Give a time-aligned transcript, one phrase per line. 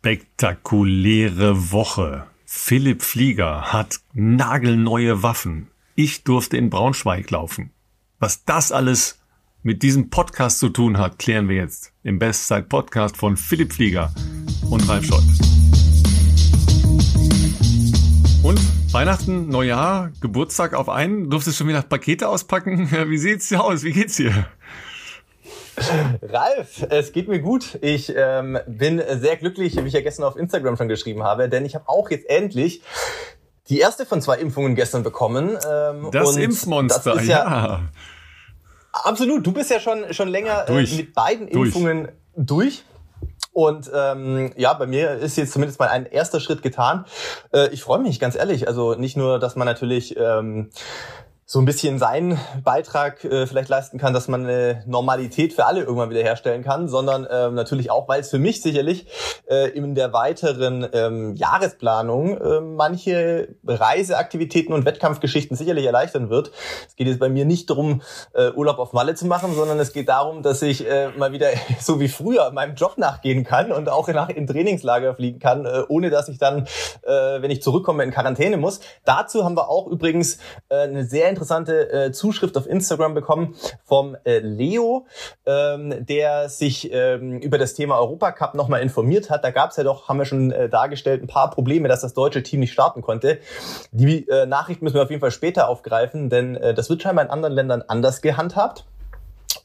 [0.00, 2.24] spektakuläre Woche.
[2.44, 5.66] Philipp Flieger hat nagelneue Waffen.
[5.96, 7.72] Ich durfte in Braunschweig laufen.
[8.20, 9.18] Was das alles
[9.64, 14.14] mit diesem Podcast zu tun hat, klären wir jetzt im Bestzeit-Podcast von Philipp Flieger
[14.70, 15.40] und Ralf Scholz.
[18.44, 18.60] Und
[18.92, 21.28] Weihnachten, Neujahr, Geburtstag auf einen.
[21.28, 22.88] Durftest du schon wieder Pakete auspacken?
[23.08, 23.82] Wie sieht's hier aus?
[23.82, 24.46] Wie geht's dir?
[26.22, 27.78] Ralf, es geht mir gut.
[27.80, 31.64] Ich ähm, bin sehr glücklich, wie ich ja gestern auf Instagram schon geschrieben habe, denn
[31.64, 32.82] ich habe auch jetzt endlich
[33.68, 35.58] die erste von zwei Impfungen gestern bekommen.
[35.68, 37.80] Ähm, das Impfmonster, das ja, ja.
[38.92, 39.46] Absolut.
[39.46, 41.68] Du bist ja schon schon länger äh, mit beiden durch.
[41.68, 42.84] Impfungen durch.
[43.52, 47.06] Und ähm, ja, bei mir ist jetzt zumindest mal ein erster Schritt getan.
[47.52, 48.68] Äh, ich freue mich, ganz ehrlich.
[48.68, 50.70] Also nicht nur, dass man natürlich ähm,
[51.50, 55.80] so ein bisschen seinen Beitrag äh, vielleicht leisten kann, dass man eine Normalität für alle
[55.80, 59.06] irgendwann wieder herstellen kann, sondern ähm, natürlich auch, weil es für mich sicherlich
[59.48, 66.50] äh, in der weiteren ähm, Jahresplanung äh, manche Reiseaktivitäten und Wettkampfgeschichten sicherlich erleichtern wird.
[66.86, 68.02] Es geht jetzt bei mir nicht darum,
[68.34, 71.48] äh, Urlaub auf Malle zu machen, sondern es geht darum, dass ich äh, mal wieder
[71.80, 75.84] so wie früher meinem Job nachgehen kann und auch nach in Trainingslager fliegen kann, äh,
[75.88, 76.66] ohne dass ich dann,
[77.04, 78.80] äh, wenn ich zurückkomme, in Quarantäne muss.
[79.06, 80.36] Dazu haben wir auch übrigens
[80.68, 85.06] äh, eine sehr interessante äh, Zuschrift auf Instagram bekommen vom äh, Leo,
[85.46, 89.44] ähm, der sich ähm, über das Thema Europacup nochmal informiert hat.
[89.44, 92.14] Da gab es ja doch, haben wir schon äh, dargestellt, ein paar Probleme, dass das
[92.14, 93.38] deutsche Team nicht starten konnte.
[93.92, 97.24] Die äh, Nachricht müssen wir auf jeden Fall später aufgreifen, denn äh, das wird scheinbar
[97.24, 98.84] in anderen Ländern anders gehandhabt.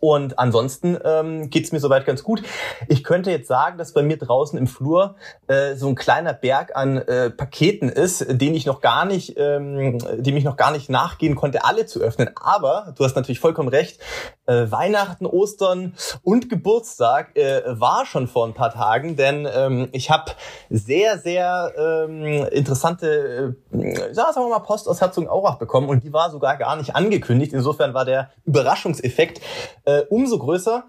[0.03, 2.43] Und ansonsten ähm, geht mir soweit ganz gut.
[2.89, 5.15] Ich könnte jetzt sagen, dass bei mir draußen im Flur
[5.47, 9.99] äh, so ein kleiner Berg an äh, Paketen ist, den ich noch gar nicht, ähm,
[10.17, 12.31] dem ich noch gar nicht nachgehen konnte, alle zu öffnen.
[12.35, 14.01] Aber du hast natürlich vollkommen recht.
[14.45, 20.09] Äh, Weihnachten, Ostern und Geburtstag äh, war schon vor ein paar Tagen, denn ähm, ich
[20.09, 20.33] habe
[20.69, 26.29] sehr, sehr ähm, interessante, äh, sagen wir mal, Post aus Herzogenaurach bekommen und die war
[26.29, 27.53] sogar gar nicht angekündigt.
[27.53, 29.39] Insofern war der Überraschungseffekt
[29.85, 30.85] äh, umso größer.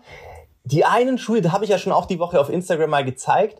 [0.65, 3.59] Die einen Schuhe, da habe ich ja schon auch die Woche auf Instagram mal gezeigt.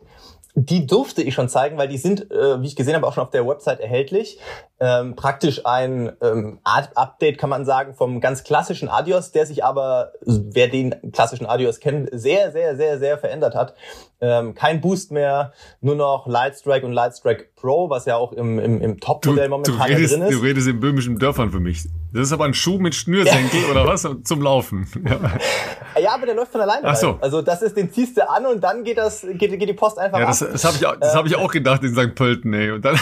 [0.57, 3.23] Die durfte ich schon zeigen, weil die sind, äh, wie ich gesehen habe, auch schon
[3.23, 4.39] auf der Website erhältlich.
[4.79, 10.13] Ähm, praktisch ein ähm, Update, kann man sagen, vom ganz klassischen Adios, der sich aber,
[10.21, 13.75] wer den klassischen Adios kennt, sehr, sehr, sehr, sehr verändert hat.
[14.21, 15.51] Ähm, kein Boost mehr,
[15.81, 19.83] nur noch Lightstrike und Lightstrike Pro, was ja auch im, im, im Top-Modell momentan du
[19.83, 20.33] redest, drin ist.
[20.33, 21.89] Du redest in böhmischen Dörfern für mich.
[22.13, 24.87] Das ist aber ein Schuh mit Schnürsenkel oder was zum Laufen.
[25.03, 25.99] Ja.
[25.99, 26.87] ja, aber der läuft von alleine.
[26.87, 27.17] Ach so.
[27.21, 29.97] Also das ist, den ziehst du an und dann geht das, geht, geht die Post
[29.97, 30.49] einfach ja, das, ab.
[30.51, 32.13] Das habe ich, auch, das hab ich auch gedacht in St.
[32.13, 32.69] Pölten, ey.
[32.69, 32.99] Und dann,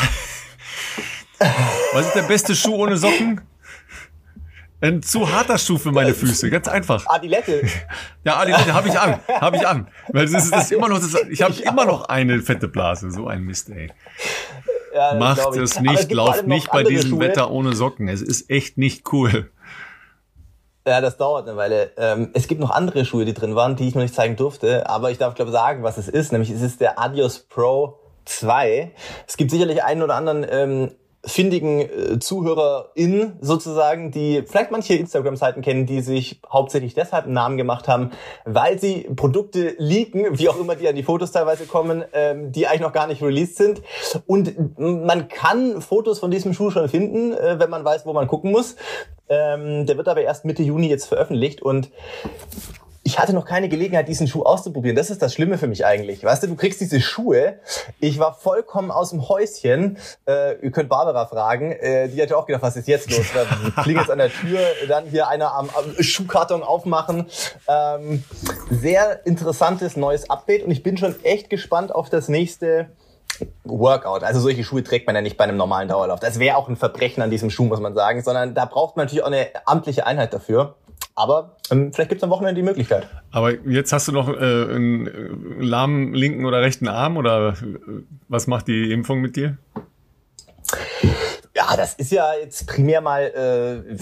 [1.94, 3.41] was ist der beste Schuh ohne Socken?
[4.84, 7.06] Ein zu harter Schuh für meine Füße, ganz einfach.
[7.08, 7.66] Adilette.
[8.26, 11.00] Ja, Adilette habe ich an, habe ich an, weil das ist, das ist immer noch,
[11.00, 13.90] das, ich habe immer noch eine fette Blase, so ein Mist, ey.
[14.94, 17.20] Ja, Macht es nicht, lauft nicht bei diesem Schuhe.
[17.22, 18.10] Wetter ohne Socken.
[18.10, 19.50] Es ist echt nicht cool.
[20.86, 21.92] Ja, das dauert eine Weile.
[21.96, 24.90] Ähm, es gibt noch andere Schuhe, die drin waren, die ich noch nicht zeigen durfte,
[24.90, 26.34] aber ich darf glaube sagen, was es ist.
[26.34, 28.92] Nämlich es ist der Adios Pro 2.
[29.28, 30.92] Es gibt sicherlich einen oder anderen ähm,
[31.25, 37.57] findigen äh, ZuhörerInnen sozusagen, die vielleicht manche Instagram-Seiten kennen, die sich hauptsächlich deshalb einen Namen
[37.57, 38.11] gemacht haben,
[38.45, 42.67] weil sie Produkte leaken, wie auch immer die an die Fotos teilweise kommen, ähm, die
[42.67, 43.81] eigentlich noch gar nicht released sind.
[44.28, 48.28] Und man kann Fotos von diesem Schuh schon finden, äh, wenn man weiß, wo man
[48.28, 48.75] gucken muss.
[49.29, 51.90] Ähm, der wird aber erst Mitte Juni jetzt veröffentlicht und
[53.06, 54.96] ich hatte noch keine Gelegenheit, diesen Schuh auszuprobieren.
[54.96, 56.24] Das ist das Schlimme für mich eigentlich.
[56.24, 57.59] Weißt du, du kriegst diese Schuhe.
[58.00, 59.97] Ich war vollkommen aus dem Häuschen.
[60.25, 61.74] Äh, ihr könnt Barbara fragen.
[61.74, 63.25] Äh, die hat ja auch gedacht, was ist jetzt los?
[63.84, 67.25] Klingelt an der Tür, dann hier einer am, am Schuhkarton aufmachen.
[67.68, 68.24] Ähm,
[68.69, 72.88] sehr interessantes neues Update und ich bin schon echt gespannt auf das nächste
[73.66, 74.24] Workout.
[74.24, 76.20] Also solche Schuhe trägt man ja nicht bei einem normalen Dauerlauf.
[76.20, 79.06] Das wäre auch ein Verbrechen an diesem Schuh, muss man sagen, sondern da braucht man
[79.06, 80.75] natürlich auch eine amtliche Einheit dafür.
[81.16, 83.07] Aber ähm, vielleicht gibt es am Wochenende die Möglichkeit.
[83.31, 87.53] Aber jetzt hast du noch äh, einen äh, lahmen linken oder rechten Arm oder äh,
[88.28, 89.58] was macht die Impfung mit dir?
[91.55, 93.97] Ja, das ist ja jetzt primär mal äh,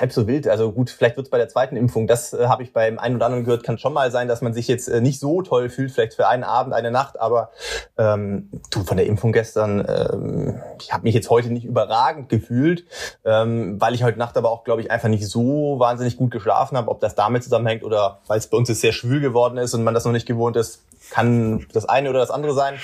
[0.00, 0.48] halb so wild.
[0.48, 2.06] Also gut, vielleicht wird es bei der zweiten Impfung.
[2.06, 3.64] Das äh, habe ich beim einen oder anderen gehört.
[3.64, 6.26] Kann schon mal sein, dass man sich jetzt äh, nicht so toll fühlt, vielleicht für
[6.26, 7.20] einen Abend, eine Nacht.
[7.20, 7.50] Aber
[7.98, 12.86] ähm, du von der Impfung gestern, ähm, ich habe mich jetzt heute nicht überragend gefühlt,
[13.26, 16.78] ähm, weil ich heute Nacht aber auch, glaube ich, einfach nicht so wahnsinnig gut geschlafen
[16.78, 16.90] habe.
[16.90, 19.84] Ob das damit zusammenhängt oder weil es bei uns jetzt sehr schwül geworden ist und
[19.84, 22.74] man das noch nicht gewohnt ist, kann das eine oder das andere sein.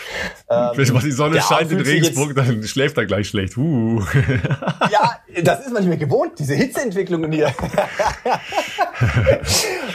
[0.49, 3.56] Ähm, Wenn die Sonne scheint in Regensburg, dann schläft er gleich schlecht.
[3.56, 4.02] Uh.
[4.90, 7.55] Ja, das ist man nicht mehr gewohnt, diese Hitzeentwicklung hier.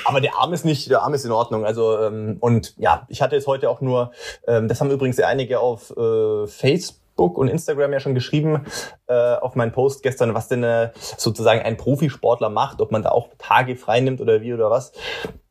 [0.06, 1.66] Aber der Arm ist nicht, der Arm ist in Ordnung.
[1.66, 4.12] Also ähm, und ja, ich hatte jetzt heute auch nur,
[4.48, 8.66] ähm, das haben übrigens einige auf äh, Facebook und Instagram ja schon geschrieben
[9.07, 13.10] äh, auf meinen Post gestern, was denn äh, sozusagen ein Profisportler macht, ob man da
[13.10, 14.94] auch Tage frei nimmt oder wie oder was.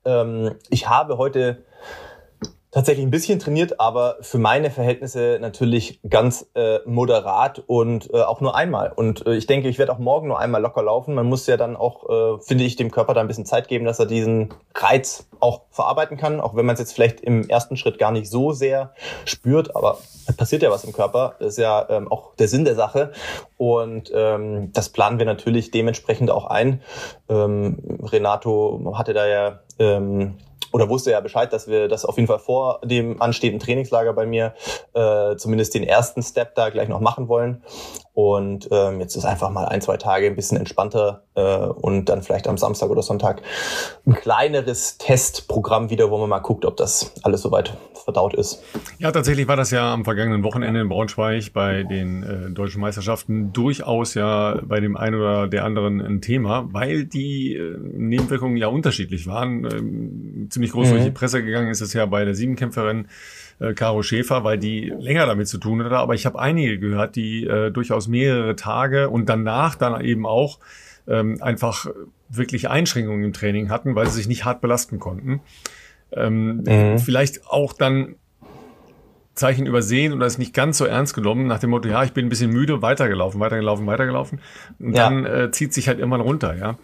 [0.04, 1.64] Ähm, ich habe heute
[2.74, 8.40] tatsächlich ein bisschen trainiert, aber für meine Verhältnisse natürlich ganz äh, moderat und äh, auch
[8.40, 8.92] nur einmal.
[8.94, 11.14] Und äh, ich denke, ich werde auch morgen nur einmal locker laufen.
[11.14, 13.84] Man muss ja dann auch, äh, finde ich, dem Körper da ein bisschen Zeit geben,
[13.84, 17.76] dass er diesen Reiz auch verarbeiten kann, auch wenn man es jetzt vielleicht im ersten
[17.76, 18.92] Schritt gar nicht so sehr
[19.24, 21.36] spürt, aber es passiert ja was im Körper.
[21.38, 23.12] Das ist ja ähm, auch der Sinn der Sache.
[23.56, 26.82] Und ähm, das planen wir natürlich dementsprechend auch ein.
[27.28, 30.38] Ähm, Renato hatte da ja ähm,
[30.74, 34.26] oder wusste ja Bescheid, dass wir das auf jeden Fall vor dem anstehenden Trainingslager bei
[34.26, 34.54] mir
[34.92, 37.62] äh, zumindest den ersten Step da gleich noch machen wollen.
[38.12, 42.22] Und ähm, jetzt ist einfach mal ein, zwei Tage ein bisschen entspannter äh, und dann
[42.22, 43.42] vielleicht am Samstag oder Sonntag
[44.06, 48.62] ein kleineres Testprogramm wieder, wo man mal guckt, ob das alles soweit verdaut ist.
[48.98, 53.52] Ja, tatsächlich war das ja am vergangenen Wochenende in Braunschweig bei den äh, deutschen Meisterschaften
[53.52, 58.68] durchaus ja bei dem einen oder der anderen ein Thema, weil die äh, Nebenwirkungen ja
[58.68, 59.64] unterschiedlich waren.
[59.64, 60.92] Ähm, ziemlich groß mhm.
[60.92, 63.06] durch die Presse gegangen ist es ja bei der Siebenkämpferin
[63.60, 65.96] äh, Caro Schäfer, weil die länger damit zu tun hatte.
[65.96, 70.58] Aber ich habe einige gehört, die äh, durchaus mehrere Tage und danach dann eben auch
[71.06, 71.86] ähm, einfach
[72.28, 75.40] wirklich Einschränkungen im Training hatten, weil sie sich nicht hart belasten konnten.
[76.12, 76.98] Ähm, mhm.
[76.98, 78.16] Vielleicht auch dann
[79.34, 82.26] Zeichen übersehen oder es nicht ganz so ernst genommen, nach dem Motto, ja, ich bin
[82.26, 84.40] ein bisschen müde, weitergelaufen, weitergelaufen, weitergelaufen.
[84.78, 85.08] Und ja.
[85.08, 86.78] dann äh, zieht sich halt immer runter, ja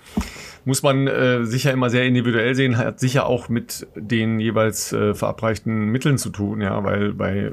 [0.65, 5.15] muss man äh, sicher immer sehr individuell sehen, hat sicher auch mit den jeweils äh,
[5.15, 7.53] verabreichten Mitteln zu tun, ja, weil bei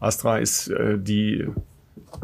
[0.00, 1.46] Astra ist äh, die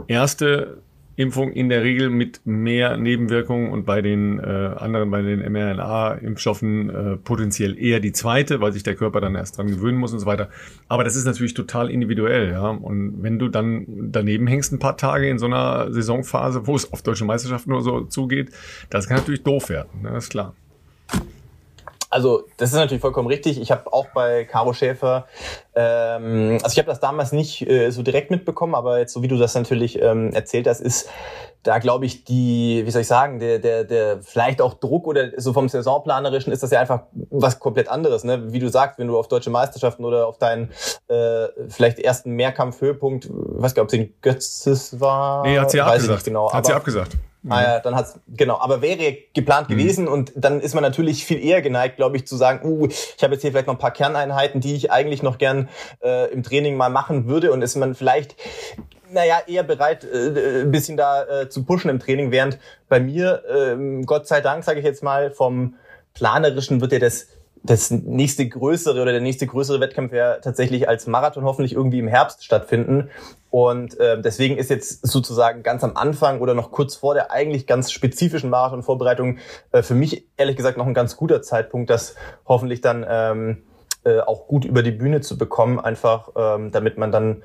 [0.09, 0.79] erste
[1.17, 6.91] Impfung in der Regel mit mehr Nebenwirkungen und bei den äh, anderen, bei den mRNA-Impfstoffen
[6.91, 10.19] äh, potenziell eher die zweite, weil sich der Körper dann erst dran gewöhnen muss und
[10.19, 10.51] so weiter.
[10.89, 12.69] Aber das ist natürlich total individuell, ja.
[12.69, 16.93] Und wenn du dann daneben hängst ein paar Tage in so einer Saisonphase, wo es
[16.93, 18.51] auf deutsche Meisterschaften nur so zugeht,
[18.91, 20.11] das kann natürlich doof werden, ne?
[20.13, 20.55] das ist klar.
[22.17, 23.61] Also das ist natürlich vollkommen richtig.
[23.61, 25.27] Ich habe auch bei Caro Schäfer,
[25.75, 29.29] ähm, also ich habe das damals nicht äh, so direkt mitbekommen, aber jetzt so wie
[29.29, 31.11] du das natürlich ähm, erzählt hast, ist
[31.63, 35.29] da glaube ich die, wie soll ich sagen, der, der, der vielleicht auch Druck oder
[35.37, 38.25] so vom Saisonplanerischen ist das ja einfach was komplett anderes.
[38.25, 38.51] Ne?
[38.51, 40.71] Wie du sagst, wenn du auf deutsche Meisterschaften oder auf deinen
[41.09, 45.43] äh, vielleicht ersten Mehrkampf-Höhepunkt, weiß gar nicht, ob es in Götzes war.
[45.43, 46.25] Nee, hat sie abgesagt.
[46.25, 47.19] Genau, hat sie abgesagt.
[47.49, 49.77] Ah ja, dann hat's genau, aber wäre geplant mhm.
[49.77, 53.23] gewesen und dann ist man natürlich viel eher geneigt, glaube ich, zu sagen, uh, ich
[53.23, 55.69] habe jetzt hier vielleicht noch ein paar Kerneinheiten, die ich eigentlich noch gern
[56.03, 58.37] äh, im Training mal machen würde und ist man vielleicht
[59.11, 62.59] naja, eher bereit, äh, ein bisschen da äh, zu pushen im Training, während
[62.89, 65.75] bei mir, äh, Gott sei Dank, sage ich jetzt mal, vom
[66.15, 67.29] Planerischen wird ja das
[67.63, 72.09] das nächste größere oder der nächste größere Wettkampf ja tatsächlich als Marathon hoffentlich irgendwie im
[72.09, 73.11] Herbst stattfinden.
[73.51, 77.67] Und äh, deswegen ist jetzt sozusagen ganz am Anfang oder noch kurz vor der eigentlich
[77.67, 79.39] ganz spezifischen Marathon-Vorbereitung
[79.73, 82.15] äh, für mich ehrlich gesagt noch ein ganz guter Zeitpunkt, das
[82.47, 83.63] hoffentlich dann ähm,
[84.05, 87.43] äh, auch gut über die Bühne zu bekommen, einfach ähm, damit man dann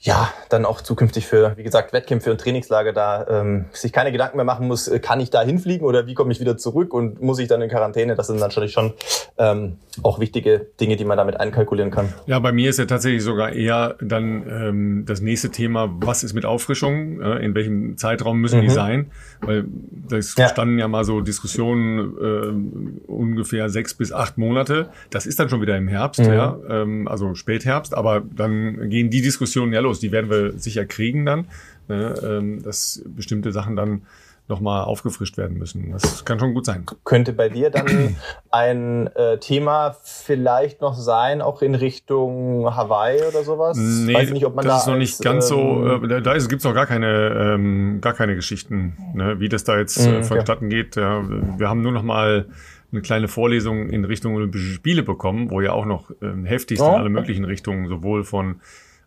[0.00, 4.36] ja, dann auch zukünftig für, wie gesagt, Wettkämpfe und Trainingslager da ähm, sich keine Gedanken
[4.36, 7.20] mehr machen muss, äh, kann ich da hinfliegen oder wie komme ich wieder zurück und
[7.20, 8.14] muss ich dann in Quarantäne?
[8.14, 8.94] Das sind natürlich schon
[9.38, 12.12] ähm, auch wichtige Dinge, die man damit einkalkulieren kann.
[12.26, 16.34] Ja, bei mir ist ja tatsächlich sogar eher dann ähm, das nächste Thema, was ist
[16.34, 18.62] mit Auffrischung, äh, in welchem Zeitraum müssen mhm.
[18.62, 19.10] die sein?
[19.40, 19.64] Weil
[20.08, 20.48] das ja.
[20.48, 24.90] standen ja mal so Diskussionen äh, ungefähr sechs bis acht Monate.
[25.10, 26.32] Das ist dann schon wieder im Herbst, mhm.
[26.32, 30.00] ja, ähm, also Spätherbst, aber dann gehen die Diskussionen ja los.
[30.00, 31.46] Die werden wir sicher kriegen dann,
[31.88, 34.02] ne, ähm, dass bestimmte Sachen dann
[34.48, 35.92] nochmal aufgefrischt werden müssen.
[35.92, 36.86] Das kann schon gut sein.
[37.04, 38.16] Könnte bei dir dann
[38.50, 43.76] ein äh, Thema vielleicht noch sein, auch in Richtung Hawaii oder sowas?
[43.76, 46.36] Nee, Weiß nicht, ob man das da ist noch nicht ganz ähm, so, äh, da
[46.38, 50.18] gibt es noch gar keine, ähm, gar keine Geschichten, ne, wie das da jetzt äh,
[50.18, 50.82] mhm, vonstatten okay.
[50.82, 50.96] geht.
[50.96, 51.22] Ja,
[51.58, 52.46] wir haben nur noch mal
[52.90, 56.88] eine kleine Vorlesung in Richtung Olympische Spiele bekommen, wo ja auch noch ähm, heftigst oh.
[56.88, 58.60] in alle möglichen Richtungen, sowohl von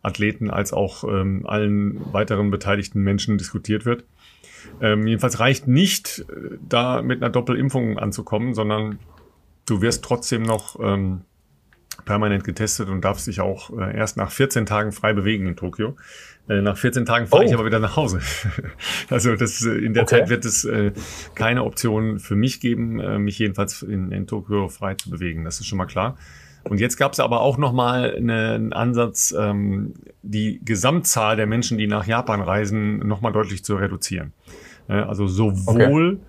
[0.04, 4.04] Athleten als auch ähm, allen weiteren beteiligten Menschen diskutiert wird.
[4.82, 9.00] Ähm, jedenfalls reicht nicht, äh, da mit einer Doppelimpfung anzukommen, sondern
[9.66, 11.22] du wirst trotzdem noch ähm,
[12.06, 15.96] permanent getestet und darfst dich auch äh, erst nach 14 Tagen frei bewegen in Tokio.
[16.50, 17.48] Äh, nach 14 Tagen fahre oh.
[17.48, 18.22] ich aber wieder nach Hause.
[19.10, 20.20] also das, äh, in der okay.
[20.20, 20.92] Zeit wird es äh,
[21.36, 25.44] keine Option für mich geben, mich jedenfalls in, in Tokio frei zu bewegen.
[25.44, 26.18] Das ist schon mal klar.
[26.64, 31.88] Und jetzt gab es aber auch nochmal einen Ansatz, ähm, die Gesamtzahl der Menschen, die
[31.88, 34.34] nach Japan reisen, nochmal deutlich zu reduzieren.
[34.88, 36.20] Also sowohl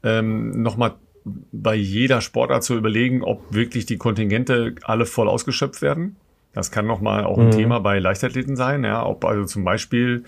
[0.00, 0.18] okay.
[0.18, 0.94] ähm, nochmal
[1.24, 6.16] bei jeder Sportart zu überlegen, ob wirklich die Kontingente alle voll ausgeschöpft werden.
[6.52, 7.52] Das kann nochmal auch ein mhm.
[7.52, 10.24] Thema bei Leichtathleten sein, ja, ob also zum Beispiel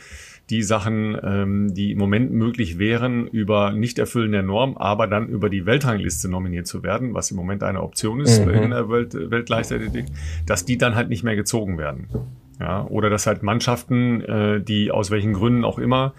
[0.51, 5.49] die Sachen, ähm, die im Moment möglich wären, über Nicht-Erfüllen der Norm, aber dann über
[5.49, 8.51] die Weltrangliste nominiert zu werden, was im Moment eine Option ist mhm.
[8.51, 10.07] in der Welt, Weltleichtathletik,
[10.47, 12.09] dass die dann halt nicht mehr gezogen werden.
[12.61, 16.15] Ja, oder dass halt Mannschaften, äh, die aus welchen Gründen auch immer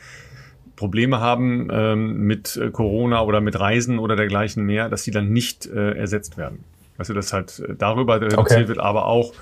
[0.76, 5.32] Probleme haben ähm, mit äh, Corona oder mit Reisen oder dergleichen mehr, dass die dann
[5.32, 6.64] nicht äh, ersetzt werden.
[6.98, 8.68] Also dass halt äh, darüber reduziert okay.
[8.68, 9.34] wird, aber auch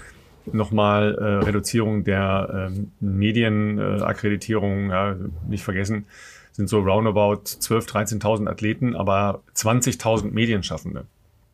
[0.52, 5.16] nochmal äh, Reduzierung der ähm, Medienakkreditierung, äh, ja,
[5.48, 6.06] nicht vergessen,
[6.52, 11.06] sind so roundabout 12.000, 13.000 Athleten, aber 20.000 Medienschaffende.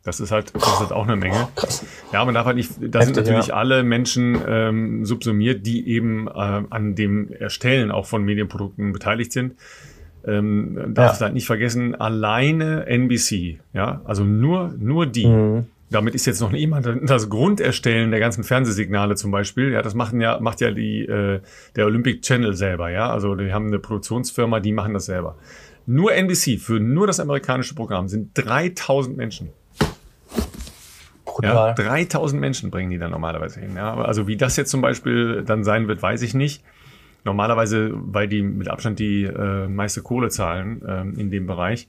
[0.03, 1.49] Das ist halt, das ist halt auch eine Menge.
[1.55, 1.85] Krass.
[2.13, 3.55] Ja, man darf halt nicht, da sind natürlich ja.
[3.55, 9.55] alle Menschen ähm, subsumiert, die eben äh, an dem Erstellen auch von Medienprodukten beteiligt sind.
[10.25, 11.25] Ähm, darf ja.
[11.25, 15.27] halt nicht vergessen, alleine NBC, ja, also nur, nur die.
[15.27, 15.67] Mhm.
[15.91, 19.71] Damit ist jetzt noch niemand das Grunderstellen der ganzen Fernsehsignale zum Beispiel.
[19.71, 21.41] Ja, das machen ja, macht ja die, äh,
[21.75, 23.09] der Olympic Channel selber, ja.
[23.09, 25.37] Also die haben eine Produktionsfirma, die machen das selber.
[25.85, 29.49] Nur NBC für nur das amerikanische Programm sind 3000 Menschen.
[31.41, 33.75] Ja, 3000 Menschen bringen die dann normalerweise hin.
[33.75, 33.95] Ja.
[33.95, 36.63] Also wie das jetzt zum Beispiel dann sein wird, weiß ich nicht.
[37.23, 41.87] Normalerweise, weil die mit Abstand die äh, meiste Kohle zahlen ähm, in dem Bereich,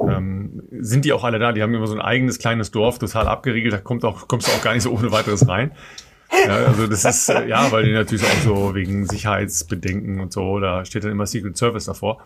[0.00, 1.52] ähm, sind die auch alle da.
[1.52, 3.72] Die haben immer so ein eigenes kleines Dorf, total abgeriegelt.
[3.72, 5.72] Da kommt auch, kommst du auch gar nicht so ohne weiteres rein.
[6.46, 10.60] Ja, also das ist, äh, ja, weil die natürlich auch so wegen Sicherheitsbedenken und so,
[10.60, 12.24] da steht dann immer Secret Service davor.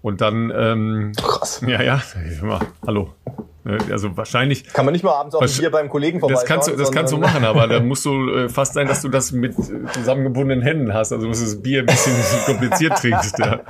[0.00, 1.62] Und dann, ähm, Krass.
[1.66, 2.00] ja, ja,
[2.42, 3.12] mal, hallo.
[3.64, 4.64] Ne, also wahrscheinlich.
[4.72, 6.34] Kann man nicht mal abends auf ein Bier beim Kollegen vorbei.
[6.34, 9.02] Das kannst du, das kannst du machen, aber da musst du äh, fast sein, dass
[9.02, 9.54] du das mit
[9.92, 11.12] zusammengebundenen Händen hast.
[11.12, 12.14] Also musst du das Bier ein bisschen
[12.46, 13.38] kompliziert trinkst.
[13.38, 13.60] Ja.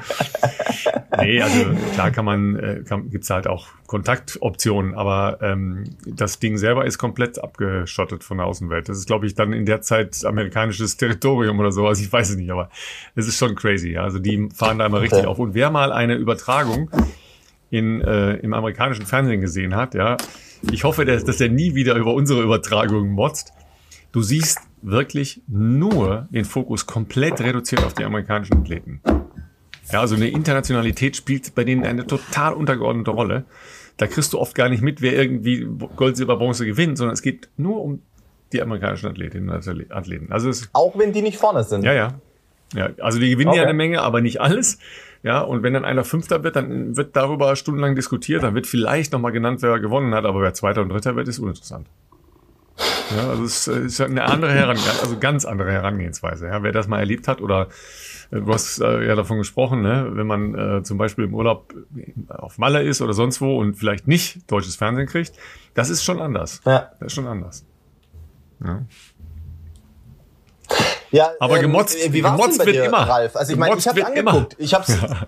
[1.16, 6.58] Nee, also klar kann man, äh, kann, gibt's halt auch Kontaktoptionen, aber ähm, das Ding
[6.58, 8.88] selber ist komplett abgeschottet von der Außenwelt.
[8.88, 11.86] Das ist, glaube ich, dann in der Zeit amerikanisches Territorium oder so.
[11.86, 12.68] Also ich weiß es nicht, aber
[13.14, 13.92] es ist schon crazy.
[13.92, 14.02] Ja.
[14.02, 15.38] Also die fahren da immer richtig auf.
[15.38, 16.90] Und wer mal eine Übertragung
[17.70, 20.18] in, äh, im amerikanischen Fernsehen gesehen hat, ja,
[20.70, 23.52] ich hoffe, dass, dass er nie wieder über unsere Übertragungen motzt.
[24.12, 29.00] Du siehst wirklich nur den Fokus komplett reduziert auf die amerikanischen Athleten.
[29.92, 33.45] Ja, also eine Internationalität spielt bei denen eine total untergeordnete Rolle.
[33.97, 35.66] Da kriegst du oft gar nicht mit, wer irgendwie
[35.97, 38.02] Gold, Silber, Bronze gewinnt, sondern es geht nur um
[38.52, 40.33] die amerikanischen Athletinnen und Athleten.
[40.33, 41.85] Also es, auch wenn die nicht vorne sind.
[41.85, 42.14] Ja, ja.
[42.75, 43.59] Ja, also die gewinnen okay.
[43.59, 44.78] ja eine Menge, aber nicht alles.
[45.23, 48.42] Ja, und wenn dann einer Fünfter wird, dann wird darüber stundenlang diskutiert.
[48.42, 51.38] Dann wird vielleicht nochmal genannt, wer gewonnen hat, aber wer Zweiter und Dritter wird, ist
[51.38, 51.88] uninteressant.
[53.16, 56.47] Ja, also es ist eine andere Herangehensweise, also ganz andere Herangehensweise.
[56.47, 57.68] Ja, wer das mal erlebt hat oder
[58.30, 61.75] du hast äh, ja davon gesprochen, ne, wenn man äh, zum Beispiel im Urlaub
[62.28, 65.32] auf Malle ist oder sonst wo und vielleicht nicht deutsches Fernsehen kriegt,
[65.75, 66.61] das ist schon anders.
[66.64, 66.90] Ja.
[66.99, 67.64] Das ist schon anders.
[68.64, 68.82] Ja.
[71.11, 72.99] Ja, aber gemotzt, ähm, wie gemotzt wird dir, immer.
[72.99, 73.35] Ralf?
[73.35, 74.54] Also ich meine, ich habe angeguckt.
[74.54, 74.62] Immer.
[74.62, 74.99] Ich habe ja.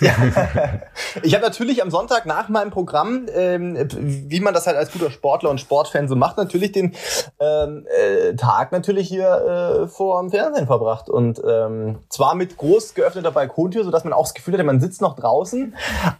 [1.22, 5.10] ich habe natürlich am Sonntag nach meinem Programm, ähm, wie man das halt als guter
[5.10, 6.94] Sportler und Sportfan so macht, natürlich den
[7.40, 11.08] ähm, äh, Tag natürlich hier äh, vor dem Fernsehen verbracht.
[11.08, 14.80] Und ähm, zwar mit groß geöffneter Balkontür, so dass man auch das Gefühl hatte, man
[14.80, 15.74] sitzt noch draußen,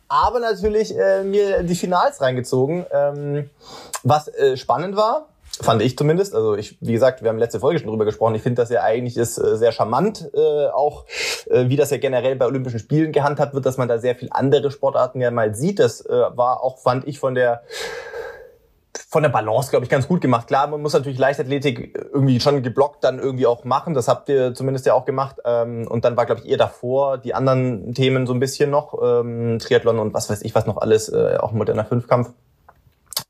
[0.09, 3.51] aber natürlich äh, mir die Finals reingezogen, ähm,
[4.03, 5.27] was äh, spannend war
[5.61, 6.35] Fand ich zumindest.
[6.35, 8.35] Also ich, wie gesagt, wir haben letzte Folge schon drüber gesprochen.
[8.35, 11.07] Ich finde das ja eigentlich ist äh, sehr charmant, äh, auch
[11.49, 14.29] äh, wie das ja generell bei Olympischen Spielen gehandhabt wird, dass man da sehr viel
[14.31, 15.79] andere Sportarten ja mal sieht.
[15.79, 17.63] Das äh, war auch, fand ich, von der
[19.09, 20.47] von der Balance, glaube ich, ganz gut gemacht.
[20.47, 23.95] Klar, man muss natürlich Leichtathletik irgendwie schon geblockt dann irgendwie auch machen.
[23.95, 25.37] Das habt ihr zumindest ja auch gemacht.
[25.45, 28.95] Ähm, und dann war, glaube ich, eher davor die anderen Themen so ein bisschen noch.
[29.03, 32.31] Ähm, Triathlon und was weiß ich, was noch alles, äh, auch moderner Fünfkampf.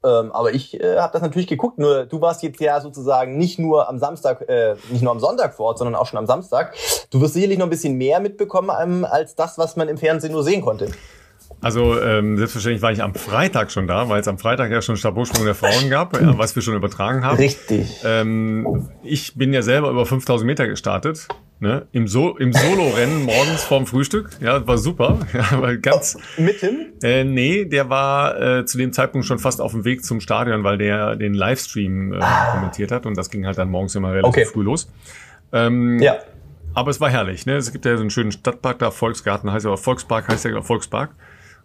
[0.06, 1.78] Ähm, aber ich äh, habe das natürlich geguckt.
[1.78, 5.54] Nur du warst jetzt ja sozusagen nicht nur am Samstag, äh, nicht nur am Sonntag
[5.54, 6.75] vor Ort, sondern auch schon am Samstag.
[7.10, 10.32] Du wirst sicherlich noch ein bisschen mehr mitbekommen ähm, als das, was man im Fernsehen
[10.32, 10.88] nur sehen konnte.
[11.60, 14.96] Also ähm, selbstverständlich war ich am Freitag schon da, weil es am Freitag ja schon
[14.96, 17.36] Stabhochsprung der Frauen gab, äh, was wir schon übertragen haben.
[17.38, 18.02] Richtig.
[18.04, 21.86] Ähm, ich bin ja selber über 5000 Meter gestartet Ne?
[21.92, 24.30] Im, so im Solo-Rennen morgens vorm Frühstück.
[24.40, 25.18] Ja, war super.
[25.32, 26.18] Ja, war ganz.
[26.38, 26.92] Oh, mitten?
[27.02, 30.64] Äh, nee, der war äh, zu dem Zeitpunkt schon fast auf dem Weg zum Stadion,
[30.64, 32.52] weil der den Livestream äh, ah.
[32.52, 34.44] kommentiert hat und das ging halt dann morgens immer relativ okay.
[34.44, 34.90] früh los.
[35.52, 36.16] Ähm, ja.
[36.75, 37.46] Aber es war herrlich.
[37.46, 37.56] Ne?
[37.56, 40.60] Es gibt ja so einen schönen Stadtpark da, Volksgarten heißt ja, aber Volkspark heißt ja
[40.60, 41.10] Volkspark.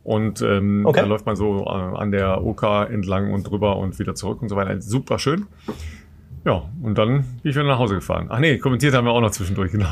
[0.03, 1.01] Und ähm, okay.
[1.01, 4.49] da läuft man so äh, an der Oka entlang und drüber und wieder zurück und
[4.49, 4.81] so weiter.
[4.81, 5.47] Super schön.
[6.43, 8.27] Ja, und dann bin ich wieder nach Hause gefahren.
[8.29, 9.91] Ach nee, kommentiert haben wir auch noch zwischendurch, genau.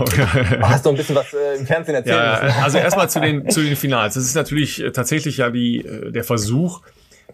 [0.62, 2.18] Hast du ein bisschen was äh, im Fernsehen erzählt?
[2.18, 2.64] Ja, müssen?
[2.64, 4.16] also erstmal zu den, zu den Finals.
[4.16, 6.82] Das ist natürlich äh, tatsächlich ja die, äh, der Versuch,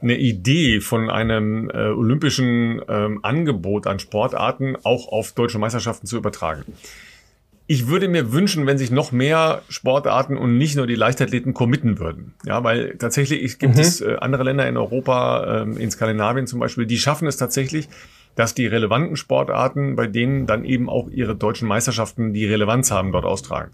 [0.02, 6.18] eine Idee von einem äh, olympischen ähm, Angebot an Sportarten auch auf deutsche Meisterschaften zu
[6.18, 6.66] übertragen.
[7.68, 11.98] Ich würde mir wünschen, wenn sich noch mehr Sportarten und nicht nur die Leichtathleten committen
[11.98, 12.36] würden.
[12.46, 13.82] Ja, weil tatsächlich gibt mhm.
[13.82, 17.88] es äh, andere Länder in Europa, ähm, in Skandinavien zum Beispiel, die schaffen es tatsächlich,
[18.36, 23.12] dass die relevanten Sportarten, bei denen dann eben auch ihre deutschen Meisterschaften die Relevanz haben,
[23.12, 23.72] dort austragen.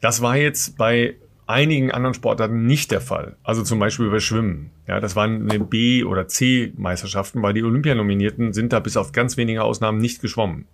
[0.00, 1.14] Das war jetzt bei
[1.46, 3.36] einigen anderen Sportarten nicht der Fall.
[3.44, 4.70] Also zum Beispiel bei Schwimmen.
[4.86, 9.36] Ja, das waren eine B- oder C-Meisterschaften, weil die Olympianominierten sind da bis auf ganz
[9.36, 10.66] wenige Ausnahmen nicht geschwommen.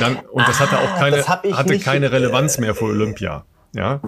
[0.00, 3.44] Dann, und das hatte auch ah, keine, hatte keine Relevanz mehr für Olympia.
[3.74, 4.00] Ja.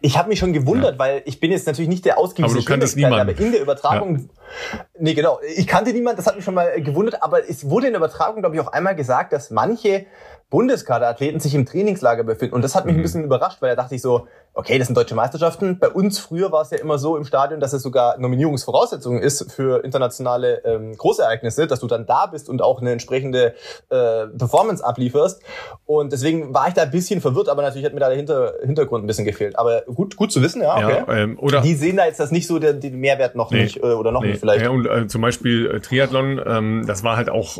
[0.00, 0.98] Ich habe mich schon gewundert, ja.
[0.98, 3.20] weil ich bin jetzt natürlich nicht der ausgiebigste Aber du niemanden.
[3.30, 4.86] Aber in der Übertragung, ja.
[4.98, 7.92] nee genau, ich kannte niemanden, das hat mich schon mal gewundert, aber es wurde in
[7.94, 10.06] der Übertragung, glaube ich, auch einmal gesagt, dass manche
[10.50, 12.54] Bundeskaderathleten sich im Trainingslager befinden.
[12.54, 13.00] Und das hat mich mhm.
[13.00, 15.78] ein bisschen überrascht, weil da dachte ich so, okay, das sind deutsche Meisterschaften.
[15.78, 19.52] Bei uns früher war es ja immer so im Stadion, dass es sogar Nominierungsvoraussetzungen ist
[19.52, 23.54] für internationale ähm, Großereignisse, dass du dann da bist und auch eine entsprechende
[23.90, 25.42] äh, Performance ablieferst.
[25.84, 28.54] Und deswegen war ich da ein bisschen verwirrt, aber natürlich hat mir da der Hinter
[28.62, 29.58] Hintergrund ein bisschen gefehlt.
[29.58, 30.74] Aber gut, gut zu wissen, ja.
[30.74, 31.04] Okay.
[31.06, 33.64] Ja, ähm, oder Die sehen da jetzt das nicht so den, den Mehrwert noch nee,
[33.64, 34.28] nicht äh, oder noch nee.
[34.28, 34.64] nicht vielleicht.
[34.64, 37.58] Ja, und äh, zum Beispiel äh, Triathlon, ähm, das war halt auch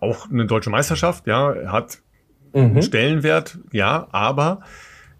[0.00, 1.98] auch eine deutsche Meisterschaft, ja, hat
[2.52, 2.82] mhm.
[2.82, 4.60] Stellenwert, ja, aber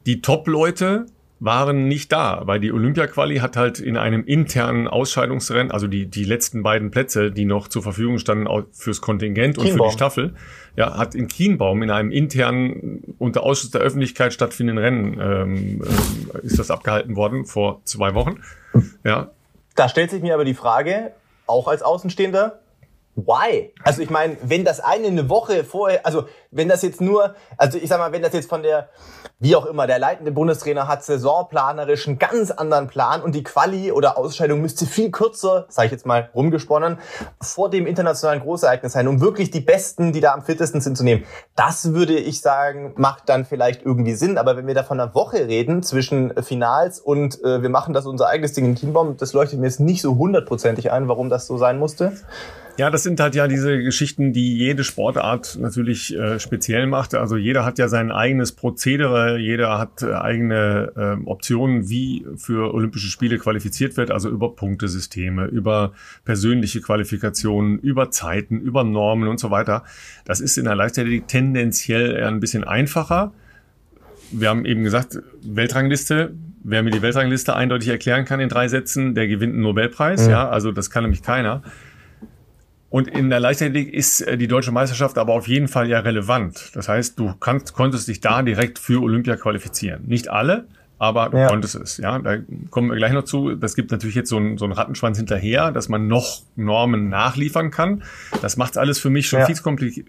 [0.06, 1.06] die Top-Leute
[1.44, 6.22] waren nicht da, weil die Olympia-Quali hat halt in einem internen Ausscheidungsrennen, also die, die
[6.22, 9.72] letzten beiden Plätze, die noch zur Verfügung standen fürs Kontingent Kienbaum.
[9.72, 10.34] und für die Staffel,
[10.76, 15.82] ja, hat in Kienbaum in einem internen, unter Ausschuss der Öffentlichkeit stattfindenden Rennen, ähm,
[16.42, 18.40] äh, ist das abgehalten worden vor zwei Wochen,
[19.04, 19.32] ja.
[19.74, 21.10] Da stellt sich mir aber die Frage,
[21.48, 22.60] auch als Außenstehender,
[23.14, 23.74] Why?
[23.84, 27.76] Also ich meine, wenn das eine eine Woche vorher, also wenn das jetzt nur, also
[27.76, 28.88] ich sag mal, wenn das jetzt von der,
[29.38, 33.92] wie auch immer, der leitende Bundestrainer hat saisonplanerisch einen ganz anderen Plan und die Quali
[33.92, 36.98] oder Ausscheidung müsste viel kürzer, sage ich jetzt mal rumgesponnen,
[37.42, 41.04] vor dem internationalen Großereignis sein, um wirklich die Besten, die da am fittesten sind, zu
[41.04, 41.24] nehmen.
[41.54, 44.38] Das würde ich sagen, macht dann vielleicht irgendwie Sinn.
[44.38, 48.06] Aber wenn wir da von einer Woche reden zwischen Finals und äh, wir machen das
[48.06, 51.46] unser eigenes Ding in Teambaum, das leuchtet mir jetzt nicht so hundertprozentig ein, warum das
[51.46, 52.12] so sein musste.
[52.78, 57.14] Ja, das sind halt ja diese Geschichten, die jede Sportart natürlich äh, speziell macht.
[57.14, 62.72] Also jeder hat ja sein eigenes Prozedere, jeder hat äh, eigene äh, Optionen, wie für
[62.72, 65.92] Olympische Spiele qualifiziert wird, also über Punktesysteme, über
[66.24, 69.84] persönliche Qualifikationen, über Zeiten, über Normen und so weiter.
[70.24, 73.32] Das ist in der Leichtathletik tendenziell eher ein bisschen einfacher.
[74.30, 79.14] Wir haben eben gesagt, Weltrangliste, wer mir die Weltrangliste eindeutig erklären kann in drei Sätzen,
[79.14, 80.24] der gewinnt einen Nobelpreis.
[80.24, 80.30] Mhm.
[80.30, 81.62] Ja, also das kann nämlich keiner.
[82.92, 86.72] Und in der Leichtathletik ist äh, die deutsche Meisterschaft aber auf jeden Fall ja relevant.
[86.74, 90.02] Das heißt, du kannst, konntest dich da direkt für Olympia qualifizieren.
[90.06, 90.66] Nicht alle,
[90.98, 91.46] aber du ja.
[91.46, 91.96] konntest es.
[91.96, 92.36] Ja, da
[92.68, 93.54] kommen wir gleich noch zu.
[93.54, 97.70] Das gibt natürlich jetzt so einen, so einen Rattenschwanz hinterher, dass man noch Normen nachliefern
[97.70, 98.02] kann.
[98.42, 99.46] Das macht alles für mich schon ja.
[99.46, 99.56] viel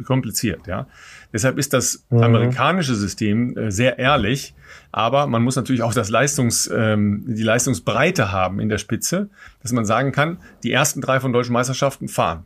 [0.03, 0.67] kompliziert.
[0.67, 0.87] Ja,
[1.31, 2.21] deshalb ist das mhm.
[2.21, 4.55] amerikanische System äh, sehr ehrlich.
[4.91, 9.29] Aber man muss natürlich auch das Leistungs, ähm, die Leistungsbreite haben in der Spitze,
[9.61, 12.45] dass man sagen kann, die ersten drei von deutschen Meisterschaften fahren.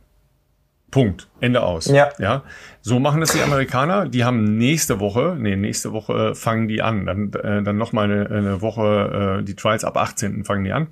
[0.90, 1.28] Punkt.
[1.40, 1.86] Ende aus.
[1.86, 2.08] Ja.
[2.18, 2.42] ja.
[2.80, 4.08] So machen das die Amerikaner.
[4.08, 7.06] Die haben nächste Woche, nee, nächste Woche äh, fangen die an.
[7.06, 10.44] Dann, äh, dann noch mal eine, eine Woche, äh, die Trials ab 18.
[10.44, 10.88] fangen die an.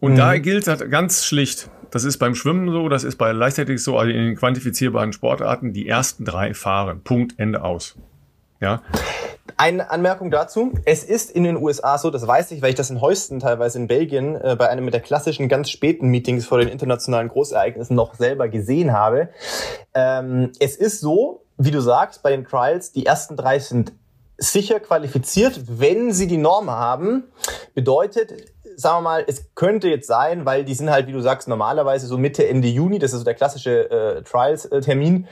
[0.00, 0.16] Und mhm.
[0.16, 1.70] da gilt das ganz schlicht.
[1.90, 5.72] Das ist beim Schwimmen so, das ist bei Leichtathletik so, also in den quantifizierbaren Sportarten,
[5.72, 7.02] die ersten drei fahren.
[7.02, 7.96] Punkt, Ende aus.
[8.60, 8.82] Ja.
[9.56, 10.72] Eine Anmerkung dazu.
[10.84, 13.78] Es ist in den USA so, das weiß ich, weil ich das in Heusten teilweise
[13.78, 18.14] in Belgien äh, bei einem der klassischen ganz späten Meetings vor den internationalen Großereignissen noch
[18.14, 19.30] selber gesehen habe.
[19.94, 23.92] Ähm, es ist so, wie du sagst, bei den Trials, die ersten drei sind
[24.36, 27.24] sicher qualifiziert, wenn sie die Norm haben.
[27.74, 28.32] Bedeutet,
[28.78, 32.06] sagen wir mal, es könnte jetzt sein, weil die sind halt, wie du sagst, normalerweise
[32.06, 35.26] so Mitte, Ende Juni, das ist so der klassische äh, Trials-Termin,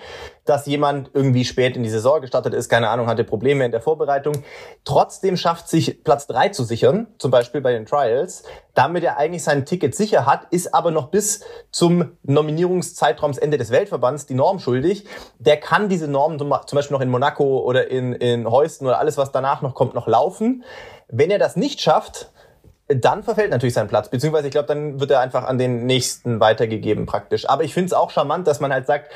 [0.44, 3.80] dass jemand irgendwie spät in die Saison gestartet ist, keine Ahnung, hatte Probleme in der
[3.80, 4.42] Vorbereitung,
[4.84, 8.42] trotzdem schafft sich Platz drei zu sichern, zum Beispiel bei den Trials,
[8.74, 14.26] damit er eigentlich sein Ticket sicher hat, ist aber noch bis zum Nominierungszeitraumsende des Weltverbands
[14.26, 15.06] die Norm schuldig.
[15.38, 19.16] Der kann diese Norm zum Beispiel noch in Monaco oder in, in Heusten oder alles,
[19.16, 20.64] was danach noch kommt, noch laufen.
[21.06, 22.32] Wenn er das nicht schafft,
[22.88, 26.40] dann verfällt natürlich sein Platz, beziehungsweise ich glaube, dann wird er einfach an den nächsten
[26.40, 27.48] weitergegeben praktisch.
[27.48, 29.10] Aber ich finde es auch charmant, dass man halt sagt,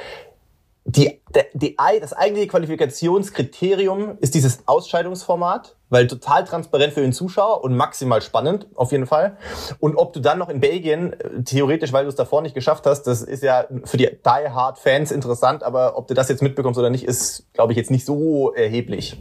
[0.85, 1.21] die,
[1.53, 8.23] die, das eigentliche Qualifikationskriterium ist dieses Ausscheidungsformat weil total transparent für den Zuschauer und maximal
[8.23, 9.37] spannend, auf jeden Fall.
[9.81, 12.87] Und ob du dann noch in Belgien, äh, theoretisch, weil du es davor nicht geschafft
[12.87, 16.43] hast, das ist ja für die Die Hard Fans interessant, aber ob du das jetzt
[16.43, 19.21] mitbekommst oder nicht, ist, glaube ich, jetzt nicht so erheblich.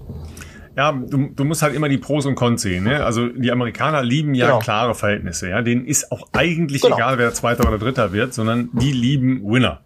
[0.76, 2.86] Ja, du, du musst halt immer die Pros und Cons sehen.
[2.86, 3.04] Ne?
[3.04, 4.60] Also die Amerikaner lieben ja genau.
[4.60, 5.50] klare Verhältnisse.
[5.50, 6.96] Ja, denen ist auch eigentlich genau.
[6.96, 9.82] egal, wer Zweiter oder Dritter wird, sondern die lieben Winner.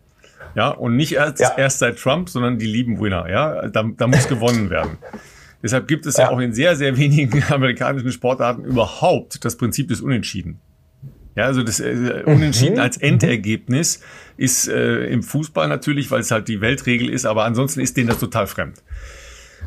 [0.56, 1.52] Ja, und nicht erst, ja.
[1.58, 3.28] erst seit Trump, sondern die lieben Winner.
[3.30, 4.98] Ja, da, da muss gewonnen werden.
[5.63, 6.26] Deshalb gibt es ja.
[6.26, 10.60] ja auch in sehr, sehr wenigen amerikanischen Sportarten überhaupt das Prinzip des Unentschieden.
[11.36, 12.82] Ja, also das äh, Unentschieden mhm.
[12.82, 14.02] als Endergebnis
[14.38, 18.10] ist äh, im Fußball natürlich, weil es halt die Weltregel ist, aber ansonsten ist denen
[18.10, 18.84] das total fremd.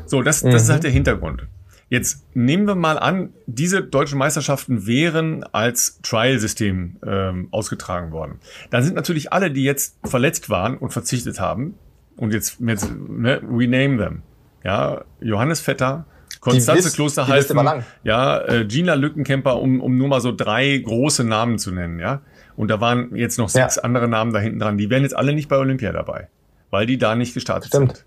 [0.07, 0.85] So, das, das ist halt mhm.
[0.85, 1.47] der Hintergrund.
[1.89, 8.41] Jetzt nehmen wir mal an, diese deutschen Meisterschaften wären als Trial-System ähm, ausgetragen worden.
[8.71, 11.75] Dann sind natürlich alle, die jetzt verletzt waren und verzichtet haben,
[12.17, 14.23] und jetzt, jetzt ne, rename them.
[14.65, 16.07] Ja, Johannes Vetter,
[16.41, 17.59] Konstanze Klosterhalfen,
[18.03, 22.23] ja, äh, Gina Lückenkämper, um, um nur mal so drei große Namen zu nennen, ja.
[22.57, 23.83] Und da waren jetzt noch sechs ja.
[23.83, 24.79] andere Namen da hinten dran.
[24.79, 26.29] Die wären jetzt alle nicht bei Olympia dabei,
[26.71, 27.97] weil die da nicht gestartet Stimmt.
[27.97, 28.06] sind.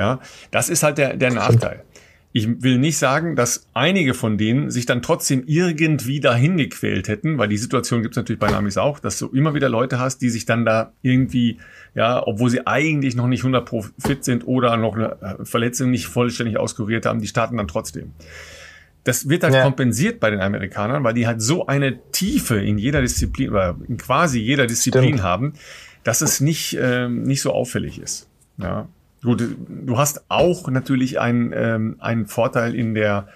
[0.00, 0.18] Ja,
[0.50, 1.84] das ist halt der, der Nachteil.
[2.32, 7.36] Ich will nicht sagen, dass einige von denen sich dann trotzdem irgendwie dahin gequält hätten,
[7.36, 10.22] weil die Situation gibt es natürlich bei Namis auch, dass du immer wieder Leute hast,
[10.22, 11.58] die sich dann da irgendwie,
[11.94, 15.90] ja, obwohl sie eigentlich noch nicht 100 pro fit sind oder noch eine äh, Verletzung
[15.90, 18.12] nicht vollständig auskuriert haben, die starten dann trotzdem.
[19.04, 19.62] Das wird halt ja.
[19.64, 23.98] kompensiert bei den Amerikanern, weil die halt so eine Tiefe in jeder Disziplin oder in
[23.98, 25.22] quasi jeder Disziplin Stimmt.
[25.22, 25.52] haben,
[26.04, 28.28] dass es nicht, äh, nicht so auffällig ist.
[28.56, 28.88] Ja.
[29.22, 33.28] Gut, du hast auch natürlich einen, ähm, einen Vorteil in der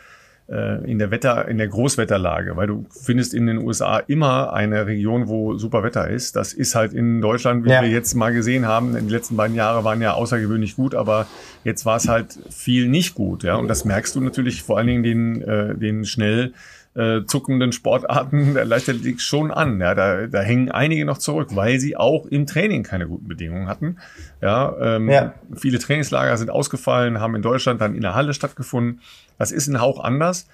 [0.47, 4.87] äh, in der Wetter, in der Großwetterlage, weil du findest in den USA immer eine
[4.87, 6.37] Region, wo super Wetter ist.
[6.37, 7.81] Das ist halt in Deutschland, wie ja.
[7.81, 11.27] wir jetzt mal gesehen haben, in den letzten beiden Jahren waren ja außergewöhnlich gut, aber
[11.65, 13.57] jetzt war es halt viel nicht gut, ja.
[13.57, 16.53] Und das merkst du natürlich vor allen Dingen den, äh, den schnell
[16.95, 19.81] äh, zuckenden Sportarten der Leichtathletik schon an.
[19.81, 23.69] Ja, da, da hängen einige noch zurück, weil sie auch im Training keine guten Bedingungen
[23.69, 23.99] hatten.
[24.41, 25.35] Ja, ähm, ja.
[25.57, 29.01] Viele Trainingslager sind ausgefallen, haben in Deutschland dann in der Halle stattgefunden.
[29.39, 30.49] Das ist ein Hauch anders.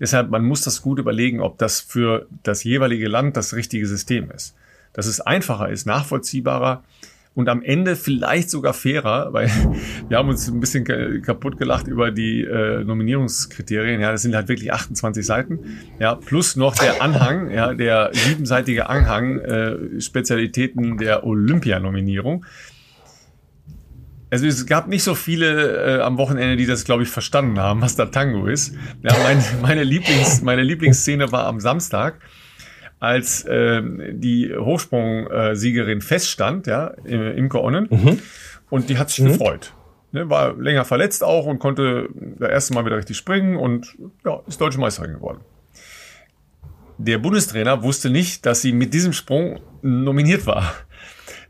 [0.00, 4.30] Deshalb, man muss das gut überlegen, ob das für das jeweilige Land das richtige System
[4.30, 4.56] ist.
[4.92, 6.82] Dass es einfacher ist, nachvollziehbarer,
[7.34, 9.50] und am Ende vielleicht sogar fairer, weil
[10.08, 10.84] wir haben uns ein bisschen
[11.22, 14.00] kaputt gelacht über die äh, Nominierungskriterien.
[14.00, 15.58] Ja, das sind halt wirklich 28 Seiten.
[15.98, 22.44] Ja, plus noch der Anhang, ja, der siebenseitige Anhang äh, Spezialitäten der Olympianominierung.
[24.30, 27.80] Also es gab nicht so viele äh, am Wochenende, die das, glaube ich, verstanden haben,
[27.80, 28.74] was da Tango ist.
[29.02, 32.20] Ja, mein, meine, Lieblings, meine Lieblingsszene war am Samstag
[33.04, 37.88] als äh, die Hochsprung-Siegerin feststand, ja, Imke Onnen.
[37.90, 38.18] Mhm.
[38.70, 39.28] Und die hat sich mhm.
[39.28, 39.72] gefreut.
[40.14, 44.40] Ne, war länger verletzt auch und konnte das erste Mal wieder richtig springen und ja,
[44.46, 45.40] ist deutsche Meisterin geworden.
[46.98, 50.72] Der Bundestrainer wusste nicht, dass sie mit diesem Sprung nominiert war.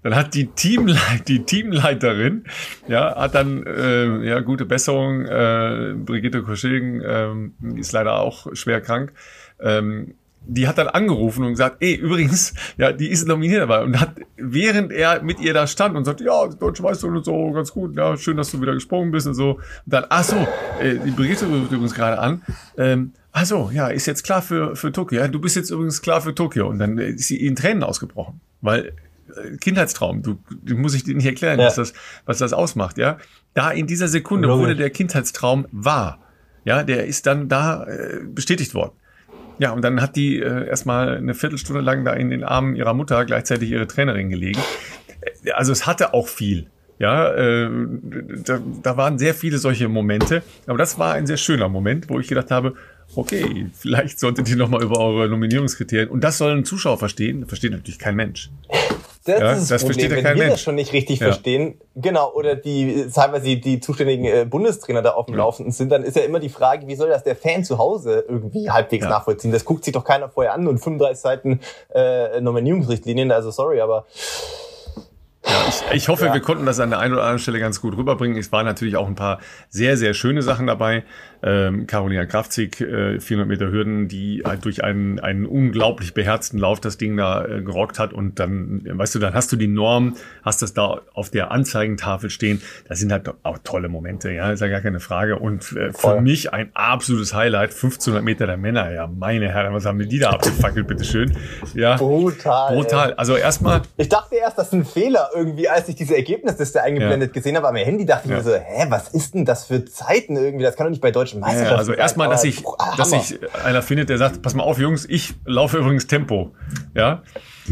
[0.02, 2.44] Dann hat die, Teamleit die Teamleiterin,
[2.88, 8.80] ja, hat dann, äh, ja, gute Besserung, äh, Brigitte Koschilgen äh, ist leider auch schwer
[8.80, 9.12] krank,
[9.60, 10.14] ähm,
[10.46, 13.82] die hat dann angerufen und gesagt, ey, übrigens, ja, die ist nominiert dabei.
[13.82, 17.50] Und hat, während er mit ihr da stand und sagt, ja, deutsche Meisterin und so,
[17.52, 19.52] ganz gut, ja, schön, dass du wieder gesprungen bist und so.
[19.52, 20.36] Und dann, ach so,
[20.80, 22.42] äh, die Brigitte ruft übrigens gerade an.
[22.76, 25.20] Ähm, ach so, ja, ist jetzt klar für, für Tokio.
[25.20, 26.68] Ja, du bist jetzt übrigens klar für Tokio.
[26.68, 28.40] Und dann ist sie in Tränen ausgebrochen.
[28.60, 28.92] Weil,
[29.36, 31.66] äh, Kindheitstraum, du, du muss ich dir nicht erklären, ja.
[31.66, 31.94] was das,
[32.26, 33.18] was das ausmacht, ja.
[33.54, 36.18] Da in dieser Sekunde wurde der Kindheitstraum wahr.
[36.64, 38.92] Ja, der ist dann da äh, bestätigt worden.
[39.58, 42.94] Ja, und dann hat die äh, erstmal eine Viertelstunde lang da in den Armen ihrer
[42.94, 44.60] Mutter gleichzeitig ihre Trainerin gelegen.
[45.44, 46.66] Äh, also es hatte auch viel.
[46.98, 47.68] Ja, äh,
[48.44, 50.42] da, da waren sehr viele solche Momente.
[50.66, 52.74] Aber das war ein sehr schöner Moment, wo ich gedacht habe,
[53.14, 57.98] okay, vielleicht solltet ihr nochmal über eure Nominierungskriterien, und das sollen Zuschauer verstehen, versteht natürlich
[57.98, 58.50] kein Mensch.
[59.24, 60.50] Das ja, ist das, das Problem, wenn wir Mensch.
[60.50, 61.28] das schon nicht richtig ja.
[61.28, 65.38] verstehen, genau, oder die teilweise die, die zuständigen äh, Bundestrainer da auf dem ja.
[65.38, 68.26] Laufenden sind, dann ist ja immer die Frage, wie soll das der Fan zu Hause
[68.28, 69.50] irgendwie halbwegs nachvollziehen?
[69.50, 71.60] Das guckt sich doch keiner vorher an und 35 Seiten
[71.94, 74.04] äh, Nominierungsrichtlinien, also sorry, aber
[75.46, 76.34] ja, ich, ich hoffe, ja.
[76.34, 78.38] wir konnten das an der einen oder anderen Stelle ganz gut rüberbringen.
[78.38, 81.04] Es waren natürlich auch ein paar sehr, sehr schöne Sachen dabei.
[81.46, 86.80] Ähm, Carolina Kraftzig, äh, 400 Meter Hürden, die halt durch einen, einen unglaublich beherzten Lauf
[86.80, 88.14] das Ding da äh, gerockt hat.
[88.14, 92.30] Und dann, weißt du, dann hast du die Norm, hast das da auf der Anzeigentafel
[92.30, 92.62] stehen.
[92.88, 95.38] Das sind halt auch tolle Momente, ja, ist ja gar keine Frage.
[95.38, 98.90] Und äh, für mich ein absolutes Highlight, 1500 Meter der Männer.
[98.90, 101.36] Ja, meine Herren, was haben die da abgefackelt, bitteschön.
[101.74, 102.74] Ja, brutal.
[102.74, 103.14] Brutal.
[103.14, 103.82] Also erstmal.
[103.96, 107.32] Ich dachte erst, das ist ein Fehler irgendwie, als ich diese Ergebnisliste eingeblendet ja.
[107.34, 108.38] gesehen habe am Handy, dachte ich ja.
[108.38, 110.64] mir so, hä, was ist denn das für Zeiten irgendwie?
[110.64, 112.62] Das kann doch nicht bei deutschen Meisterschaften ja, Also erstmal, dass ich,
[112.96, 116.54] dass sich einer findet, der sagt, pass mal auf, Jungs, ich laufe übrigens Tempo.
[116.94, 117.22] Ja.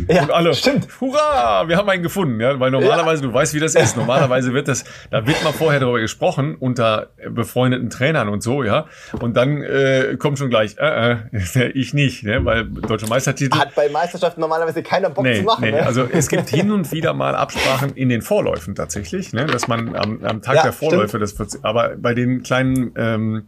[0.08, 0.88] Ja, und alle, stimmt.
[1.00, 3.28] hurra, wir haben einen gefunden, ja, weil normalerweise, ja.
[3.28, 3.96] du weißt, wie das ist.
[3.96, 8.86] Normalerweise wird das, da wird mal vorher darüber gesprochen unter befreundeten Trainern und so, ja.
[9.20, 13.58] Und dann äh, kommt schon gleich, äh, äh, ich nicht, ne, weil deutsche Meistertitel.
[13.58, 15.62] Hat bei Meisterschaften normalerweise keiner Bock nee, zu machen.
[15.62, 15.86] Nee, ne?
[15.86, 19.94] also es gibt hin und wieder mal Absprachen in den Vorläufen tatsächlich, ne, dass man
[19.94, 23.46] am, am Tag ja, der Vorläufe, das wird, aber bei den kleinen ähm,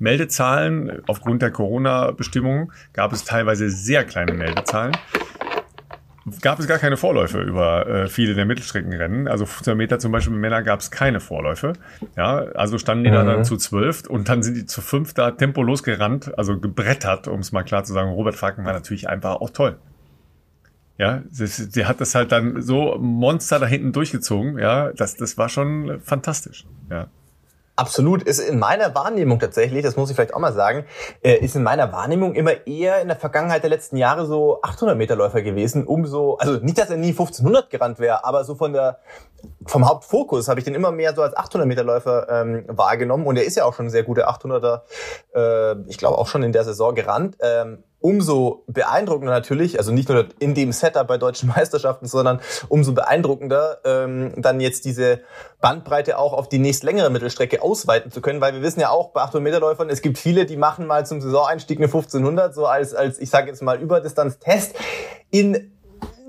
[0.00, 4.96] Meldezahlen aufgrund der Corona-Bestimmungen gab es teilweise sehr kleine Meldezahlen
[6.42, 9.28] gab es gar keine Vorläufe über äh, viele der Mittelstreckenrennen.
[9.28, 11.72] Also 15 Meter zum Beispiel mit Männern gab es keine Vorläufe.
[12.16, 13.14] Ja, also standen die mhm.
[13.14, 17.28] da dann zu zwölf und dann sind die zu fünf da Tempo losgerannt, also gebrettert,
[17.28, 18.10] um es mal klar zu sagen.
[18.10, 19.76] Robert Falken war natürlich einfach auch toll.
[20.98, 24.58] Ja, der hat das halt dann so Monster da hinten durchgezogen.
[24.58, 26.66] Ja, das, das war schon fantastisch.
[26.90, 27.08] Ja.
[27.80, 28.22] Absolut.
[28.24, 30.84] Ist in meiner Wahrnehmung tatsächlich, das muss ich vielleicht auch mal sagen,
[31.22, 34.98] äh, ist in meiner Wahrnehmung immer eher in der Vergangenheit der letzten Jahre so 800
[34.98, 38.74] Meter Läufer gewesen, umso, also nicht, dass er nie 1500 gerannt wäre, aber so von
[38.74, 38.98] der,
[39.64, 43.36] vom Hauptfokus habe ich den immer mehr so als 800 Meter Läufer ähm, wahrgenommen und
[43.36, 44.82] er ist ja auch schon ein sehr guter 800er,
[45.34, 47.38] äh, ich glaube auch schon in der Saison gerannt.
[47.40, 52.92] Ähm, umso beeindruckender natürlich, also nicht nur in dem Setup bei deutschen Meisterschaften, sondern umso
[52.92, 55.20] beeindruckender, ähm, dann jetzt diese
[55.60, 59.20] Bandbreite auch auf die nächstlängere Mittelstrecke ausweiten zu können, weil wir wissen ja auch bei
[59.22, 62.94] 800 Meter Läufern, es gibt viele, die machen mal zum Saisoneinstieg eine 1500, so als,
[62.94, 64.74] als ich sage jetzt mal Überdistanz-Test.
[65.30, 65.72] In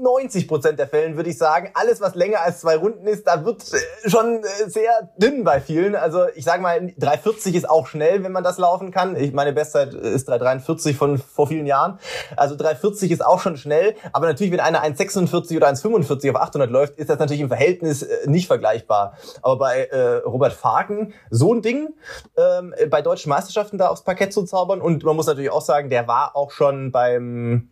[0.01, 3.45] 90 Prozent der Fällen würde ich sagen, alles was länger als zwei Runden ist, da
[3.45, 5.95] wird äh, schon äh, sehr dünn bei vielen.
[5.95, 9.15] Also ich sage mal, 3,40 ist auch schnell, wenn man das laufen kann.
[9.15, 11.99] Ich meine Bestzeit ist 3,43 von vor vielen Jahren.
[12.35, 13.95] Also 3,40 ist auch schon schnell.
[14.11, 18.03] Aber natürlich, wenn einer 1,46 oder 1,45 auf 800 läuft, ist das natürlich im Verhältnis
[18.03, 19.17] äh, nicht vergleichbar.
[19.41, 21.89] Aber bei äh, Robert Farken so ein Ding
[22.37, 24.81] ähm, bei deutschen Meisterschaften da aufs Parkett zu zaubern.
[24.81, 27.69] Und man muss natürlich auch sagen, der war auch schon beim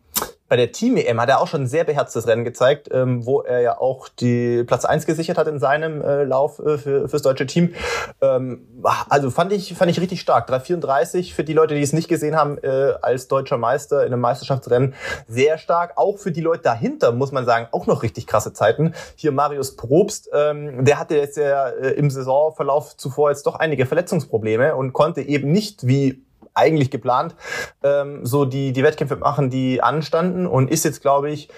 [0.50, 3.60] bei der Team-EM hat er auch schon ein sehr beherztes Rennen gezeigt, ähm, wo er
[3.60, 7.46] ja auch die Platz eins gesichert hat in seinem äh, Lauf äh, für, fürs deutsche
[7.46, 7.72] Team.
[8.20, 8.66] Ähm,
[9.08, 10.50] also fand ich, fand ich richtig stark.
[10.50, 14.22] 3,34 für die Leute, die es nicht gesehen haben, äh, als deutscher Meister in einem
[14.22, 14.94] Meisterschaftsrennen.
[15.28, 15.92] Sehr stark.
[15.94, 18.94] Auch für die Leute dahinter, muss man sagen, auch noch richtig krasse Zeiten.
[19.14, 23.86] Hier Marius Probst, ähm, der hatte jetzt ja äh, im Saisonverlauf zuvor jetzt doch einige
[23.86, 27.34] Verletzungsprobleme und konnte eben nicht wie eigentlich geplant,
[27.82, 31.48] ähm, so die, die Wettkämpfe machen, die anstanden und ist jetzt, glaube ich,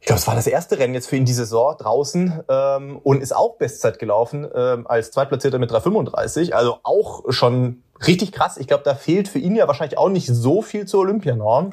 [0.00, 3.20] ich glaube, es war das erste Rennen jetzt für ihn die Saison draußen ähm, und
[3.22, 6.52] ist auch Bestzeit gelaufen ähm, als Zweitplatzierter mit 3,35.
[6.52, 8.56] Also auch schon richtig krass.
[8.56, 11.72] Ich glaube, da fehlt für ihn ja wahrscheinlich auch nicht so viel zur Olympianorm.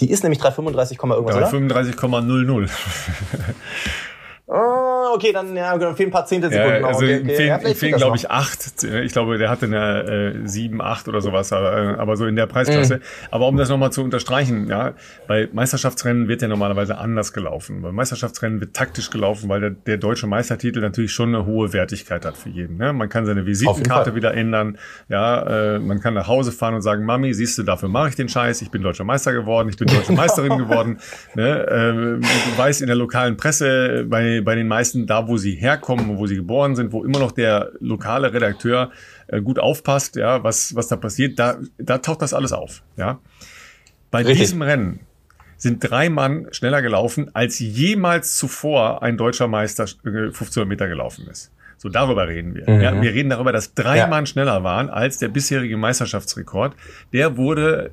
[0.00, 2.68] Die ist nämlich 3,35, irgendwas, ja, 35,00.
[5.14, 6.82] Okay, dann ja, genau, fehlen ein paar Zehntelsekunden.
[6.82, 7.36] Ja, also okay, okay.
[7.36, 8.82] fehlen, ja, fehlen glaube ich, acht.
[8.82, 12.36] Ich glaube, der hatte eine äh, sieben, acht oder sowas, aber, äh, aber so in
[12.36, 12.96] der Preisklasse.
[12.96, 13.02] Mhm.
[13.30, 14.94] Aber um das nochmal zu unterstreichen, ja,
[15.26, 17.82] bei Meisterschaftsrennen wird ja normalerweise anders gelaufen.
[17.82, 22.24] Bei Meisterschaftsrennen wird taktisch gelaufen, weil der, der deutsche Meistertitel natürlich schon eine hohe Wertigkeit
[22.24, 22.76] hat für jeden.
[22.76, 22.92] Ne?
[22.92, 24.78] Man kann seine Visitenkarte wieder ändern.
[25.08, 28.16] Ja, äh, man kann nach Hause fahren und sagen, Mami, siehst du, dafür mache ich
[28.16, 28.62] den Scheiß.
[28.62, 30.98] Ich bin deutscher Meister geworden, ich bin deutsche Meisterin geworden.
[31.34, 31.66] Ne?
[31.66, 36.18] Äh, du weißt in der lokalen Presse bei bei, den meisten da, wo sie herkommen,
[36.18, 38.90] wo sie geboren sind, wo immer noch der lokale Redakteur
[39.26, 43.18] äh, gut aufpasst, ja, was, was da passiert, da, da taucht das alles auf, ja.
[44.10, 44.38] Bei Richtig.
[44.38, 45.00] diesem Rennen
[45.58, 51.26] sind drei Mann schneller gelaufen, als jemals zuvor ein deutscher Meister 1500 äh, Meter gelaufen
[51.28, 51.50] ist.
[51.76, 52.68] So darüber reden wir.
[52.68, 52.80] Mhm.
[52.80, 54.06] Ja, wir reden darüber, dass drei ja.
[54.06, 56.74] Mann schneller waren als der bisherige Meisterschaftsrekord.
[57.12, 57.90] Der wurde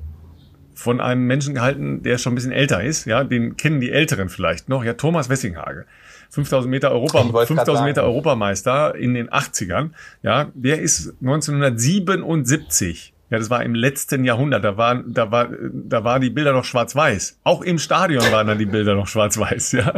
[0.74, 3.06] von einem Menschen gehalten, der schon ein bisschen älter ist.
[3.06, 4.84] Ja, den kennen die Älteren vielleicht noch.
[4.84, 5.86] Ja, Thomas Wessinghage.
[6.30, 9.90] 5000 Meter Europa, 5000 Meter Europameister in den 80ern.
[10.22, 14.62] Ja, der ist 1977 ja, das war im letzten Jahrhundert.
[14.62, 17.40] Da waren, da war, da war die Bilder noch schwarz-weiß.
[17.42, 19.72] Auch im Stadion waren dann die Bilder noch schwarz-weiß.
[19.72, 19.92] Ja.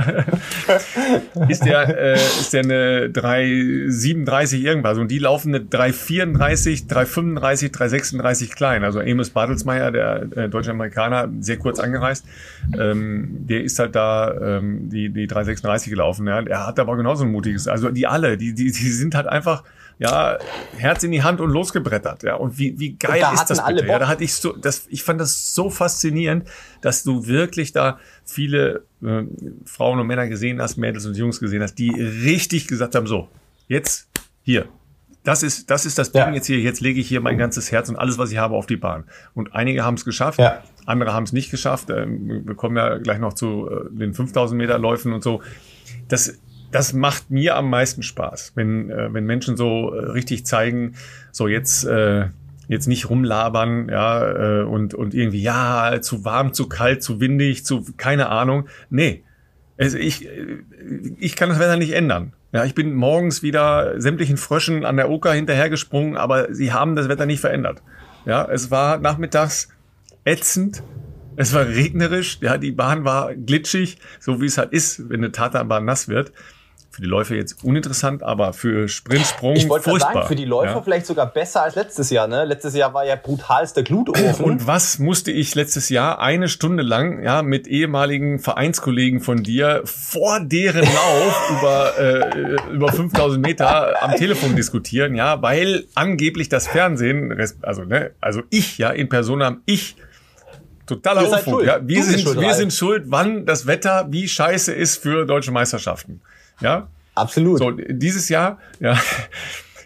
[1.48, 8.54] ist der, äh, ist der eine 337 irgendwas und die laufen eine 334, 335, 336
[8.54, 8.82] klein.
[8.82, 12.24] Also Amos Bartelsmeyer, der äh, deutsche Amerikaner, sehr kurz angereist,
[12.78, 16.26] ähm, der ist halt da ähm, die die 336 gelaufen.
[16.26, 16.40] Ja.
[16.40, 17.68] Er hat aber genauso ein mutiges.
[17.68, 19.64] Also die alle, die die die sind halt einfach
[19.98, 20.38] ja,
[20.76, 22.36] Herz in die Hand und losgebrettert, ja.
[22.36, 23.86] Und wie, wie geil da ist das bitte?
[23.86, 26.48] Ja, da hatte ich so, das, ich fand das so faszinierend,
[26.80, 29.24] dass du wirklich da viele äh,
[29.64, 33.28] Frauen und Männer gesehen hast, Mädels und Jungs gesehen hast, die richtig gesagt haben, so,
[33.66, 34.08] jetzt
[34.42, 34.68] hier.
[35.24, 36.32] Das ist, das ist das Ding ja.
[36.32, 36.58] jetzt hier.
[36.58, 39.04] Jetzt lege ich hier mein ganzes Herz und alles, was ich habe, auf die Bahn.
[39.34, 40.62] Und einige haben es geschafft, ja.
[40.86, 41.90] andere haben es nicht geschafft.
[41.90, 45.42] Ähm, wir kommen ja gleich noch zu äh, den 5000 Meter Läufen und so.
[46.06, 46.38] Das,
[46.70, 50.94] das macht mir am meisten Spaß, wenn, äh, wenn Menschen so äh, richtig zeigen,
[51.32, 52.26] so jetzt, äh,
[52.68, 57.64] jetzt nicht rumlabern, ja, äh, und, und irgendwie, ja, zu warm, zu kalt, zu windig,
[57.64, 58.68] zu, keine Ahnung.
[58.90, 59.24] Nee.
[59.78, 60.62] Also ich, äh,
[61.18, 62.34] ich kann das Wetter nicht ändern.
[62.52, 67.08] Ja, ich bin morgens wieder sämtlichen Fröschen an der Oker hinterhergesprungen, aber sie haben das
[67.08, 67.82] Wetter nicht verändert.
[68.24, 69.68] Ja, es war nachmittags
[70.24, 70.82] ätzend,
[71.36, 75.30] es war regnerisch, ja, die Bahn war glitschig, so wie es halt ist, wenn eine
[75.30, 76.32] Tatanbahn nass wird
[76.98, 80.00] für die Läufer jetzt uninteressant, aber für Sprintsprung ich furchtbar.
[80.00, 80.82] Sagen, für die Läufer ja.
[80.82, 82.26] vielleicht sogar besser als letztes Jahr.
[82.26, 82.44] Ne?
[82.44, 84.44] Letztes Jahr war ja brutalster Glutofen.
[84.44, 89.82] Und was musste ich letztes Jahr eine Stunde lang ja mit ehemaligen Vereinskollegen von dir
[89.84, 96.66] vor deren Lauf über äh, über 5000 Meter am Telefon diskutieren, ja, weil angeblich das
[96.66, 97.32] Fernsehen,
[97.62, 99.94] also ne, also ich ja in Persona, ich
[100.84, 101.64] totaler Unfug.
[101.64, 105.52] Ja, wir sind, schuld, wir sind schuld, wann das Wetter wie scheiße ist für deutsche
[105.52, 106.22] Meisterschaften.
[106.60, 106.88] Ja?
[107.14, 107.58] Absolut.
[107.58, 108.98] So, dieses Jahr, ja,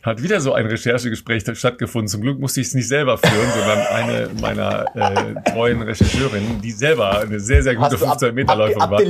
[0.03, 2.09] hat wieder so ein Recherchegespräch stattgefunden.
[2.09, 6.73] Zum Glück musste ich es nicht selber führen, sondern eine meiner äh, treuen Rechercheurinnen, die
[6.73, 9.01] selber eine sehr, sehr gute 15 Meter Läuferin war.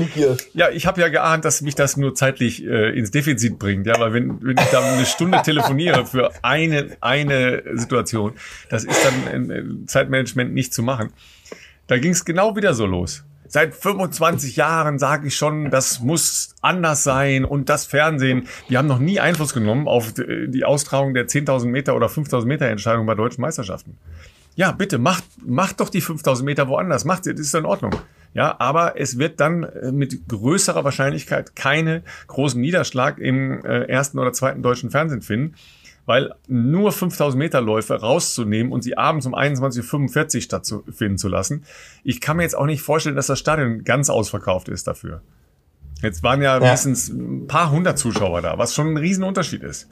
[0.53, 3.87] Ja, ich habe ja geahnt, dass mich das nur zeitlich äh, ins Defizit bringt.
[3.87, 8.35] Ja, weil wenn, wenn ich da eine Stunde telefoniere für eine, eine Situation,
[8.69, 11.11] das ist dann im Zeitmanagement nicht zu machen.
[11.87, 16.55] Da ging es genau wieder so los seit 25 Jahren sage ich schon, das muss
[16.63, 21.29] anders sein und das Fernsehen, die haben noch nie Einfluss genommen auf die Austragung der
[21.29, 23.99] 10.000 Meter oder 5.000 Meter Entscheidung bei deutschen Meisterschaften.
[24.55, 27.95] Ja, bitte, macht, macht doch die 5.000 Meter woanders, macht, das ist in Ordnung.
[28.33, 34.19] Ja, aber es wird dann äh, mit größerer Wahrscheinlichkeit keine großen Niederschlag im äh, ersten
[34.19, 35.55] oder zweiten deutschen Fernsehen finden
[36.07, 41.65] weil nur 5000 Meter Läufe rauszunehmen und sie abends um 21.45 Uhr stattfinden zu lassen,
[42.05, 45.23] ich kann mir jetzt auch nicht vorstellen, dass das Stadion ganz ausverkauft ist dafür.
[46.03, 46.61] Jetzt waren ja, ja.
[46.61, 49.89] mindestens ein paar hundert Zuschauer da, was schon ein Riesenunterschied ist.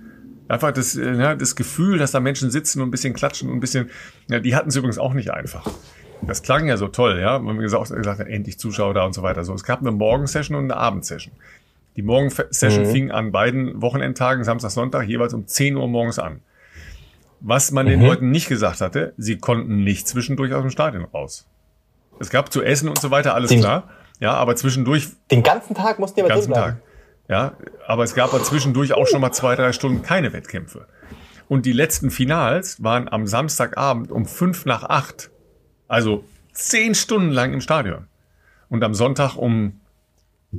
[0.49, 3.57] Einfach das, äh, ja, das Gefühl, dass da Menschen sitzen und ein bisschen klatschen und
[3.57, 3.90] ein bisschen,
[4.29, 5.64] ja, die hatten es übrigens auch nicht einfach.
[6.27, 7.38] Das klang ja so toll, ja.
[7.38, 9.44] Man hat gesagt, gesagt endlich Zuschauer da und so weiter.
[9.44, 11.33] So, es gab eine Morgensession und eine Abendsession.
[12.00, 12.90] Die Morgensession mhm.
[12.92, 16.40] fing an beiden Wochenendtagen, Samstag, Sonntag, jeweils um 10 Uhr morgens an.
[17.40, 17.90] Was man mhm.
[17.90, 21.46] den Leuten nicht gesagt hatte, sie konnten nicht zwischendurch aus dem Stadion raus.
[22.18, 23.90] Es gab zu essen und so weiter, alles den, klar.
[24.18, 25.08] Ja, aber zwischendurch.
[25.30, 26.76] Den ganzen Tag mussten die aber ganzen Tag.
[27.28, 27.52] Ja,
[27.86, 30.86] aber es gab aber zwischendurch auch schon mal zwei, drei Stunden keine Wettkämpfe.
[31.48, 35.30] Und die letzten Finals waren am Samstagabend um fünf nach acht.
[35.86, 38.06] Also zehn Stunden lang im Stadion.
[38.70, 39.80] Und am Sonntag um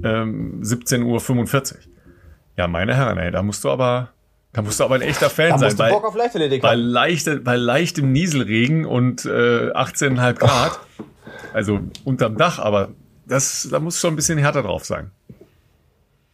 [0.04, 1.80] ähm, 17.45 Uhr.
[2.58, 4.10] Ja, meine Herren, ey, da musst du aber,
[4.54, 5.78] da musst du aber ein echter Fan da sein.
[5.78, 6.16] Bei, Bock auf
[6.62, 10.80] bei, leichte, bei leichtem Nieselregen und äh, 18,5 Grad.
[11.54, 12.90] Also unterm Dach, aber
[13.26, 15.12] das, da muss schon ein bisschen härter drauf sein.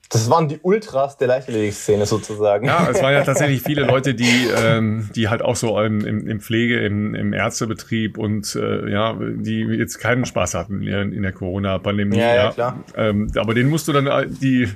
[0.09, 2.65] Das waren die Ultras der Leichtathletik-Szene sozusagen.
[2.65, 6.39] Ja, es waren ja tatsächlich viele Leute, die, ähm, die halt auch so im, im,
[6.39, 12.17] Pflege, im, im Ärztebetrieb und äh, ja, die jetzt keinen Spaß hatten in, der Corona-Pandemie.
[12.17, 12.83] Ja, ja, ja, klar.
[12.95, 14.69] Ähm, aber denen musst du dann äh, die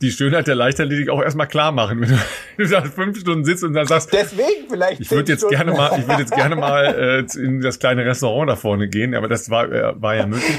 [0.00, 2.16] die Schönheit der Leichtathletik auch erstmal klar machen, wenn du,
[2.56, 5.00] wenn du da fünf Stunden sitzt und dann sagst, deswegen vielleicht.
[5.00, 5.56] Ich würde jetzt Stunden.
[5.56, 9.14] gerne mal, ich würde jetzt gerne mal äh, in das kleine Restaurant da vorne gehen,
[9.14, 10.58] aber das war, äh, war ja möglich.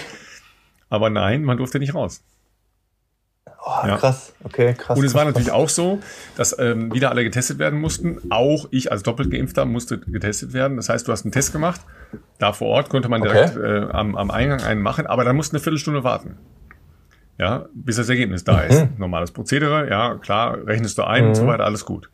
[0.90, 2.24] Aber nein, man durfte nicht raus.
[3.64, 3.98] Oh, ja.
[3.98, 4.98] krass, okay, krass.
[4.98, 5.58] Und es krass, war natürlich krass.
[5.58, 6.00] auch so,
[6.36, 8.20] dass ähm, wieder alle getestet werden mussten.
[8.30, 10.78] Auch ich als doppelt geimpfter musste getestet werden.
[10.78, 11.82] Das heißt, du hast einen Test gemacht.
[12.38, 13.84] Da vor Ort konnte man direkt okay.
[13.84, 16.38] äh, am, am Eingang einen machen, aber dann musst du eine Viertelstunde warten.
[17.38, 18.70] Ja, bis das Ergebnis da mhm.
[18.70, 19.00] ist.
[19.00, 21.30] Normales Prozedere, ja, klar, rechnest du ein mhm.
[21.30, 21.48] und so mhm.
[21.48, 22.10] weiter, alles gut.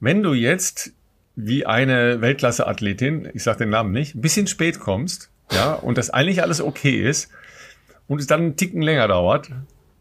[0.00, 0.92] Wenn du jetzt
[1.36, 6.10] wie eine Weltklasse-Athletin, ich sag den Namen nicht, ein bisschen spät kommst, ja, und das
[6.10, 7.30] eigentlich alles okay ist
[8.08, 9.50] und es dann einen Ticken länger dauert,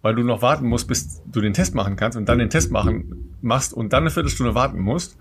[0.02, 2.72] weil du noch warten musst, bis du den Test machen kannst und dann den Test
[2.72, 5.18] machen machst und dann eine Viertelstunde warten musst.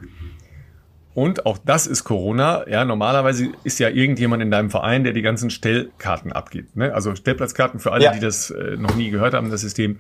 [1.17, 2.69] Und auch das ist Corona.
[2.69, 6.77] Ja, normalerweise ist ja irgendjemand in deinem Verein, der die ganzen Stellkarten abgibt.
[6.77, 6.93] Ne?
[6.93, 8.13] Also Stellplatzkarten für alle, ja.
[8.13, 9.99] die das äh, noch nie gehört haben, das System.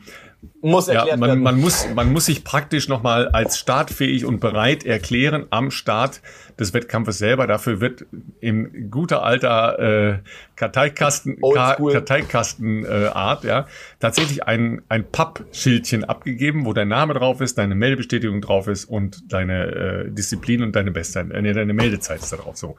[0.60, 1.42] Muss erklärt ja, man, werden.
[1.42, 6.20] Man muss, man muss sich praktisch nochmal als startfähig und bereit erklären am Start
[6.58, 7.46] des Wettkampfes selber.
[7.46, 8.06] Dafür wird
[8.40, 10.18] in guter alter äh,
[10.56, 13.66] Karteikasten, Ka Karteikasten äh, ja,
[14.00, 19.32] tatsächlich ein, ein Pappschildchen abgegeben, wo dein Name drauf ist, deine Meldebestätigung drauf ist und
[19.32, 22.56] deine äh, Disziplin und deine Bestzeit, äh, deine Meldezeit ist da drauf.
[22.56, 22.76] So.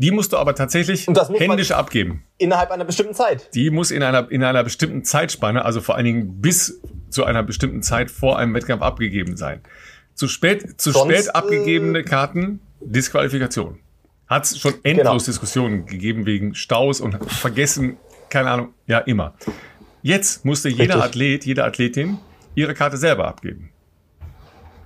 [0.00, 2.24] Die musst du aber tatsächlich händisch abgeben.
[2.38, 3.54] Innerhalb einer bestimmten Zeit.
[3.54, 6.80] Die muss in einer, in einer bestimmten Zeitspanne, also vor allen Dingen bis
[7.10, 9.60] zu einer bestimmten Zeit vor einem Wettkampf abgegeben sein.
[10.14, 13.78] Zu spät, zu Sonst, spät abgegebene Karten Disqualifikation.
[14.26, 15.18] Hat es schon endlos genau.
[15.18, 17.98] Diskussionen gegeben wegen Staus und Vergessen,
[18.30, 19.34] keine Ahnung, ja, immer.
[20.00, 21.02] Jetzt musste jeder Richtig.
[21.02, 22.16] Athlet, jede Athletin
[22.54, 23.70] ihre Karte selber abgeben.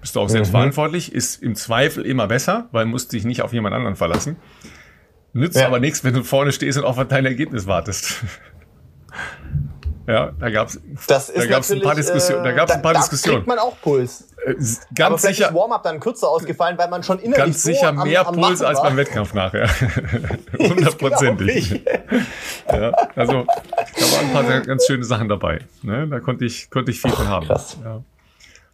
[0.01, 0.55] Bist du auch selbst mhm.
[0.57, 4.37] verantwortlich, ist im Zweifel immer besser, weil musst dich nicht auf jemand anderen verlassen.
[5.35, 5.67] Nützt ja.
[5.67, 8.23] aber nichts, wenn du vorne stehst und auf dein Ergebnis wartest.
[10.07, 12.45] Ja, da das ist da gab's ein paar Diskussionen.
[12.45, 13.39] Da gab's ein paar da, Diskussionen.
[13.39, 14.29] Kriegt man auch Puls.
[14.45, 14.55] Äh,
[14.95, 15.49] ganz Aber sicher.
[15.49, 18.41] ist Warm-up dann kürzer ausgefallen, weil man schon innerlich Ganz sicher so mehr am, am
[18.41, 19.69] Puls als beim Wettkampf nachher.
[20.59, 21.71] Hundertprozentig.
[22.71, 25.61] ja, also da waren ein paar ganz schöne Sachen dabei.
[25.83, 26.07] Ne?
[26.07, 27.47] Da konnte ich konnte ich viel von haben.
[27.47, 27.79] Krass.
[27.83, 28.03] Ja.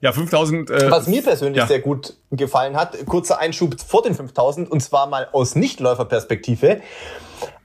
[0.00, 0.70] Ja, 5000.
[0.70, 1.66] Äh, Was mir persönlich ja.
[1.66, 6.80] sehr gut gefallen hat, kurzer Einschub vor den 5000 und zwar mal aus Nichtläuferperspektive.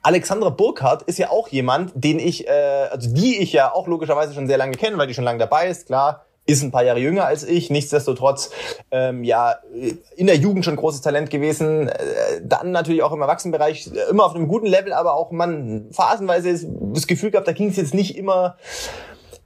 [0.02, 2.52] Alexandra Burkhardt ist ja auch jemand, den ich, äh,
[2.92, 5.68] also die ich ja auch logischerweise schon sehr lange kenne, weil die schon lange dabei
[5.68, 8.52] ist, klar, ist ein paar Jahre jünger als ich, nichtsdestotrotz
[8.92, 9.56] ähm, ja
[10.16, 11.96] in der Jugend schon großes Talent gewesen, äh,
[12.44, 17.08] dann natürlich auch im Erwachsenenbereich immer auf einem guten Level, aber auch man phasenweise das
[17.08, 18.58] Gefühl gehabt, da ging es jetzt nicht immer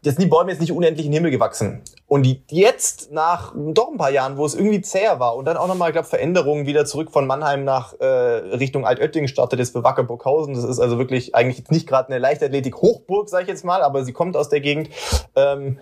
[0.01, 1.81] jetzt sind die Bäume jetzt nicht unendlich in den Himmel gewachsen.
[2.07, 5.57] Und die, jetzt nach doch ein paar Jahren, wo es irgendwie zäher war und dann
[5.57, 9.71] auch nochmal, ich glaube, Veränderungen wieder zurück von Mannheim nach äh, Richtung Altötting startet, ist
[9.71, 10.53] für Wacker Burghausen.
[10.53, 14.05] Das ist also wirklich eigentlich jetzt nicht gerade eine Leichtathletik-Hochburg, sage ich jetzt mal, aber
[14.05, 14.89] sie kommt aus der Gegend.
[15.35, 15.79] Ähm,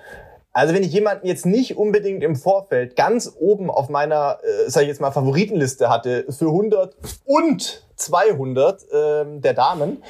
[0.57, 4.86] also wenn ich jemanden jetzt nicht unbedingt im Vorfeld ganz oben auf meiner, äh, sage
[4.86, 10.03] ich jetzt mal, Favoritenliste hatte für 100 und 200 ähm, der Damen,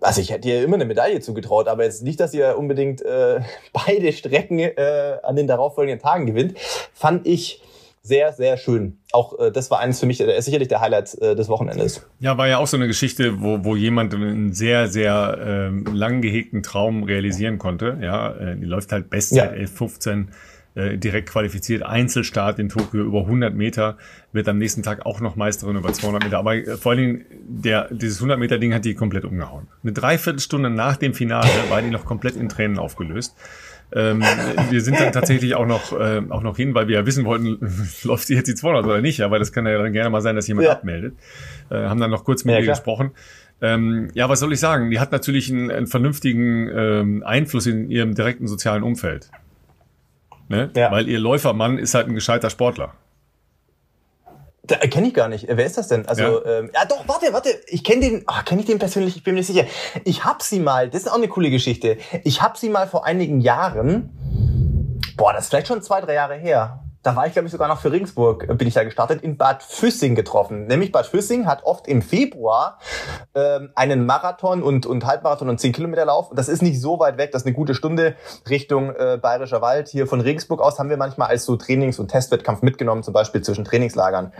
[0.00, 3.40] also ich hätte ihr immer eine Medaille zugetraut, aber jetzt nicht, dass ihr unbedingt äh,
[3.72, 6.58] beide Strecken äh, an den darauffolgenden Tagen gewinnt,
[6.92, 7.62] fand ich
[8.02, 8.98] sehr, sehr schön.
[9.12, 12.06] Auch äh, das war eines für mich äh, sicherlich der Highlight äh, des Wochenendes.
[12.20, 16.22] Ja, war ja auch so eine Geschichte, wo, wo jemand einen sehr, sehr ähm, lang
[16.22, 17.98] gehegten Traum realisieren konnte.
[18.00, 19.64] Ja, äh, die läuft halt Bestzeit ja.
[19.64, 20.28] 11.15
[20.78, 21.82] äh, direkt qualifiziert.
[21.82, 23.98] Einzelstart in Tokio über 100 Meter,
[24.32, 26.38] wird am nächsten Tag auch noch Meisterin über 200 Meter.
[26.38, 29.66] Aber äh, vor allen Dingen, der, dieses 100 Meter Ding hat die komplett umgehauen.
[29.82, 33.36] Eine Dreiviertelstunde nach dem Finale war die noch komplett in Tränen aufgelöst.
[33.90, 34.22] Ähm,
[34.70, 37.58] wir sind dann tatsächlich auch noch, äh, auch noch hin, weil wir ja wissen wollten,
[38.04, 39.22] läuft sie jetzt die 200 oder nicht.
[39.22, 40.72] Aber das kann ja dann gerne mal sein, dass jemand ja.
[40.74, 41.14] abmeldet.
[41.70, 42.76] Äh, haben dann noch kurz mit ja, ihr klar.
[42.76, 43.10] gesprochen.
[43.60, 44.90] Ähm, ja, was soll ich sagen?
[44.90, 49.30] Die hat natürlich einen, einen vernünftigen ähm, Einfluss in ihrem direkten sozialen Umfeld.
[50.48, 50.70] Ne?
[50.74, 50.90] Ja.
[50.90, 52.94] Weil ihr Läufermann ist halt ein gescheiter Sportler.
[54.62, 55.46] Da kenne ich gar nicht.
[55.48, 56.06] Wer ist das denn?
[56.06, 57.50] Also ja, ähm, ja doch, warte, warte.
[57.68, 58.24] Ich kenne den.
[58.26, 59.16] Ach, kenne ich den persönlich?
[59.16, 59.64] Ich bin mir nicht sicher.
[60.04, 60.90] Ich habe sie mal.
[60.90, 61.96] Das ist auch eine coole Geschichte.
[62.24, 64.10] Ich habe sie mal vor einigen Jahren.
[65.16, 67.68] Boah, das ist vielleicht schon zwei, drei Jahre her da war ich glaube ich sogar
[67.68, 70.66] noch für Regensburg, äh, bin ich da gestartet, in Bad Füssing getroffen.
[70.66, 72.78] Nämlich Bad Füssing hat oft im Februar
[73.34, 76.30] ähm, einen Marathon und, und Halbmarathon und 10 Kilometer Lauf.
[76.34, 78.14] Das ist nicht so weit weg, das ist eine gute Stunde
[78.50, 79.88] Richtung äh, Bayerischer Wald.
[79.88, 83.40] Hier von Regensburg aus haben wir manchmal als so Trainings- und Testwettkampf mitgenommen, zum Beispiel
[83.40, 84.34] zwischen Trainingslagern.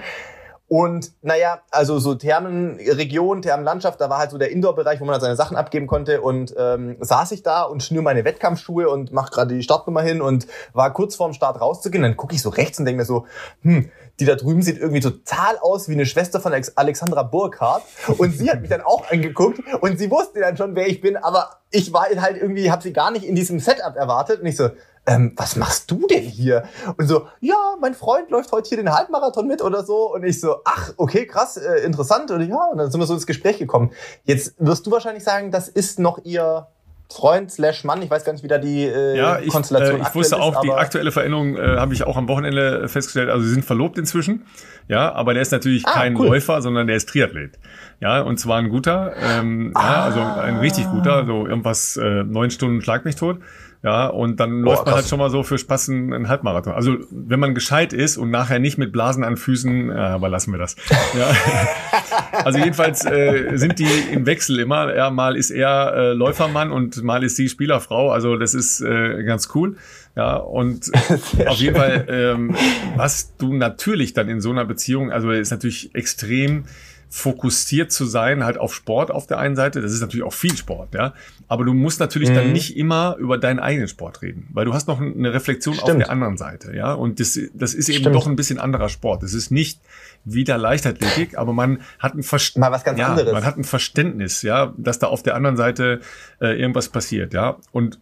[0.69, 5.23] Und naja, also so Thermenregion, Thermenlandschaft, da war halt so der Indoor-Bereich, wo man halt
[5.23, 6.21] seine Sachen abgeben konnte.
[6.21, 10.21] Und ähm, saß ich da und schnür meine Wettkampfschuhe und mach gerade die Startnummer hin
[10.21, 12.03] und war kurz vorm Start rauszugehen.
[12.03, 13.27] Dann gucke ich so rechts und denke mir so,
[13.63, 13.91] hm,
[14.21, 17.85] die da drüben sieht irgendwie total aus wie eine Schwester von Alexandra Burkhardt.
[18.19, 21.17] Und sie hat mich dann auch angeguckt und sie wusste dann schon, wer ich bin,
[21.17, 24.41] aber ich war halt irgendwie, habe sie gar nicht in diesem Setup erwartet.
[24.41, 24.71] Und ich so,
[25.09, 26.65] ähm, was machst du denn hier?
[26.99, 30.15] Und so, ja, mein Freund läuft heute hier den Halbmarathon mit oder so.
[30.15, 32.31] Und ich so, ach, okay, krass, äh, interessant.
[32.31, 33.91] Und ja, und dann sind wir so ins Gespräch gekommen.
[34.25, 36.67] Jetzt wirst du wahrscheinlich sagen, das ist noch ihr
[37.11, 40.03] Freund slash Mann, ich weiß gar nicht, wie da die äh, ja, ich, Konstellation äh,
[40.07, 43.31] ich wusste auch, ist, die aktuelle Veränderung äh, habe ich auch am Wochenende festgestellt.
[43.31, 44.45] Also sie sind verlobt inzwischen,
[44.89, 46.27] ja, aber der ist natürlich ah, kein cool.
[46.27, 47.59] Läufer, sondern der ist Triathlet.
[48.01, 49.83] Ja, und zwar ein guter, ähm, ah.
[49.83, 53.39] ja, also ein richtig guter, so irgendwas äh, neun Stunden Schlag mich tot.
[53.83, 56.73] Ja, und dann Boah, läuft man halt schon mal so für Spaß einen, Halbmarathon.
[56.73, 60.51] Also wenn man gescheit ist und nachher nicht mit Blasen an Füßen, äh, aber lassen
[60.51, 60.75] wir das.
[61.17, 61.31] Ja.
[62.45, 64.95] also jedenfalls äh, sind die im Wechsel immer.
[64.97, 68.11] Ja, mal ist er äh, Läufermann und mal ist sie Spielerfrau.
[68.11, 69.77] Also das ist äh, ganz cool.
[70.17, 70.91] Ja, und
[71.47, 72.57] auf jeden Fall, ähm,
[72.97, 76.65] was du natürlich dann in so einer Beziehung, also ist natürlich extrem
[77.11, 79.81] fokussiert zu sein, halt auf Sport auf der einen Seite.
[79.81, 81.15] Das ist natürlich auch viel Sport, ja.
[81.47, 82.35] Aber du musst natürlich mhm.
[82.35, 85.91] dann nicht immer über deinen eigenen Sport reden, weil du hast noch eine Reflexion Stimmt.
[85.91, 86.93] auf der anderen Seite, ja.
[86.93, 88.17] Und das, das ist eben Stimmt.
[88.17, 89.23] doch ein bisschen anderer Sport.
[89.23, 89.81] Es ist nicht
[90.25, 93.33] wieder Leichtathletik, aber man hat ein Verständnis, mal was ganz ja, anderes.
[93.33, 96.01] Man hat ein Verständnis, ja, dass da auf der anderen Seite
[96.41, 97.57] äh, irgendwas passiert, ja.
[97.73, 97.99] Und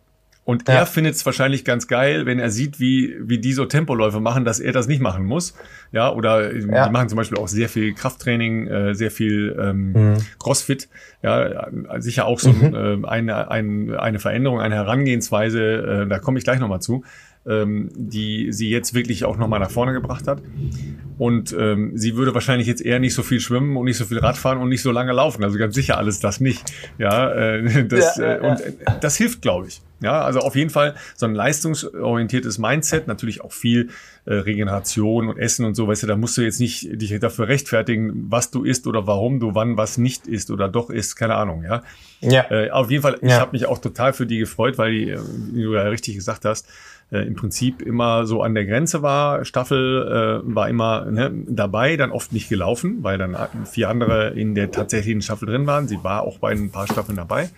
[0.47, 0.75] und ja.
[0.75, 4.45] er findet es wahrscheinlich ganz geil, wenn er sieht, wie, wie die so Tempoläufe machen,
[4.45, 5.55] dass er das nicht machen muss.
[5.91, 6.87] Ja, oder ja.
[6.87, 10.17] die machen zum Beispiel auch sehr viel Krafttraining, äh, sehr viel ähm, mhm.
[10.39, 10.89] Crossfit.
[11.21, 11.67] Ja,
[11.99, 13.03] sicher auch so mhm.
[13.03, 17.03] äh, eine, eine, eine Veränderung, eine Herangehensweise, äh, da komme ich gleich nochmal zu,
[17.49, 20.43] ähm, die sie jetzt wirklich auch nochmal nach vorne gebracht hat.
[21.19, 24.19] Und ähm, sie würde wahrscheinlich jetzt eher nicht so viel schwimmen und nicht so viel
[24.19, 25.43] Radfahren und nicht so lange laufen.
[25.45, 26.63] Also ganz sicher alles das nicht.
[26.99, 28.51] Ja, äh, das, ja, ja, ja.
[28.51, 29.81] und äh, das hilft, glaube ich.
[30.03, 33.89] Ja, also auf jeden Fall so ein leistungsorientiertes Mindset, natürlich auch viel
[34.27, 37.49] äh, Regeneration und Essen und so, weißt du, da musst du jetzt nicht dich dafür
[37.49, 41.37] rechtfertigen, was du isst oder warum du wann was nicht isst oder doch isst, keine
[41.37, 41.83] Ahnung, ja.
[42.21, 42.51] Ja.
[42.51, 43.41] Äh, auf jeden Fall, ich ja.
[43.41, 45.19] habe mich auch total für die gefreut, weil die, äh,
[45.53, 46.69] wie du ja richtig gesagt hast,
[47.13, 49.45] äh, im Prinzip immer so an der Grenze war.
[49.45, 54.55] Staffel äh, war immer ne, dabei, dann oft nicht gelaufen, weil dann vier andere in
[54.55, 55.87] der tatsächlichen Staffel drin waren.
[55.89, 57.51] Sie war auch bei ein paar Staffeln dabei.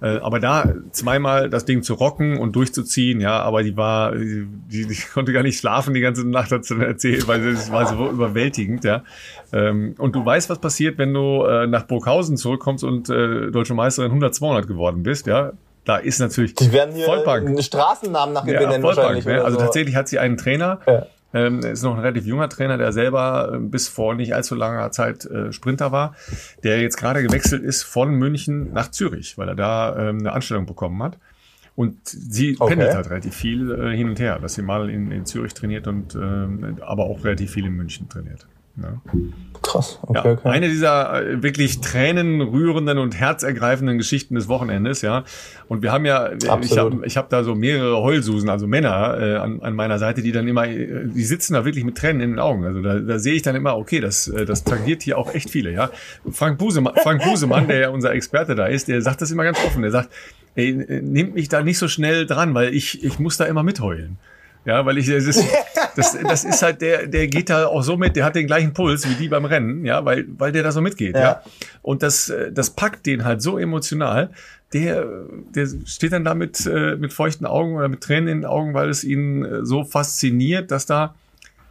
[0.00, 4.46] Äh, aber da zweimal das Ding zu rocken und durchzuziehen, ja, aber die war, die,
[4.68, 8.10] die konnte gar nicht schlafen die ganze Nacht, hat sie erzählt, weil es war so
[8.10, 9.04] überwältigend, ja.
[9.52, 13.74] Ähm, und du weißt, was passiert, wenn du äh, nach Burghausen zurückkommst und äh, deutsche
[13.74, 15.52] Meisterin 100, 200 geworden bist, ja
[15.84, 17.62] da ist natürlich Die werden hier Vollbank.
[17.62, 19.24] Straßennamen nach ihr ja, benennen wahrscheinlich.
[19.24, 19.42] Ne?
[19.42, 19.64] Also so.
[19.64, 21.06] tatsächlich hat sie einen Trainer, ja.
[21.34, 24.90] ähm, ist noch ein relativ junger Trainer, der selber äh, bis vor nicht allzu langer
[24.92, 26.14] Zeit äh, Sprinter war,
[26.62, 30.66] der jetzt gerade gewechselt ist von München nach Zürich, weil er da ähm, eine Anstellung
[30.66, 31.18] bekommen hat.
[31.74, 32.70] Und sie okay.
[32.74, 35.86] pendelt halt relativ viel äh, hin und her, dass sie mal in, in Zürich trainiert
[35.86, 38.46] und ähm, aber auch relativ viel in München trainiert.
[38.76, 39.00] Ja.
[39.60, 40.00] Krass.
[40.02, 40.48] Okay, ja, okay.
[40.48, 45.24] Eine dieser äh, wirklich tränenrührenden und herzergreifenden Geschichten des Wochenendes, ja.
[45.68, 46.64] Und wir haben ja, Absolut.
[46.64, 50.22] ich habe ich hab da so mehrere Heulsusen, also Männer äh, an, an meiner Seite,
[50.22, 52.64] die dann immer, äh, die sitzen da wirklich mit Tränen in den Augen.
[52.64, 55.50] Also da, da sehe ich dann immer, okay, das, äh, das tangiert hier auch echt
[55.50, 55.90] viele, ja.
[56.30, 59.58] Frank Busemann, Frank Busemann, der ja unser Experte da ist, der sagt das immer ganz
[59.64, 59.82] offen.
[59.82, 60.10] Der sagt,
[60.54, 64.18] ey, nehmt mich da nicht so schnell dran, weil ich, ich muss da immer mitheulen.
[64.64, 65.44] Ja, weil ich, das ist,
[65.96, 68.72] das, das ist halt, der, der geht da auch so mit, der hat den gleichen
[68.72, 71.20] Puls wie die beim Rennen, ja, weil, weil der da so mitgeht, ja.
[71.20, 71.42] ja.
[71.82, 74.30] Und das, das packt den halt so emotional,
[74.72, 75.06] der,
[75.54, 78.74] der steht dann da mit, äh, mit feuchten Augen oder mit Tränen in den Augen,
[78.74, 81.14] weil es ihn äh, so fasziniert, dass da,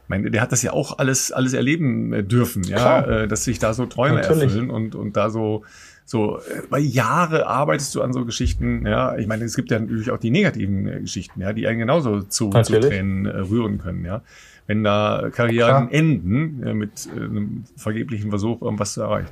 [0.03, 3.27] ich meine, der hat das ja auch alles, alles erleben äh, dürfen, ja, Klar.
[3.27, 4.43] dass sich da so Träume Natürlich.
[4.43, 5.63] erfüllen und, und da so,
[6.11, 9.15] so, bei Jahre arbeitest du an so Geschichten, ja.
[9.17, 12.21] Ich meine, es gibt ja natürlich auch die negativen äh, Geschichten, ja, die einen genauso
[12.23, 14.21] zu, zu Tränen äh, rühren können, ja.
[14.67, 15.93] Wenn da Karrieren Klar.
[15.93, 19.31] enden ja, mit äh, einem vergeblichen Versuch, irgendwas zu erreichen.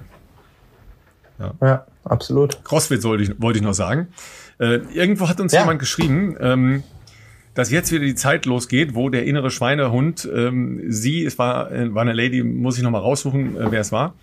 [1.37, 2.63] Ja, ja absolut.
[2.63, 4.07] CrossFit sollte ich, wollte ich noch sagen.
[4.57, 5.59] Äh, irgendwo hat uns ja.
[5.59, 6.83] jemand geschrieben, ähm,
[7.55, 11.93] dass jetzt wieder die Zeit losgeht, wo der innere Schweinehund, ähm, sie, es war, äh,
[11.93, 14.13] war eine Lady, muss ich nochmal raussuchen, äh, wer es war,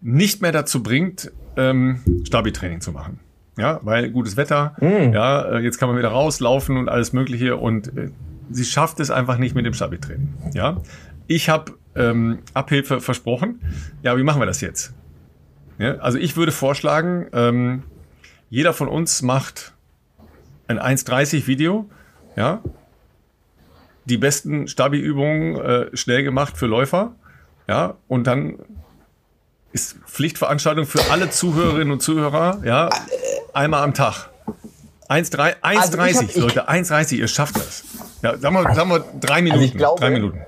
[0.00, 3.20] nicht mehr dazu bringt, ähm, Stabi-Training zu machen.
[3.58, 5.14] Ja, weil gutes Wetter, mm.
[5.14, 8.10] ja, äh, jetzt kann man wieder rauslaufen und alles Mögliche und äh,
[8.50, 10.52] sie schafft es einfach nicht mit dem Stabi-Training.
[10.52, 10.82] Ja,
[11.26, 13.60] ich habe ähm, Abhilfe versprochen.
[14.02, 14.92] Ja, wie machen wir das jetzt?
[15.78, 17.82] Ja, also ich würde vorschlagen, ähm,
[18.50, 19.74] jeder von uns macht
[20.68, 21.88] ein 1,30 Video,
[22.36, 22.62] ja,
[24.04, 27.14] die besten Stabi-Übungen äh, schnell gemacht für Läufer,
[27.68, 28.58] ja, und dann
[29.76, 32.88] ist Pflichtveranstaltung für alle Zuhörerinnen und Zuhörer, ja,
[33.52, 34.30] einmal am Tag.
[35.08, 37.84] 1,30, 1,30, also Leute, 1,30, ihr schafft das.
[38.22, 39.60] Ja, sagen wir, sagen wir drei Minuten.
[39.60, 40.40] Also ich glaube, drei Minuten.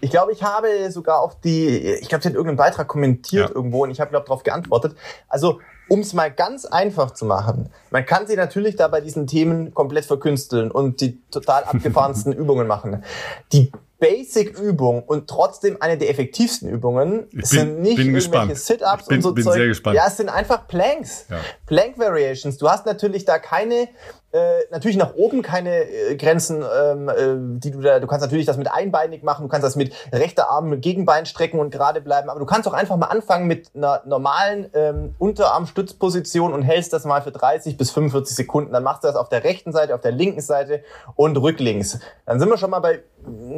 [0.00, 1.66] Ich glaube, ich habe sogar auch die,
[2.00, 3.54] ich glaube, sie hat irgendeinen Beitrag kommentiert ja.
[3.54, 4.96] irgendwo und ich habe, glaube darauf geantwortet.
[5.28, 9.26] Also, um es mal ganz einfach zu machen, man kann sie natürlich da bei diesen
[9.26, 13.04] Themen komplett verkünsteln und die total abgefahrensten Übungen machen.
[13.52, 13.70] Die
[14.04, 19.44] Basic-Übung und trotzdem eine der effektivsten Übungen bin, sind nicht irgendwelche Sit-Ups und so bin
[19.44, 19.54] Zeug.
[19.54, 19.96] Sehr gespannt.
[19.96, 21.26] Ja, es sind einfach Planks.
[21.30, 21.40] Ja.
[21.66, 22.58] Plank Variations.
[22.58, 23.88] Du hast natürlich da keine,
[24.34, 28.46] äh, natürlich nach oben keine äh, Grenzen, ähm, äh, die du da, du kannst natürlich
[28.46, 32.00] das mit einbeinig machen, du kannst das mit rechter Arm mit Gegenbein strecken und gerade
[32.00, 36.92] bleiben, aber du kannst auch einfach mal anfangen mit einer normalen ähm, Unterarmstützposition und hältst
[36.92, 38.72] das mal für 30 bis 45 Sekunden.
[38.72, 40.82] Dann machst du das auf der rechten Seite, auf der linken Seite
[41.14, 42.00] und rücklinks.
[42.26, 43.04] Dann sind wir schon mal bei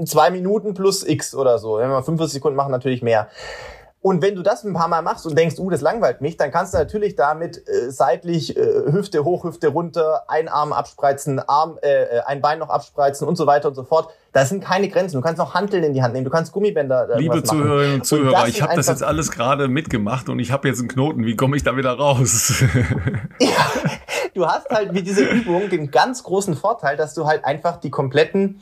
[0.04, 1.78] zwei Minuten plus X oder so.
[1.78, 3.28] Wenn wir 45 Sekunden machen, natürlich mehr.
[4.06, 6.52] Und wenn du das ein paar Mal machst und denkst, uh, das langweilt mich, dann
[6.52, 8.60] kannst du natürlich damit äh, seitlich äh,
[8.92, 13.34] Hüfte hoch, Hüfte runter, ein Arm abspreizen, Arm, äh, äh, ein Bein noch abspreizen und
[13.34, 14.10] so weiter und so fort.
[14.32, 15.16] Das sind keine Grenzen.
[15.16, 17.16] Du kannst noch Hanteln in die Hand nehmen, du kannst Gummibänder.
[17.16, 20.52] Äh, Liebe Zuhörerinnen und Zuhörer, und ich habe das jetzt alles gerade mitgemacht und ich
[20.52, 21.24] habe jetzt einen Knoten.
[21.24, 22.62] Wie komme ich da wieder raus?
[23.40, 23.48] ja,
[24.34, 27.90] du hast halt wie diese Übung den ganz großen Vorteil, dass du halt einfach die
[27.90, 28.60] kompletten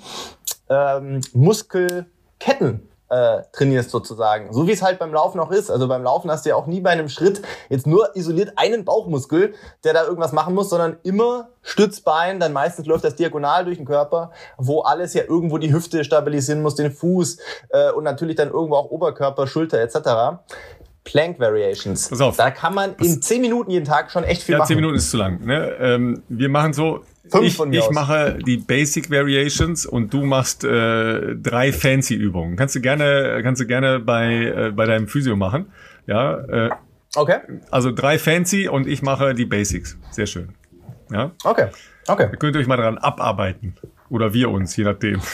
[0.70, 4.52] ähm, Muskelketten äh, trainierst sozusagen.
[4.52, 5.70] So wie es halt beim Laufen auch ist.
[5.70, 8.84] Also beim Laufen hast du ja auch nie bei einem Schritt jetzt nur isoliert einen
[8.84, 9.54] Bauchmuskel,
[9.84, 13.86] der da irgendwas machen muss, sondern immer Stützbein, dann meistens läuft das diagonal durch den
[13.86, 17.38] Körper, wo alles ja irgendwo die Hüfte stabilisieren muss, den Fuß
[17.70, 20.42] äh, und natürlich dann irgendwo auch Oberkörper, Schulter etc.
[21.04, 22.08] Plank Variations.
[22.08, 22.36] Pass auf.
[22.36, 24.64] Da kann man in zehn Minuten jeden Tag schon echt viel ja, machen.
[24.64, 25.44] Ja, zehn Minuten ist zu lang.
[25.44, 25.76] Ne?
[25.78, 27.94] Ähm, wir machen so, Fünf ich, von mir ich aus.
[27.94, 32.56] mache die Basic Variations und du machst äh, drei Fancy Übungen.
[32.56, 35.66] Kannst du gerne, kannst du gerne bei äh, bei deinem Physio machen.
[36.06, 36.40] Ja.
[36.40, 36.70] Äh,
[37.16, 37.38] okay.
[37.70, 39.96] Also drei Fancy und ich mache die Basics.
[40.10, 40.50] Sehr schön.
[41.10, 41.32] Ja.
[41.44, 41.68] Okay.
[42.06, 42.28] Okay.
[42.30, 43.74] Da könnt ihr euch mal dran abarbeiten
[44.10, 45.20] oder wir uns, je nachdem.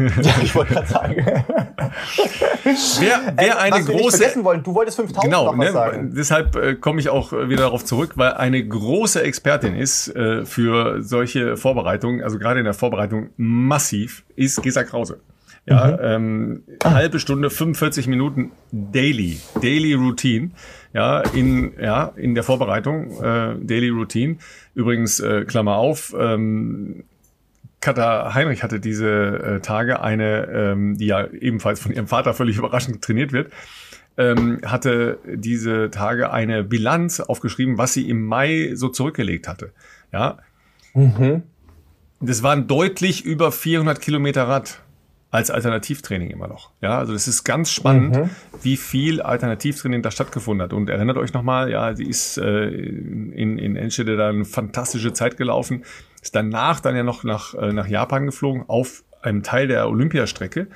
[0.22, 1.16] ja, ich wollte gerade sagen.
[1.24, 4.44] wer, wer eine große.
[4.44, 6.14] Wollen, du wolltest 5000 genau, ne, sagen.
[6.14, 10.46] Deshalb äh, komme ich auch äh, wieder darauf zurück, weil eine große Expertin ist äh,
[10.46, 15.20] für solche Vorbereitungen, also gerade in der Vorbereitung massiv, ist Gesa Krause.
[15.66, 15.98] Ja, mhm.
[16.02, 20.52] ähm, halbe Stunde, 45 Minuten daily, daily Routine.
[20.92, 24.38] Ja, in ja in der Vorbereitung äh, Daily Routine.
[24.74, 26.14] Übrigens äh, Klammer auf.
[26.18, 27.04] Ähm,
[27.80, 32.58] Katha Heinrich hatte diese äh, Tage eine, ähm, die ja ebenfalls von ihrem Vater völlig
[32.58, 33.52] überraschend trainiert wird,
[34.18, 39.72] ähm, hatte diese Tage eine Bilanz aufgeschrieben, was sie im Mai so zurückgelegt hatte.
[40.12, 40.38] Ja.
[40.94, 41.42] Mhm.
[42.20, 44.82] Das waren deutlich über 400 Kilometer Rad
[45.30, 46.72] als Alternativtraining immer noch.
[46.82, 48.30] Ja, also das ist ganz spannend, mhm.
[48.62, 50.72] wie viel Alternativtraining da stattgefunden hat.
[50.72, 55.36] Und erinnert euch nochmal, ja, sie ist äh, in, in Enschede da eine fantastische Zeit
[55.36, 55.84] gelaufen.
[56.22, 60.68] Ist danach dann ja noch nach, äh, nach Japan geflogen, auf einem Teil der Olympiastrecke,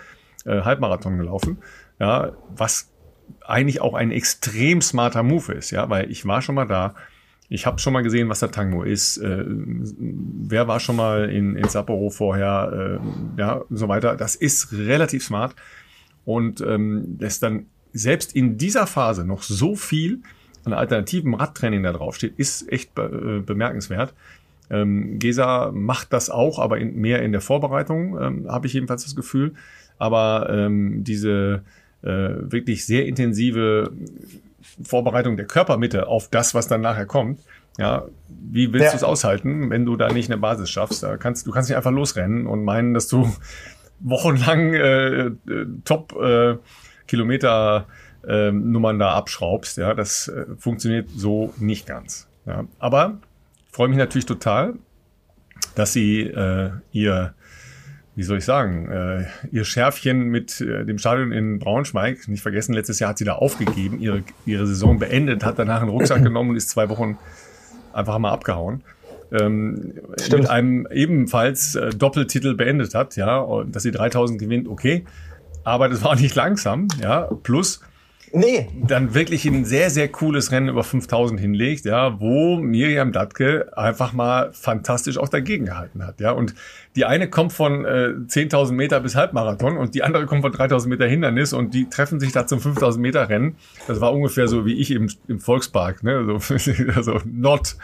[0.44, 1.58] äh, Halbmarathon gelaufen.
[1.98, 2.90] Ja, was
[3.46, 6.94] eigentlich auch ein extrem smarter Move ist, ja, weil ich war schon mal da.
[7.48, 9.18] Ich habe schon mal gesehen, was der Tango ist.
[9.18, 13.00] Äh, wer war schon mal in, in Sapporo vorher?
[13.36, 14.16] Äh, ja, so weiter.
[14.16, 15.54] Das ist relativ smart
[16.24, 20.22] und ähm, lässt dann selbst in dieser Phase noch so viel
[20.64, 24.14] an alternativen Radtraining da drauf steht, ist echt be äh, bemerkenswert.
[24.74, 29.04] Ähm, Gesa macht das auch, aber in, mehr in der Vorbereitung, ähm, habe ich jedenfalls
[29.04, 29.54] das Gefühl.
[29.98, 31.62] Aber ähm, diese
[32.02, 33.92] äh, wirklich sehr intensive
[34.82, 37.40] Vorbereitung der Körpermitte auf das, was dann nachher kommt,
[37.78, 38.90] ja, wie willst ja.
[38.90, 41.02] du es aushalten, wenn du da nicht eine Basis schaffst?
[41.02, 43.28] Da kannst, du kannst nicht einfach losrennen und meinen, dass du
[44.00, 45.32] wochenlang äh, äh,
[45.84, 46.56] Top äh,
[47.06, 47.86] Kilometer
[48.26, 49.76] äh, Nummern da abschraubst.
[49.76, 52.28] Ja, das äh, funktioniert so nicht ganz.
[52.46, 53.18] Ja, aber
[53.74, 54.74] freue mich natürlich total,
[55.74, 57.34] dass sie äh, ihr,
[58.14, 62.72] wie soll ich sagen, äh, ihr Schärfchen mit äh, dem Stadion in Braunschweig, nicht vergessen,
[62.72, 66.50] letztes Jahr hat sie da aufgegeben, ihre, ihre Saison beendet, hat danach einen Rucksack genommen
[66.50, 67.18] und ist zwei Wochen
[67.92, 68.84] einfach mal abgehauen.
[69.32, 69.94] Ähm,
[70.30, 75.04] mit einem ebenfalls äh, Doppeltitel beendet hat, ja, und dass sie 3000 gewinnt, okay.
[75.64, 77.22] Aber das war auch nicht langsam, ja.
[77.42, 77.80] Plus,
[78.36, 78.68] Nee.
[78.74, 84.12] Dann wirklich ein sehr, sehr cooles Rennen über 5000 hinlegt, ja, wo Miriam Datke einfach
[84.12, 86.32] mal fantastisch auch dagegen gehalten hat, ja.
[86.32, 86.52] Und
[86.96, 90.88] die eine kommt von äh, 10.000 Meter bis Halbmarathon und die andere kommt von 3.000
[90.88, 93.54] Meter Hindernis und die treffen sich da zum 5.000 Meter Rennen.
[93.86, 96.38] Das war ungefähr so wie ich im, im Volkspark, ne, also,
[96.96, 97.76] also not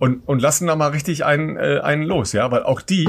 [0.00, 3.08] und, und lassen da mal richtig einen, äh, einen los, ja, weil auch die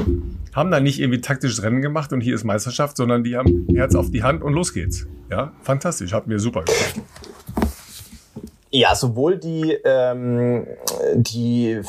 [0.54, 3.94] haben da nicht irgendwie taktisches Rennen gemacht und hier ist Meisterschaft, sondern die haben Herz
[3.94, 5.06] auf die Hand und los geht's.
[5.30, 7.04] Ja, fantastisch, hat mir super gefallen.
[8.70, 10.66] Ja, sowohl die, ähm,
[11.14, 11.80] die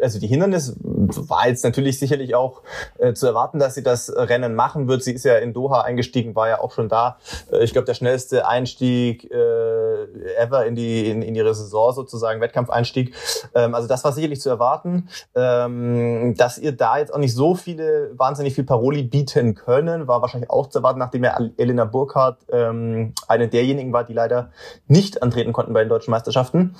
[0.00, 2.62] also die Hindernis war jetzt natürlich sicherlich auch
[2.98, 5.02] äh, zu erwarten, dass sie das Rennen machen wird.
[5.02, 7.18] Sie ist ja in Doha eingestiegen, war ja auch schon da.
[7.52, 12.40] Äh, ich glaube, der schnellste Einstieg äh, ever in die in, in ihre Saison sozusagen,
[12.40, 13.14] Wettkampfeinstieg.
[13.54, 15.08] Ähm, also das war sicherlich zu erwarten.
[15.34, 20.22] Ähm, dass ihr da jetzt auch nicht so viele, wahnsinnig viel Paroli bieten können, war
[20.22, 24.50] wahrscheinlich auch zu erwarten, nachdem ja Elena Burkhardt ähm, eine derjenigen war, die leider
[24.86, 26.76] nicht antreten konnten bei den deutschen Meisterschaften.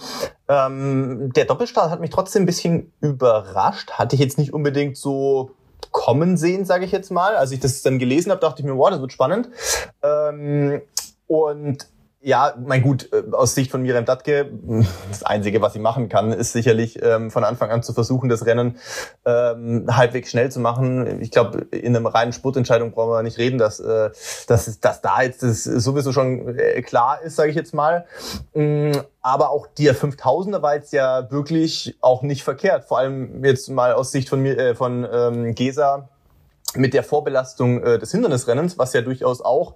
[0.49, 3.93] Ähm, der Doppelstart hat mich trotzdem ein bisschen überrascht.
[3.93, 5.53] Hatte ich jetzt nicht unbedingt so
[5.91, 7.37] kommen sehen, sage ich jetzt mal.
[7.37, 9.49] Als ich das dann gelesen habe, dachte ich mir, wow, das wird spannend.
[10.03, 10.83] Ähm,
[11.27, 11.87] und
[12.23, 14.51] ja, mein gut, äh, aus Sicht von Miriam Datke,
[15.09, 18.45] das Einzige, was sie machen kann, ist sicherlich ähm, von Anfang an zu versuchen, das
[18.45, 18.77] Rennen
[19.25, 21.23] ähm, halbwegs schnell zu machen.
[21.23, 24.11] Ich glaube, in einem reinen Sportentscheidung brauchen wir nicht reden, dass, äh,
[24.47, 28.05] dass, dass da jetzt das sowieso schon äh, klar ist, sage ich jetzt mal.
[28.53, 28.93] Mm,
[29.23, 32.85] aber auch der 5000er war jetzt ja wirklich auch nicht verkehrt.
[32.85, 36.09] Vor allem jetzt mal aus Sicht von, mir, äh, von ähm, Gesa
[36.77, 39.75] mit der Vorbelastung äh, des Hindernisrennens, was ja durchaus auch,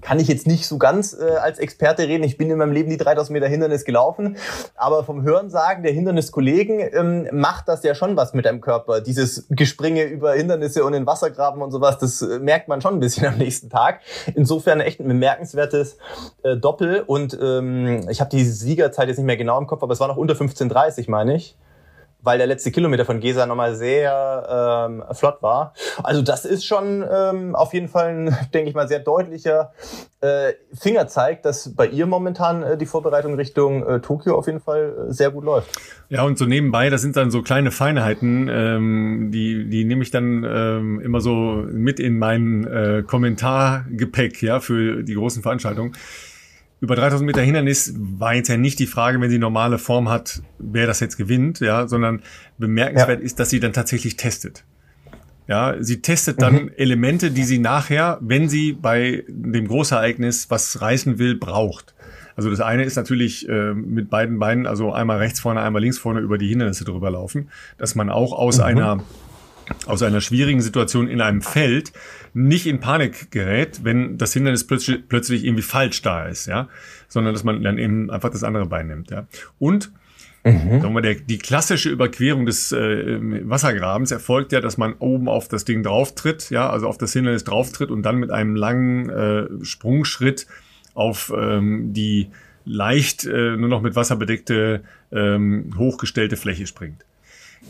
[0.00, 2.24] kann ich jetzt nicht so ganz äh, als Experte reden.
[2.24, 4.36] Ich bin in meinem Leben die 3000 Meter Hindernis gelaufen,
[4.74, 9.00] aber vom Hörensagen der Hinderniskollegen ähm, macht das ja schon was mit deinem Körper.
[9.00, 13.00] Dieses Gespringe über Hindernisse und in Wassergraben und sowas, das äh, merkt man schon ein
[13.00, 14.00] bisschen am nächsten Tag.
[14.34, 15.96] Insofern echt ein bemerkenswertes
[16.42, 19.92] äh, Doppel und ähm, ich habe die Siegerzeit jetzt nicht mehr genau im Kopf, aber
[19.92, 21.56] es war noch unter 15:30, meine ich
[22.22, 25.74] weil der letzte Kilometer von Gesa nochmal sehr ähm, flott war.
[26.02, 29.72] Also das ist schon ähm, auf jeden Fall ein, denke ich mal, sehr deutlicher
[30.20, 35.08] äh, Fingerzeig, dass bei ihr momentan äh, die Vorbereitung Richtung äh, Tokio auf jeden Fall
[35.08, 35.70] äh, sehr gut läuft.
[36.08, 40.10] Ja, und so nebenbei, das sind dann so kleine Feinheiten, ähm, die, die nehme ich
[40.10, 45.94] dann ähm, immer so mit in mein äh, Kommentargepäck, ja, für die großen Veranstaltungen
[46.82, 50.42] über 3000 Meter Hindernis war jetzt ja nicht die Frage, wenn sie normale Form hat,
[50.58, 52.22] wer das jetzt gewinnt, ja, sondern
[52.58, 53.24] bemerkenswert ja.
[53.24, 54.64] ist, dass sie dann tatsächlich testet.
[55.46, 56.70] Ja, sie testet dann mhm.
[56.76, 61.94] Elemente, die sie nachher, wenn sie bei dem Großereignis was reißen will, braucht.
[62.34, 65.98] Also das eine ist natürlich äh, mit beiden Beinen, also einmal rechts vorne, einmal links
[65.98, 68.64] vorne über die Hindernisse drüber laufen, dass man auch aus mhm.
[68.64, 69.04] einer
[69.86, 71.92] aus einer schwierigen Situation in einem Feld
[72.34, 76.68] nicht in Panik gerät, wenn das Hindernis plötzlich, plötzlich irgendwie falsch da ist, ja,
[77.08, 79.26] sondern dass man dann eben einfach das andere Bein nimmt, ja.
[79.58, 79.92] Und
[80.44, 80.80] Mhm.
[80.80, 85.46] Sagen wir, der, die klassische Überquerung des äh, Wassergrabens erfolgt ja, dass man oben auf
[85.46, 89.46] das Ding drauftritt, ja, also auf das Hindernis drauftritt und dann mit einem langen äh,
[89.64, 90.48] Sprungschritt
[90.94, 92.28] auf ähm, die
[92.64, 94.82] leicht äh, nur noch mit Wasser bedeckte
[95.12, 97.04] ähm, hochgestellte Fläche springt.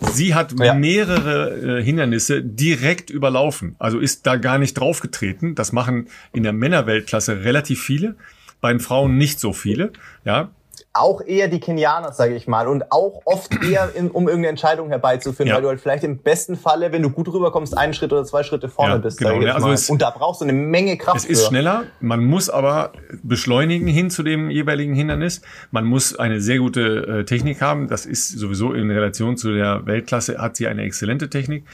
[0.01, 0.74] Sie hat ja.
[0.74, 5.55] mehrere äh, Hindernisse direkt überlaufen, also ist da gar nicht draufgetreten.
[5.55, 8.16] Das machen in der Männerweltklasse relativ viele,
[8.61, 9.93] bei den Frauen nicht so viele.
[10.24, 10.51] Ja,
[10.95, 14.88] auch eher die Kenianer, sage ich mal, und auch oft eher, in, um irgendeine Entscheidung
[14.88, 15.55] herbeizuführen, ja.
[15.55, 18.43] weil du halt vielleicht im besten Falle, wenn du gut rüberkommst, einen Schritt oder zwei
[18.43, 19.18] Schritte vorne ja, bist.
[19.18, 19.40] Genau.
[19.40, 21.16] Ja, also es, und da brauchst du eine Menge Kraft.
[21.16, 21.49] Es ist für.
[21.49, 25.40] schneller, man muss aber beschleunigen hin zu dem jeweiligen Hindernis.
[25.70, 27.88] Man muss eine sehr gute äh, Technik haben.
[27.88, 31.64] Das ist sowieso in Relation zu der Weltklasse, hat sie eine exzellente Technik.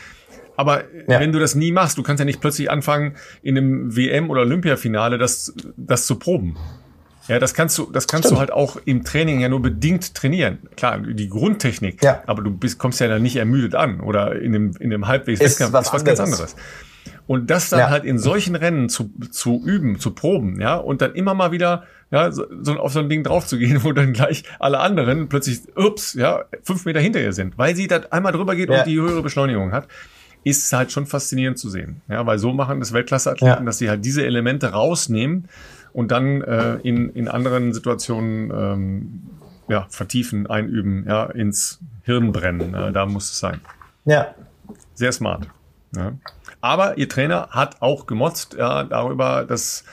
[0.56, 1.20] Aber ja.
[1.20, 4.40] wenn du das nie machst, du kannst ja nicht plötzlich anfangen, in einem WM- oder
[4.40, 6.56] Olympiafinale das, das zu proben.
[7.28, 8.36] Ja, das kannst du, das kannst Stimmt.
[8.36, 10.58] du halt auch im Training ja nur bedingt trainieren.
[10.76, 12.22] Klar, die Grundtechnik, ja.
[12.26, 15.40] aber du bist, kommst ja dann nicht ermüdet an oder in dem, in dem halbwegs
[15.40, 16.56] ist Wettkampf was ist was ganz anderes.
[17.26, 17.90] Und das dann ja.
[17.90, 21.84] halt in solchen Rennen zu, zu üben, zu proben, ja, und dann immer mal wieder,
[22.10, 26.14] ja, so, so auf so ein Ding draufzugehen, wo dann gleich alle anderen plötzlich, ups,
[26.14, 28.78] ja, fünf Meter hinter ihr sind, weil sie da einmal drüber geht ja.
[28.78, 29.88] und die höhere Beschleunigung hat,
[30.42, 32.00] ist halt schon faszinierend zu sehen.
[32.08, 33.64] Ja, weil so machen das Weltklasseathleten, ja.
[33.64, 35.48] dass sie halt diese Elemente rausnehmen
[35.92, 39.22] und dann äh, in, in anderen Situationen ähm,
[39.68, 42.74] ja, vertiefen, einüben, ja, ins Hirn brennen.
[42.74, 43.60] Äh, da muss es sein.
[44.04, 44.34] Ja.
[44.94, 45.48] Sehr smart.
[45.94, 46.12] Ja.
[46.60, 49.84] Aber ihr Trainer hat auch gemotzt ja, darüber, dass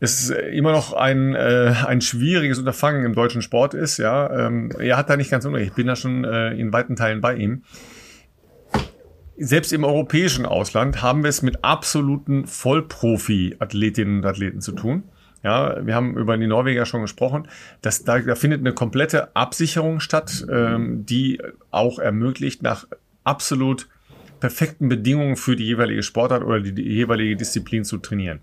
[0.00, 3.98] es immer noch ein, äh, ein schwieriges Unterfangen im deutschen Sport ist.
[3.98, 5.68] Ja, ähm, er hat da nicht ganz unrecht.
[5.68, 7.62] Ich bin da schon äh, in weiten Teilen bei ihm
[9.38, 15.04] selbst im europäischen Ausland haben wir es mit absoluten Vollprofi-Athletinnen und Athleten zu tun.
[15.42, 17.48] Ja, wir haben über die Norweger schon gesprochen.
[17.80, 22.86] dass da, da findet eine komplette Absicherung statt, ähm, die auch ermöglicht, nach
[23.24, 23.88] absolut
[24.38, 28.40] perfekten Bedingungen für die jeweilige Sportart oder die, die jeweilige Disziplin zu trainieren.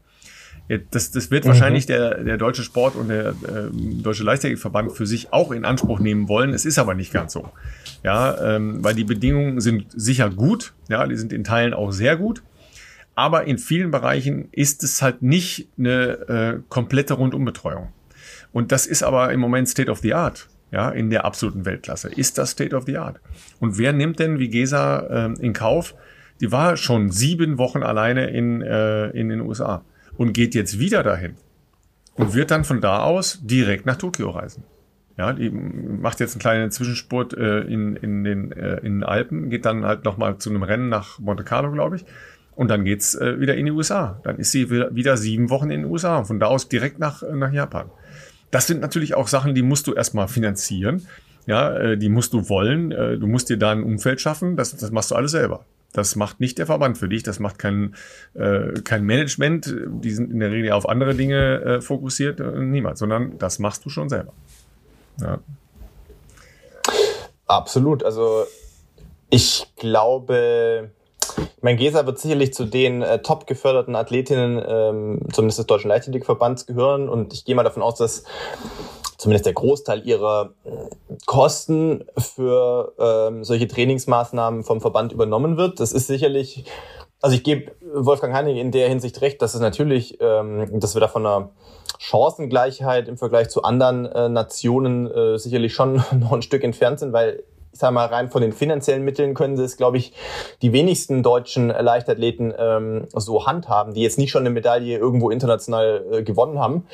[0.91, 1.49] Das, das wird mhm.
[1.49, 3.34] wahrscheinlich der, der deutsche Sport und der äh,
[3.74, 6.53] deutsche Leichtathletikverband für sich auch in Anspruch nehmen wollen.
[6.53, 7.49] Es ist aber nicht ganz so.
[8.03, 10.74] Ja, ähm, weil die Bedingungen sind sicher gut.
[10.88, 12.43] Ja, die sind in Teilen auch sehr gut.
[13.15, 17.89] Aber in vielen Bereichen ist es halt nicht eine äh, komplette Rundumbetreuung.
[18.51, 20.47] Und das ist aber im Moment State of the Art.
[20.72, 23.20] Ja, in der absoluten Weltklasse ist das State of the Art.
[23.59, 25.95] Und wer nimmt denn wie Gesa äh, in Kauf?
[26.41, 29.84] Die war schon sieben Wochen alleine in, äh, in den USA
[30.20, 31.36] und geht jetzt wieder dahin
[32.15, 34.65] und wird dann von da aus direkt nach Tokio reisen.
[35.17, 39.49] Ja, die macht jetzt einen kleinen Zwischenspurt äh, in, in den äh, in den Alpen,
[39.49, 42.05] geht dann halt nochmal zu einem Rennen nach Monte Carlo, glaube ich.
[42.53, 44.20] Und dann geht's äh, wieder in die USA.
[44.24, 47.24] Dann ist sie wieder sieben Wochen in den USA und von da aus direkt nach,
[47.24, 47.89] äh, nach Japan.
[48.51, 51.07] Das sind natürlich auch Sachen, die musst du erstmal finanzieren.
[51.45, 52.91] Ja, äh, die musst du wollen.
[52.91, 54.57] Äh, du musst dir da ein Umfeld schaffen.
[54.57, 55.65] Das, das machst du alles selber.
[55.93, 57.23] Das macht nicht der Verband für dich.
[57.23, 57.95] Das macht kein,
[58.35, 59.75] äh, kein Management.
[59.87, 62.39] Die sind in der Regel auf andere Dinge äh, fokussiert.
[62.39, 62.97] Äh, niemand.
[62.97, 64.33] Sondern das machst du schon selber.
[65.19, 65.39] Ja.
[67.47, 68.03] Absolut.
[68.03, 68.45] Also
[69.31, 70.91] ich glaube,
[71.61, 76.65] mein Gesa wird sicherlich zu den äh, top geförderten Athletinnen, ähm, zumindest des Deutschen Leichtathletikverbands,
[76.65, 77.09] gehören.
[77.09, 78.23] Und ich gehe mal davon aus, dass
[79.20, 80.70] zumindest der Großteil ihrer äh,
[81.26, 85.82] Kosten für ähm, solche Trainingsmaßnahmen vom Verband übernommen wird.
[85.82, 86.63] Das ist sicherlich,
[87.22, 91.01] also ich gebe Wolfgang Heining in der Hinsicht recht, dass es natürlich, ähm, dass wir
[91.01, 91.49] da von einer
[91.99, 97.11] Chancengleichheit im Vergleich zu anderen äh, Nationen äh, sicherlich schon noch ein Stück entfernt sind,
[97.11, 100.13] weil ich sag mal, rein von den finanziellen Mitteln können sie es, glaube ich,
[100.61, 106.05] die wenigsten deutschen Leichtathleten ähm, so handhaben, die jetzt nicht schon eine Medaille irgendwo international
[106.11, 106.88] äh, gewonnen haben.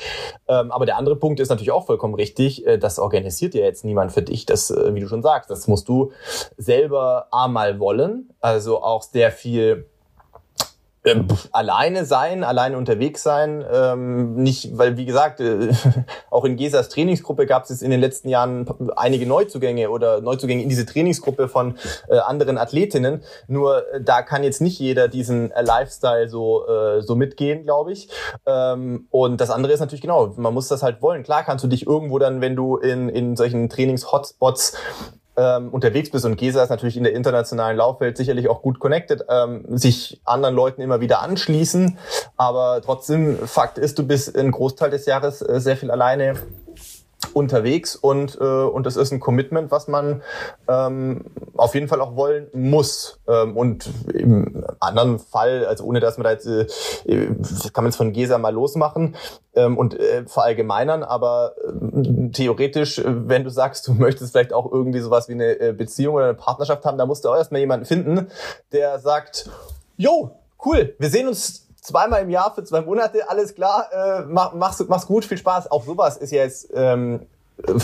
[0.47, 2.65] Ähm, aber der andere Punkt ist natürlich auch vollkommen richtig.
[2.67, 4.45] Äh, das organisiert ja jetzt niemand für dich.
[4.45, 6.11] Das, äh, wie du schon sagst, das musst du
[6.57, 8.33] selber einmal wollen.
[8.41, 9.87] Also auch sehr viel
[11.05, 13.63] ähm, alleine sein, alleine unterwegs sein.
[13.71, 15.71] Ähm, nicht, weil wie gesagt, äh,
[16.29, 20.69] auch in Gesas Trainingsgruppe gab es in den letzten Jahren einige Neuzugänge oder Neuzugänge in
[20.69, 21.77] diese Trainingsgruppe von
[22.09, 23.23] äh, anderen Athletinnen.
[23.47, 27.91] Nur äh, da kann jetzt nicht jeder diesen äh, Lifestyle so äh, so mitgehen, glaube
[27.91, 28.09] ich.
[28.45, 31.23] Ähm, und das andere ist natürlich genau, man muss das halt wollen.
[31.23, 34.75] Klar kannst du dich irgendwo dann, wenn du in in solchen Trainings-Hotspots
[35.37, 39.25] ähm, unterwegs bist und Gesa ist natürlich in der internationalen Laufwelt sicherlich auch gut connected,
[39.29, 41.97] ähm, sich anderen Leuten immer wieder anschließen.
[42.37, 46.35] Aber trotzdem, Fakt ist, du bist einen Großteil des Jahres äh, sehr viel alleine
[47.33, 50.21] unterwegs und, äh, und das ist ein Commitment, was man
[50.67, 53.19] ähm, auf jeden Fall auch wollen muss.
[53.27, 57.27] Ähm, und im anderen Fall, also ohne dass man da jetzt, äh,
[57.73, 59.15] kann man es von Gesa mal losmachen
[59.55, 64.99] ähm, und äh, verallgemeinern, aber äh, theoretisch, wenn du sagst, du möchtest vielleicht auch irgendwie
[64.99, 67.85] sowas wie eine äh, Beziehung oder eine Partnerschaft haben, da musst du auch erstmal jemanden
[67.85, 68.27] finden,
[68.71, 69.49] der sagt,
[69.97, 70.31] jo,
[70.65, 74.83] cool, wir sehen uns zweimal im Jahr für zwei Monate, alles klar, äh, mach, mach's,
[74.87, 75.71] mach's gut, viel Spaß.
[75.71, 77.27] Auch sowas ist ja jetzt ähm,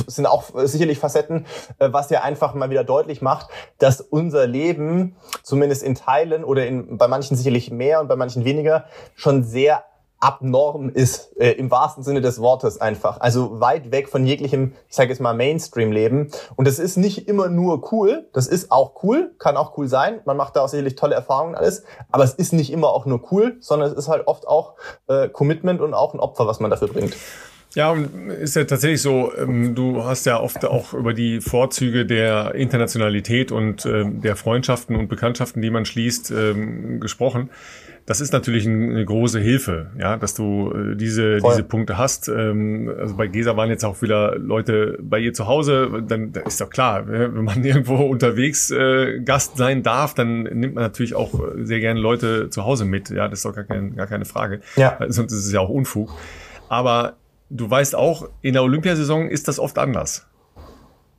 [0.07, 1.45] sind auch sicherlich Facetten,
[1.79, 3.47] äh, was ja einfach mal wieder deutlich macht,
[3.77, 8.43] dass unser Leben zumindest in Teilen oder in, bei manchen sicherlich mehr und bei manchen
[8.43, 8.85] weniger
[9.15, 9.83] schon sehr
[10.21, 13.19] abnorm ist, äh, im wahrsten Sinne des Wortes einfach.
[13.19, 16.31] Also weit weg von jeglichem, ich sage jetzt mal, Mainstream-Leben.
[16.55, 20.19] Und das ist nicht immer nur cool, das ist auch cool, kann auch cool sein.
[20.25, 23.31] Man macht da auch sicherlich tolle Erfahrungen alles, aber es ist nicht immer auch nur
[23.31, 24.75] cool, sondern es ist halt oft auch
[25.07, 27.17] äh, Commitment und auch ein Opfer, was man dafür bringt.
[27.73, 27.95] Ja,
[28.41, 33.53] ist ja tatsächlich so, ähm, du hast ja oft auch über die Vorzüge der Internationalität
[33.53, 37.49] und ähm, der Freundschaften und Bekanntschaften, die man schließt, ähm, gesprochen
[38.05, 42.27] das ist natürlich eine große Hilfe, ja, dass du äh, diese, diese Punkte hast.
[42.27, 46.59] Ähm, also bei Gesa waren jetzt auch wieder Leute bei ihr zu Hause, dann ist
[46.59, 51.33] doch klar, wenn man irgendwo unterwegs äh, Gast sein darf, dann nimmt man natürlich auch
[51.57, 53.09] sehr gerne Leute zu Hause mit.
[53.09, 54.61] Ja, das ist doch gar, kein, gar keine Frage.
[54.75, 54.97] Ja.
[55.07, 56.13] Sonst ist es ja auch Unfug.
[56.69, 57.17] Aber
[57.49, 60.27] du weißt auch, in der Olympiasaison ist das oft anders.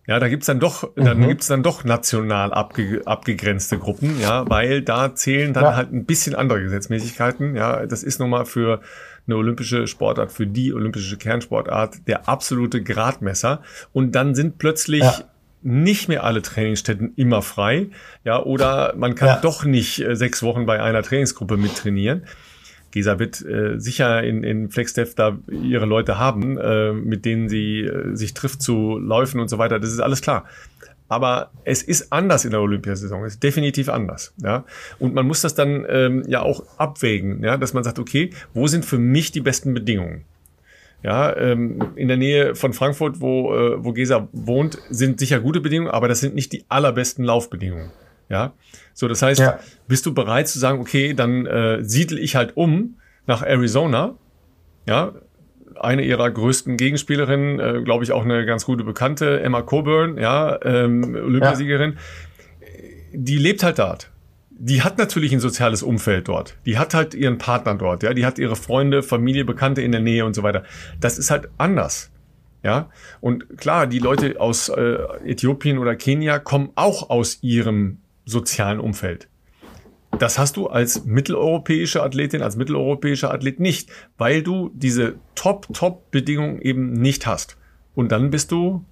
[0.07, 1.05] Ja, da gibt's dann doch, mhm.
[1.05, 5.77] dann gibt's dann doch national abge, abgegrenzte Gruppen, ja, weil da zählen dann ja.
[5.77, 7.55] halt ein bisschen andere Gesetzmäßigkeiten.
[7.55, 8.81] Ja, das ist nun mal für
[9.27, 13.63] eine olympische Sportart, für die olympische Kernsportart der absolute Gradmesser.
[13.93, 15.15] Und dann sind plötzlich ja.
[15.63, 17.91] nicht mehr alle Trainingsstätten immer frei,
[18.25, 19.41] ja, oder man kann ja.
[19.41, 22.27] doch nicht äh, sechs Wochen bei einer Trainingsgruppe mittrainieren.
[22.93, 27.81] Gesa wird äh, sicher in, in FlexDev da ihre Leute haben, äh, mit denen sie
[27.81, 29.81] äh, sich trifft zu Läufen und so weiter.
[29.81, 30.45] Das ist alles klar.
[31.09, 33.25] Aber es ist anders in der Olympiasaison.
[33.25, 34.33] Es ist definitiv anders.
[34.43, 34.65] Ja?
[34.99, 37.57] Und man muss das dann ähm, ja auch abwägen, ja?
[37.57, 40.25] dass man sagt, okay, wo sind für mich die besten Bedingungen?
[41.03, 45.61] Ja, ähm, in der Nähe von Frankfurt, wo, äh, wo Gesa wohnt, sind sicher gute
[45.61, 47.91] Bedingungen, aber das sind nicht die allerbesten Laufbedingungen.
[48.29, 48.53] Ja,
[48.95, 49.59] so das heißt, ja.
[49.89, 54.15] bist du bereit zu sagen, okay, dann äh, siedel ich halt um nach Arizona,
[54.87, 55.13] ja,
[55.81, 60.59] eine ihrer größten Gegenspielerinnen, äh, glaube ich auch eine ganz gute Bekannte, Emma Coburn, ja,
[60.65, 62.67] ähm, Olympiasiegerin, ja.
[63.13, 64.11] die lebt halt dort.
[64.51, 66.57] Die hat natürlich ein soziales Umfeld dort.
[66.67, 70.01] Die hat halt ihren Partner dort, ja, die hat ihre Freunde, Familie, Bekannte in der
[70.01, 70.63] Nähe und so weiter.
[71.01, 72.11] Das ist halt anders.
[72.65, 72.91] Ja,
[73.21, 79.29] und klar, die Leute aus äh, Äthiopien oder Kenia kommen auch aus ihrem sozialen Umfeld.
[80.19, 86.93] Das hast du als mitteleuropäische Athletin, als mitteleuropäischer Athlet nicht, weil du diese Top-Top-Bedingungen eben
[86.93, 87.57] nicht hast.
[87.95, 88.85] Und dann bist du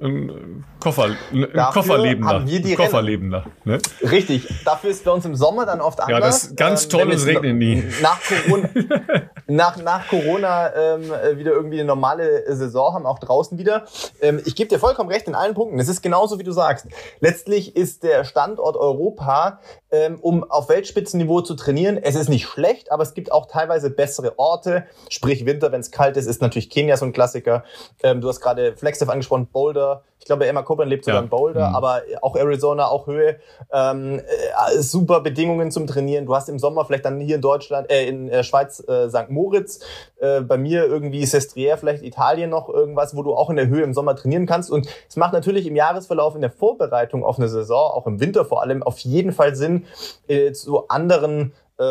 [0.00, 2.28] ein Koffer, ein Kofferlebender.
[2.28, 3.46] Haben wir die Kofferlebender.
[3.64, 3.78] Ne?
[4.02, 4.46] Richtig.
[4.64, 6.10] Dafür ist bei uns im Sommer dann oft anders.
[6.10, 7.82] Ja, das ist ganz ähm, toll, es regnet nie.
[8.00, 8.68] Nach Corona,
[9.48, 13.86] nach, nach Corona ähm, wieder irgendwie eine normale Saison haben, auch draußen wieder.
[14.20, 15.78] Ähm, ich gebe dir vollkommen recht in allen Punkten.
[15.78, 16.86] Es ist genauso, wie du sagst.
[17.20, 21.96] Letztlich ist der Standort Europa, ähm, um auf Weltspitzenniveau zu trainieren.
[21.96, 24.84] Es ist nicht schlecht, aber es gibt auch teilweise bessere Orte.
[25.08, 27.64] Sprich Winter, wenn es kalt ist, ist natürlich Kenia so ein Klassiker.
[28.02, 31.24] Ähm, du hast gerade Flagstaff angesprochen, Boulder ich glaube, Emma Coburn lebt sogar ja.
[31.24, 31.74] in Boulder, mhm.
[31.76, 33.36] aber auch Arizona, auch Höhe.
[33.72, 36.26] Ähm, äh, super Bedingungen zum Trainieren.
[36.26, 39.30] Du hast im Sommer vielleicht dann hier in Deutschland, äh, in äh, Schweiz äh, St.
[39.30, 39.80] Moritz.
[40.20, 43.82] Äh, bei mir irgendwie Sestriere, vielleicht Italien noch irgendwas, wo du auch in der Höhe
[43.82, 44.70] im Sommer trainieren kannst.
[44.70, 48.44] Und es macht natürlich im Jahresverlauf, in der Vorbereitung auf eine Saison, auch im Winter
[48.44, 49.86] vor allem, auf jeden Fall Sinn,
[50.26, 51.84] äh, zu anderen äh,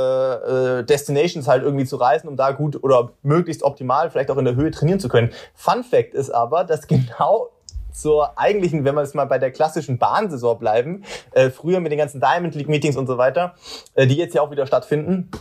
[0.80, 4.44] äh, Destinations halt irgendwie zu reisen, um da gut oder möglichst optimal vielleicht auch in
[4.44, 5.32] der Höhe trainieren zu können.
[5.54, 7.50] Fun Fact ist aber, dass genau
[7.98, 12.00] zur eigentlichen, wenn wir jetzt mal bei der klassischen Bahnsaison bleiben, äh, früher mit den
[12.00, 13.56] ganzen Diamond League Meetings und so weiter,
[13.96, 15.32] äh, die jetzt ja auch wieder stattfinden,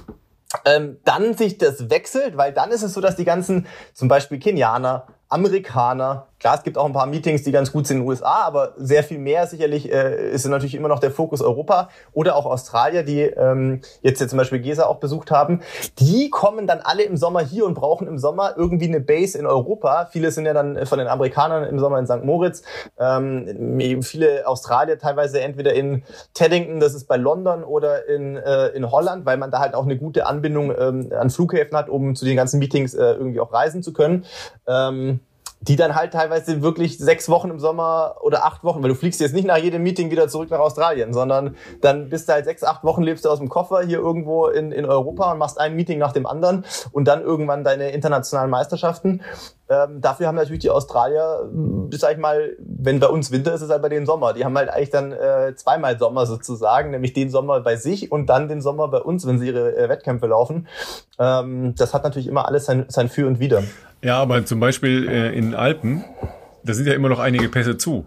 [0.65, 4.39] ähm, dann sich das wechselt, weil dann ist es so, dass die ganzen, zum Beispiel
[4.39, 8.09] Kenianer, Amerikaner, Klar, es gibt auch ein paar Meetings, die ganz gut sind in den
[8.09, 12.37] USA, aber sehr viel mehr sicherlich äh, ist natürlich immer noch der Fokus Europa oder
[12.37, 15.63] auch Australier, die ähm, jetzt ja zum Beispiel Gesa auch besucht haben.
[15.99, 19.47] Die kommen dann alle im Sommer hier und brauchen im Sommer irgendwie eine Base in
[19.47, 20.09] Europa.
[20.13, 22.25] Viele sind ja dann von den Amerikanern im Sommer in St.
[22.25, 22.63] Moritz.
[22.99, 26.03] Ähm, viele Australier teilweise entweder in
[26.35, 29.85] Teddington, das ist bei London, oder in, äh, in Holland, weil man da halt auch
[29.85, 33.53] eine gute Anbindung ähm, an Flughäfen hat, um zu den ganzen Meetings äh, irgendwie auch
[33.53, 34.25] reisen zu können.
[34.67, 35.21] Ähm,
[35.69, 39.21] die dann halt teilweise wirklich sechs Wochen im Sommer oder acht Wochen, weil du fliegst
[39.21, 42.63] jetzt nicht nach jedem Meeting wieder zurück nach Australien, sondern dann bist du halt sechs,
[42.63, 45.75] acht Wochen lebst du aus dem Koffer hier irgendwo in, in Europa und machst ein
[45.75, 49.23] Meeting nach dem anderen und dann irgendwann deine internationalen Meisterschaften.
[49.69, 51.51] Ähm, dafür haben natürlich die Australier,
[51.93, 54.33] äh, sag ich mal, wenn bei uns Winter ist, ist es halt bei denen Sommer.
[54.33, 58.27] Die haben halt eigentlich dann äh, zweimal Sommer sozusagen, nämlich den Sommer bei sich und
[58.27, 60.69] dann den Sommer bei uns, wenn sie ihre äh, Wettkämpfe laufen.
[61.19, 63.65] Ähm, das hat natürlich immer alles sein, sein Für und Wider.
[64.03, 66.05] Ja, aber zum Beispiel äh, in Alpen,
[66.63, 68.05] da sind ja immer noch einige Pässe zu,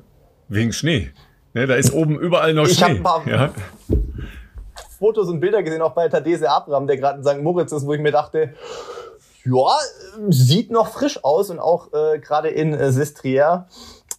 [0.47, 1.09] wegen Schnee.
[1.53, 2.93] Ne, da ist oben überall noch ich Schnee.
[2.93, 3.51] Ich habe ein paar ja.
[4.99, 7.41] Fotos und Bilder gesehen, auch bei Tadese Abraham, der gerade in St.
[7.41, 8.53] Moritz ist, wo ich mir dachte,
[9.45, 9.77] ja,
[10.29, 13.65] sieht noch frisch aus und auch äh, gerade in äh, Sestriere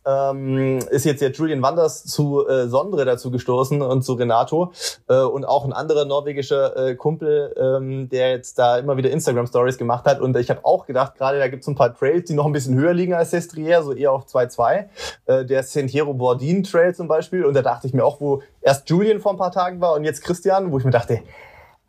[0.07, 4.73] ähm, ist jetzt ja Julian Wanders zu äh, Sondre dazu gestoßen und zu Renato.
[5.09, 9.47] Äh, und auch ein anderer norwegischer äh, Kumpel, ähm, der jetzt da immer wieder Instagram
[9.47, 10.21] Stories gemacht hat.
[10.21, 12.53] Und ich habe auch gedacht, gerade da gibt es ein paar Trails, die noch ein
[12.53, 14.87] bisschen höher liegen als Sestriere, so eher auf 2-2.
[15.27, 17.45] Äh, der Sentiero Bordin Trail zum Beispiel.
[17.45, 20.05] Und da dachte ich mir auch, wo erst Julian vor ein paar Tagen war und
[20.05, 21.21] jetzt Christian, wo ich mir dachte,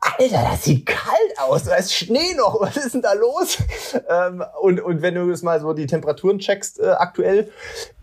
[0.01, 3.59] Alter, das sieht kalt aus, da ist Schnee noch, was ist denn da los?
[4.09, 7.51] Ähm, und, und wenn du jetzt mal so die Temperaturen checkst äh, aktuell,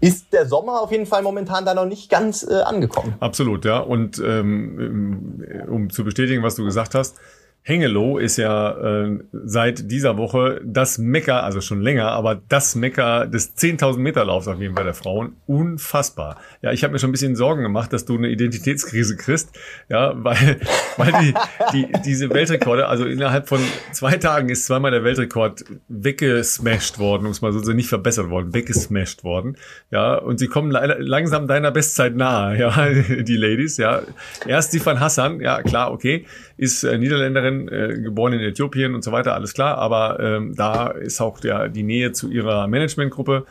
[0.00, 3.16] ist der Sommer auf jeden Fall momentan da noch nicht ganz äh, angekommen.
[3.18, 3.80] Absolut, ja.
[3.80, 7.16] Und ähm, um zu bestätigen, was du gesagt hast,
[7.62, 8.70] Hengelo ist ja
[9.02, 14.24] äh, seit dieser Woche das Mecker, also schon länger, aber das Mecker des 10.000 Meter
[14.24, 15.36] Laufs auf jeden Fall der Frauen.
[15.46, 16.38] Unfassbar.
[16.62, 19.50] Ja, ich habe mir schon ein bisschen Sorgen gemacht, dass du eine Identitätskrise kriegst,
[19.90, 20.60] ja, weil,
[20.96, 21.34] weil die,
[21.74, 23.60] die, diese Weltrekorde, also innerhalb von
[23.92, 28.30] zwei Tagen ist zweimal der Weltrekord weggesmashed worden, um es mal so zu nicht verbessert
[28.30, 29.58] worden, weggesmashed worden,
[29.90, 32.88] ja, und sie kommen langsam deiner Bestzeit nahe, ja,
[33.22, 34.02] die Ladies, ja.
[34.46, 36.24] Erst die von Hassan, ja, klar, okay,
[36.56, 39.78] ist äh, Niederländerin, äh, geboren in Äthiopien und so weiter, alles klar.
[39.78, 43.46] Aber ähm, da ist auch der, die Nähe zu ihrer Managementgruppe.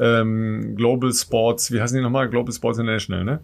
[0.00, 2.28] Ähm, Global Sports, wie heißen die nochmal?
[2.28, 3.40] Global Sports International, ne?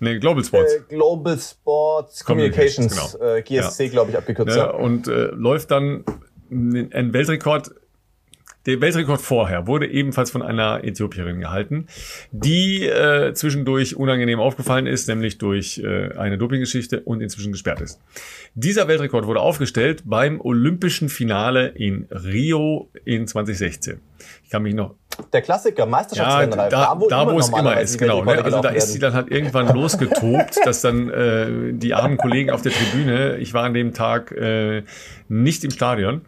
[0.00, 0.72] Nee, Global Sports.
[0.74, 3.34] Äh, Global Sports Communications, Communications genau.
[3.36, 3.90] äh, GSC, ja.
[3.90, 4.56] glaube ich, abgekürzt.
[4.56, 6.04] Ja, und äh, läuft dann
[6.50, 7.70] ein Weltrekord
[8.66, 11.86] der Weltrekord vorher wurde ebenfalls von einer Äthiopierin gehalten,
[12.30, 18.00] die äh, zwischendurch unangenehm aufgefallen ist, nämlich durch äh, eine Dopinggeschichte und inzwischen gesperrt ist.
[18.54, 24.00] Dieser Weltrekord wurde aufgestellt beim Olympischen Finale in Rio in 2016.
[24.44, 24.94] Ich kann mich noch
[25.32, 26.58] der Klassiker, Meisterschaftsrennen.
[26.58, 28.24] Ja, da, da, wo, da, wo es immer ist, genau.
[28.24, 28.42] Ne?
[28.42, 32.62] Also da ist sie dann halt irgendwann losgetobt, dass dann äh, die armen Kollegen auf
[32.62, 34.84] der Tribüne, ich war an dem Tag äh,
[35.28, 36.22] nicht im Stadion,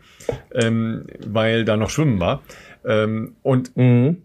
[0.52, 2.42] ähm, weil da noch Schwimmen war.
[2.84, 4.22] Ähm, und mhm.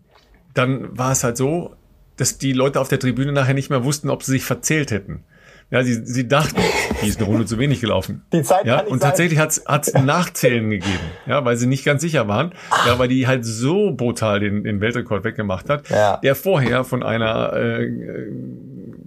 [0.54, 1.76] dann war es halt so,
[2.18, 5.24] dass die Leute auf der Tribüne nachher nicht mehr wussten, ob sie sich verzählt hätten.
[5.72, 6.60] Ja, sie, sie dachten,
[7.04, 8.24] die ist eine Runde zu wenig gelaufen.
[8.34, 9.10] Die Zeit ja, und sein.
[9.12, 12.54] tatsächlich hat es Nachzählen gegeben, ja, weil sie nicht ganz sicher waren,
[12.88, 16.18] ja, weil die halt so brutal den, den Weltrekord weggemacht hat, ja.
[16.18, 17.88] der vorher von einer äh,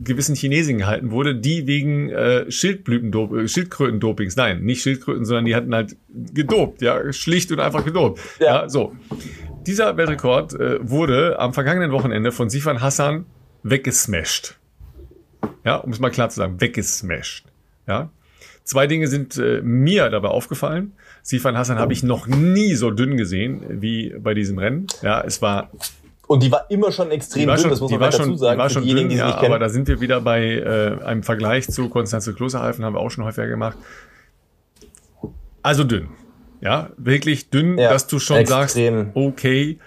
[0.05, 5.55] gewissen Chinesin gehalten wurde, die wegen äh, Schildblütendop äh, Schildkrötendopings, nein, nicht Schildkröten, sondern die
[5.55, 5.97] hatten halt
[6.35, 8.21] gedopt, ja, schlicht und einfach gedopt.
[8.39, 8.95] Ja, ja so.
[9.67, 13.27] Dieser Weltrekord äh, wurde am vergangenen Wochenende von Sifan Hassan
[13.63, 14.59] weggesmashed.
[15.65, 17.45] Ja, um es mal klar zu sagen, weggesmashed.
[17.87, 18.11] Ja.
[18.65, 20.93] Zwei Dinge sind äh, mir dabei aufgefallen.
[21.23, 24.87] Sifan Hassan habe ich noch nie so dünn gesehen wie bei diesem Rennen.
[25.03, 25.71] Ja, es war
[26.27, 28.57] und die war immer schon extrem dünn, schon, das muss man dazu schon, sagen.
[28.57, 31.89] Die war schon dünn, ja, aber da sind wir wieder bei äh, einem Vergleich zu
[31.89, 33.77] Konstanze Klosterhalfen, haben wir auch schon häufiger gemacht.
[35.63, 36.09] Also dünn.
[36.61, 38.95] Ja, wirklich dünn, ja, dass du schon extrem.
[38.95, 39.79] sagst, okay,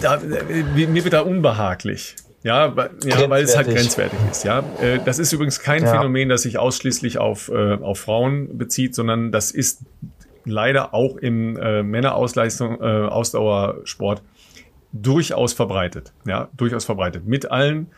[0.00, 2.16] da, mir wird da unbehaglich.
[2.42, 2.72] Ja,
[3.04, 4.44] ja weil es halt grenzwertig ist.
[4.44, 5.90] Ja, äh, das ist übrigens kein ja.
[5.90, 9.80] Phänomen, das sich ausschließlich auf, äh, auf Frauen bezieht, sondern das ist
[10.44, 14.22] leider auch im äh, Männerausleistung, äh, Ausdauersport
[15.02, 16.12] durchaus verbreitet.
[16.24, 17.26] Ja, durchaus verbreitet.
[17.26, 17.88] Mit allen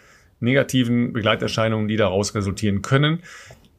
[0.40, 3.20] negativen Begleiterscheinungen, die daraus resultieren können.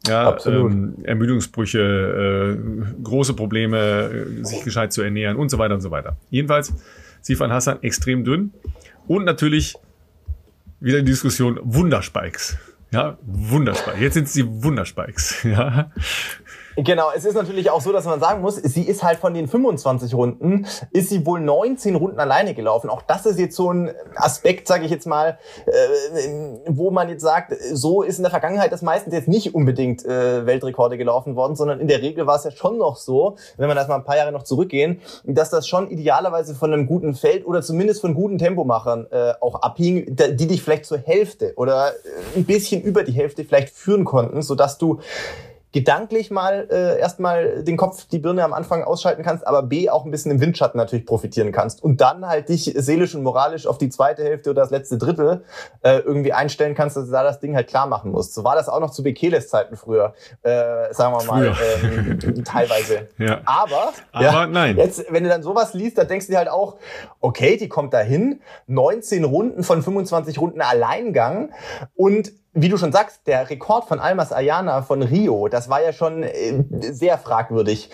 [0.08, 3.78] Ja, ähm, Ermüdungsbrüche, äh, große Probleme,
[4.40, 6.16] äh, sich gescheit zu ernähren und so weiter und so weiter.
[6.30, 6.74] Jedenfalls,
[7.22, 8.54] Sifan Hassan extrem dünn
[9.08, 9.76] Und natürlich
[10.80, 12.58] wieder die Diskussion Wunderspikes.
[12.92, 14.00] Ja, Wunderspikes.
[14.00, 15.44] Jetzt sind es die Wunderspikes.
[15.44, 15.92] Ja.
[16.84, 19.48] Genau, es ist natürlich auch so, dass man sagen muss, sie ist halt von den
[19.48, 22.90] 25 Runden, ist sie wohl 19 Runden alleine gelaufen.
[22.90, 25.72] Auch das ist jetzt so ein Aspekt, sage ich jetzt mal, äh,
[26.68, 30.46] wo man jetzt sagt, so ist in der Vergangenheit das meistens jetzt nicht unbedingt äh,
[30.46, 33.76] Weltrekorde gelaufen worden, sondern in der Regel war es ja schon noch so, wenn man
[33.76, 37.46] das mal ein paar Jahre noch zurückgehen, dass das schon idealerweise von einem guten Feld
[37.46, 41.92] oder zumindest von guten Tempomachern äh, auch abhing, die dich vielleicht zur Hälfte oder
[42.38, 45.00] ein bisschen über die Hälfte vielleicht führen konnten, sodass du
[45.72, 50.04] gedanklich mal äh, erstmal den Kopf, die Birne am Anfang ausschalten kannst, aber B auch
[50.04, 53.78] ein bisschen im Windschatten natürlich profitieren kannst und dann halt dich seelisch und moralisch auf
[53.78, 55.44] die zweite Hälfte oder das letzte Drittel
[55.84, 58.34] äh, irgendwie einstellen kannst, dass du da das Ding halt klar machen musst.
[58.34, 63.10] So war das auch noch zu Bekeles Zeiten früher, äh, sagen wir mal, ähm, teilweise.
[63.20, 63.42] Ja.
[63.46, 64.78] Aber, aber ja, nein.
[64.78, 66.78] Jetzt, wenn du dann sowas liest, dann denkst du dir halt auch,
[67.20, 71.52] okay, die kommt dahin, 19 Runden von 25 Runden Alleingang
[71.96, 75.94] und wie du schon sagst, der Rekord von Almas Ayana von Rio, das war ja
[75.94, 77.90] schon äh, sehr fragwürdig.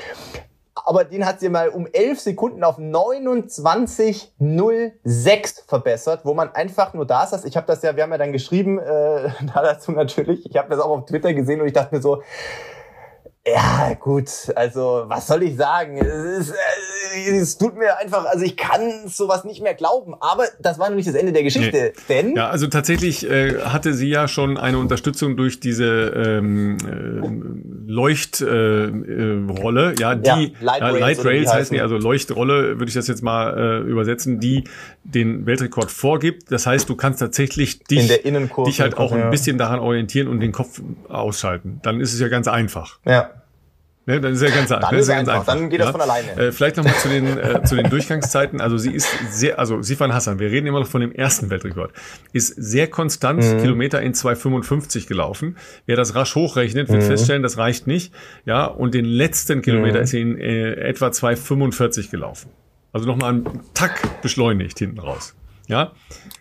[0.85, 7.07] Aber den hat sie mal um 11 Sekunden auf 29,06 verbessert, wo man einfach nur
[7.07, 7.45] da saß.
[7.45, 8.83] Ich habe das ja, wir haben ja dann geschrieben, äh,
[9.53, 10.45] da dazu natürlich.
[10.45, 12.21] Ich habe das auch auf Twitter gesehen und ich dachte mir so,
[13.47, 15.97] ja, gut, also was soll ich sagen?
[15.97, 16.55] Es, ist,
[17.15, 20.89] äh, es tut mir einfach, also ich kann sowas nicht mehr glauben, aber das war
[20.89, 22.01] noch nicht das Ende der Geschichte, nee.
[22.09, 22.35] denn...
[22.35, 29.91] Ja, also tatsächlich äh, hatte sie ja schon eine Unterstützung durch diese ähm, äh, Leuchtrolle,
[29.91, 33.07] äh, ja, die ja, Light, Rails, Light Rails heißt die, also Leuchtrolle, würde ich das
[33.07, 34.63] jetzt mal äh, übersetzen, die
[35.05, 36.51] den Weltrekord vorgibt.
[36.51, 40.51] Das heißt, du kannst tatsächlich dich, dich halt auch ein bisschen daran orientieren und den
[40.51, 41.79] Kopf ausschalten.
[41.83, 42.99] Dann ist es ja ganz einfach.
[43.05, 43.29] Ja.
[44.07, 45.33] Ne, dann ist ja ganz, dann ist ist ganz einfach.
[45.33, 45.53] einfach.
[45.55, 45.85] Dann geht ja?
[45.85, 46.31] das von alleine.
[46.37, 48.61] Äh, vielleicht nochmal zu den, äh, zu den Durchgangszeiten.
[48.61, 51.91] Also sie ist sehr, also Sifan Hassan, wir reden immer noch von dem ersten Weltrekord,
[52.31, 53.61] ist sehr konstant mhm.
[53.61, 55.57] Kilometer in 2,55 gelaufen.
[55.87, 57.07] Wer das rasch hochrechnet, wird mhm.
[57.07, 58.13] feststellen, das reicht nicht.
[58.45, 60.03] Ja, und den letzten Kilometer mhm.
[60.03, 62.51] ist sie in äh, etwa 2,45 gelaufen.
[62.95, 65.35] Also nochmal einen Tack beschleunigt hinten raus.
[65.67, 65.91] Ja.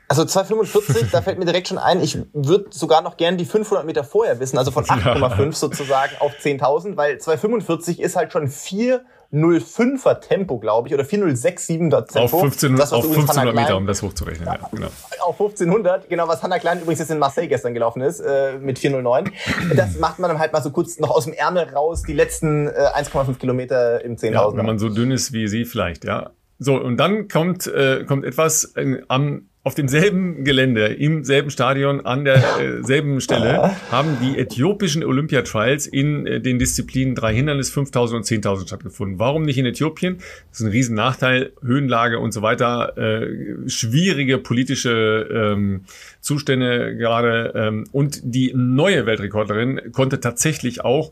[0.07, 3.85] Also 2,45, da fällt mir direkt schon ein, ich würde sogar noch gern die 500
[3.85, 5.51] Meter vorher wissen, also von 8,5 ja.
[5.51, 12.37] sozusagen auf 10.000, weil 2,45 ist halt schon 4,05er Tempo, glaube ich, oder 4,067er Tempo.
[12.37, 14.87] Auf, 15, das, auf 1500 Meter, um das hochzurechnen, ja, genau.
[15.23, 18.79] Auf 1500, genau, was Hannah Klein übrigens jetzt in Marseille gestern gelaufen ist, äh, mit
[18.79, 19.33] 4,09.
[19.75, 22.69] Das macht man dann halt mal so kurz noch aus dem Ärmel raus, die letzten
[22.69, 24.31] äh, 1,5 Kilometer im 10.000.
[24.31, 26.31] Ja, wenn man so dünn ist wie sie vielleicht, ja.
[26.59, 32.05] So, und dann kommt, äh, kommt etwas äh, am auf demselben Gelände, im selben Stadion,
[32.05, 38.19] an derselben äh, Stelle, haben die äthiopischen Olympiatrials in äh, den Disziplinen drei Hindernis, 5000
[38.19, 39.19] und 10.000 stattgefunden.
[39.19, 40.19] Warum nicht in Äthiopien?
[40.51, 45.85] Das ist ein riesen Nachteil, Höhenlage und so weiter, äh, schwierige politische ähm,
[46.21, 47.53] Zustände gerade.
[47.57, 51.11] Ähm, und die neue Weltrekordlerin konnte tatsächlich auch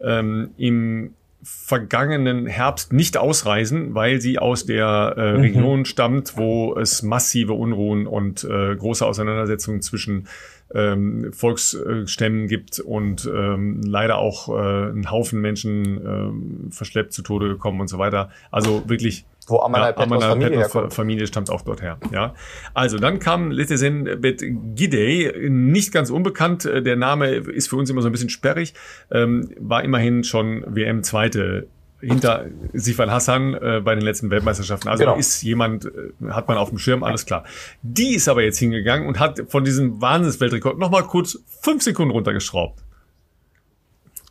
[0.00, 1.12] ähm, im
[1.42, 5.40] vergangenen Herbst nicht ausreisen, weil sie aus der äh, mhm.
[5.40, 10.28] Region stammt, wo es massive Unruhen und äh, große Auseinandersetzungen zwischen
[10.74, 17.48] ähm, Volksstämmen gibt und ähm, leider auch äh, ein Haufen Menschen ähm, verschleppt zu Tode
[17.48, 18.30] gekommen und so weiter.
[18.50, 21.98] Also wirklich wo Amanal ja, Petros Familie, Petros Familie stammt auch dort her.
[22.12, 22.34] Ja.
[22.74, 24.42] Also dann kam Letezen Bet
[24.74, 26.64] Gidey, nicht ganz unbekannt.
[26.64, 28.74] Der Name ist für uns immer so ein bisschen sperrig,
[29.10, 31.68] ähm, war immerhin schon WM-Zweite
[32.00, 34.88] hinter Sifan Hassan äh, bei den letzten Weltmeisterschaften.
[34.88, 35.16] Also genau.
[35.16, 37.44] ist jemand, äh, hat man auf dem Schirm, alles klar.
[37.82, 42.82] Die ist aber jetzt hingegangen und hat von diesem Wahnsinnsweltrekord nochmal kurz fünf Sekunden runtergeschraubt.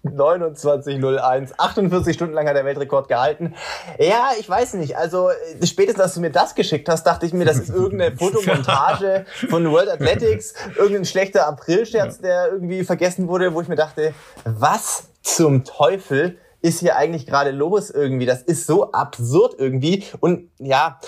[0.05, 1.53] 29.01.
[1.57, 3.55] 48 Stunden lang hat der Weltrekord gehalten.
[3.97, 4.97] Ja, ich weiß nicht.
[4.97, 5.29] Also
[5.63, 9.69] spätestens, dass du mir das geschickt hast, dachte ich mir, das ist irgendeine Fotomontage von
[9.69, 14.13] World Athletics, irgendein schlechter Aprilscherz, der irgendwie vergessen wurde, wo ich mir dachte,
[14.45, 18.25] was zum Teufel ist hier eigentlich gerade los irgendwie?
[18.25, 20.05] Das ist so absurd irgendwie.
[20.19, 20.99] Und ja,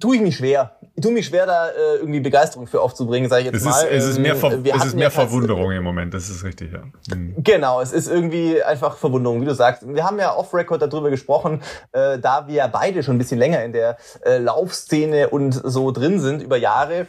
[0.00, 0.72] tue ich mich schwer.
[0.94, 3.82] Ich tue mich schwer, da äh, irgendwie Begeisterung für aufzubringen, sage ich jetzt es mal.
[3.84, 6.72] Ist, es ist mehr, Ver ähm, es ist mehr Verwunderung im Moment, das ist richtig,
[6.72, 6.82] ja.
[7.14, 7.34] Mhm.
[7.38, 9.86] Genau, es ist irgendwie einfach Verwunderung, wie du sagst.
[9.86, 13.72] Wir haben ja off-Record darüber gesprochen, äh, da wir beide schon ein bisschen länger in
[13.72, 17.06] der äh, Laufszene und so drin sind über Jahre,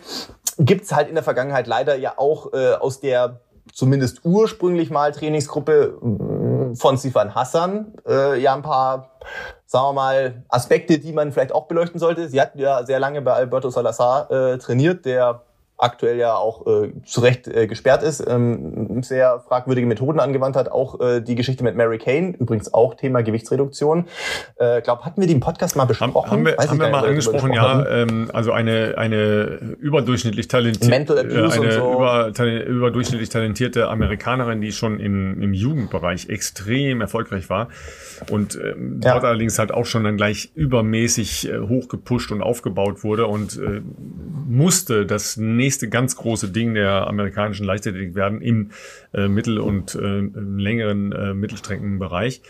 [0.60, 3.40] gibt's halt in der Vergangenheit leider ja auch äh, aus der
[3.74, 5.98] zumindest ursprünglich mal Trainingsgruppe
[6.76, 9.12] von Sifan Hassan äh, ja ein paar,
[9.70, 12.28] sagen wir mal, Aspekte, die man vielleicht auch beleuchten sollte.
[12.28, 15.44] Sie hat ja sehr lange bei Alberto Salazar äh, trainiert, der
[15.80, 20.72] aktuell ja auch äh, zu Recht äh, gesperrt ist, ähm, sehr fragwürdige Methoden angewandt hat.
[20.72, 24.06] Auch äh, die Geschichte mit Mary Kane, übrigens auch Thema Gewichtsreduktion.
[24.58, 26.32] Äh, glaube, hatten wir die im Podcast mal besprochen?
[26.32, 27.86] Haben, wir, haben wir mal angesprochen, ja.
[27.88, 31.94] Ähm, also eine, eine überdurchschnittlich talentierte, äh, eine so.
[31.94, 37.70] über, überdurchschnittlich talentierte Amerikanerin, die schon im, im Jugendbereich extrem erfolgreich war
[38.30, 39.14] und ähm, ja.
[39.14, 43.82] dort allerdings halt auch schon dann gleich übermäßig äh, hochgepusht und aufgebaut wurde und äh,
[44.48, 48.72] musste das nächste nächste ganz große Ding der amerikanischen Leichtathletik werden im
[49.14, 50.00] äh, mittel- und äh,
[50.34, 52.42] längeren äh, Mittelstreckenbereich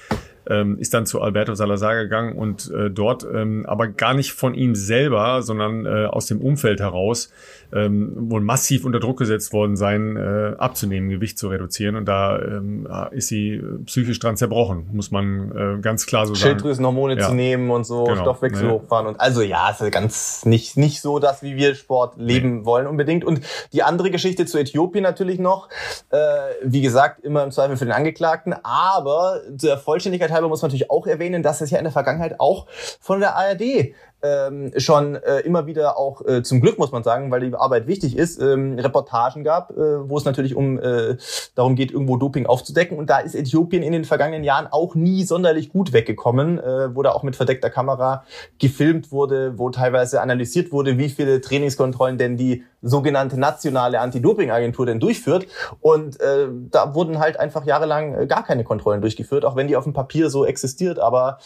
[0.48, 4.53] ähm, ist dann zu Alberto Salazar gegangen und äh, dort ähm, aber gar nicht von
[4.53, 7.32] ihm selber, sondern äh, aus dem Umfeld heraus
[7.72, 11.95] ähm, wohl massiv unter Druck gesetzt worden sein, äh, abzunehmen, Gewicht zu reduzieren.
[11.95, 16.52] Und da ähm, ist sie psychisch dran zerbrochen, muss man äh, ganz klar so sagen.
[16.52, 17.28] Schilddrüsenhormone ja.
[17.28, 18.22] zu nehmen und so, genau.
[18.22, 18.74] Stoffwechsel ja.
[18.74, 19.07] hochfahren.
[19.07, 22.66] Und also ja, ist ganz nicht, nicht so, dass wie wir Sport leben nee.
[22.66, 23.24] wollen unbedingt.
[23.24, 23.41] Und
[23.74, 25.70] die andere Geschichte zu Äthiopien natürlich noch,
[26.10, 26.18] äh,
[26.64, 28.56] wie gesagt, immer im Zweifel für den Angeklagten.
[28.64, 32.39] Aber der Vollständigkeit halber muss man natürlich auch erwähnen, dass es ja in der Vergangenheit
[32.39, 32.68] auch
[32.99, 37.32] von der ARD ähm, schon äh, immer wieder auch äh, zum Glück muss man sagen,
[37.32, 41.18] weil die Arbeit wichtig ist, ähm, Reportagen gab, äh, wo es natürlich um äh,
[41.56, 42.98] darum geht, irgendwo Doping aufzudecken.
[42.98, 47.04] Und da ist Äthiopien in den vergangenen Jahren auch nie sonderlich gut weggekommen, äh, wo
[47.04, 48.24] da auch mit verdeckter Kamera
[48.60, 55.00] gefilmt wurde, wo teilweise analysiert wurde, wie viele Trainingskontrollen denn die sogenannte nationale Anti-Doping-Agentur denn
[55.00, 55.48] durchführt.
[55.82, 59.76] Und äh, da wurden halt einfach jahrelang äh, gar keine Kontrollen durchgeführt, auch wenn die
[59.76, 61.00] auf dem Papier so existiert.
[61.00, 61.40] Aber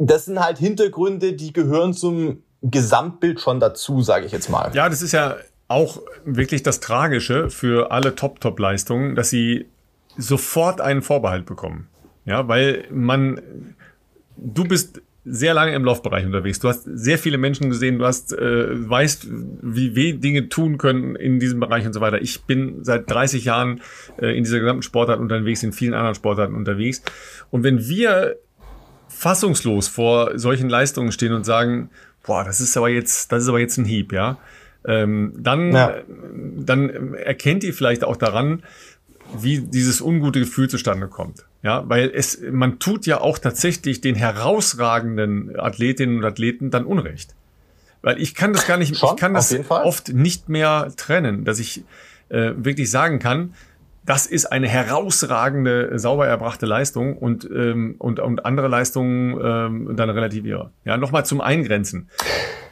[0.00, 4.70] das sind halt Hintergründe, die gehören zum Gesamtbild schon dazu, sage ich jetzt mal.
[4.74, 5.36] Ja, das ist ja
[5.68, 9.66] auch wirklich das Tragische für alle Top-Top-Leistungen, dass sie
[10.16, 11.88] sofort einen Vorbehalt bekommen.
[12.24, 13.40] Ja, weil man,
[14.36, 16.60] du bist sehr lange im Laufbereich unterwegs.
[16.60, 21.14] Du hast sehr viele Menschen gesehen, du hast, äh, weißt, wie weh Dinge tun können
[21.14, 22.20] in diesem Bereich und so weiter.
[22.22, 23.82] Ich bin seit 30 Jahren
[24.18, 27.02] äh, in dieser gesamten Sportart unterwegs, in vielen anderen Sportarten unterwegs.
[27.50, 28.36] Und wenn wir
[29.20, 31.90] fassungslos vor solchen Leistungen stehen und sagen,
[32.24, 34.38] boah, das ist aber jetzt, das ist aber jetzt ein Hieb, ja,
[34.86, 35.94] ähm, dann, ja.
[36.56, 38.62] dann erkennt ihr vielleicht auch daran,
[39.38, 41.44] wie dieses ungute Gefühl zustande kommt.
[41.62, 47.34] Ja, weil es, man tut ja auch tatsächlich den herausragenden Athletinnen und Athleten dann Unrecht.
[48.00, 51.58] Weil ich kann das gar nicht, Schon, ich kann das oft nicht mehr trennen, dass
[51.58, 51.84] ich
[52.30, 53.52] äh, wirklich sagen kann,
[54.10, 60.10] das ist eine herausragende, sauber erbrachte Leistung und, ähm, und, und andere Leistungen ähm, dann
[60.10, 60.72] relativiere.
[60.84, 62.10] Ja, nochmal zum Eingrenzen.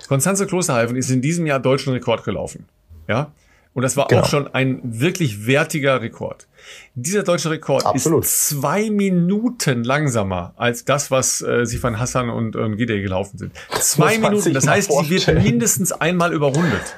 [0.09, 2.65] Konstanze Klosterhalfen ist in diesem Jahr deutschen Rekord gelaufen.
[3.07, 3.31] Ja,
[3.73, 4.23] und das war genau.
[4.23, 6.49] auch schon ein wirklich wertiger Rekord.
[6.97, 8.25] Dieser deutsche Rekord Absolut.
[8.25, 13.53] ist zwei Minuten langsamer als das, was äh, Sifan Hassan und ähm, Gide gelaufen sind.
[13.79, 14.55] Zwei Minuten.
[14.55, 16.97] Das heißt, sie wird mindestens einmal überrundet.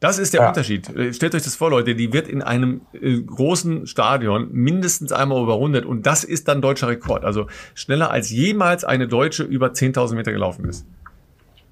[0.00, 0.48] Das ist der ja.
[0.48, 0.90] Unterschied.
[1.12, 5.86] Stellt euch das vor, Leute, die wird in einem äh, großen Stadion mindestens einmal überrundet
[5.86, 7.24] und das ist dann deutscher Rekord.
[7.24, 10.86] Also schneller als jemals eine Deutsche über 10.000 Meter gelaufen ist.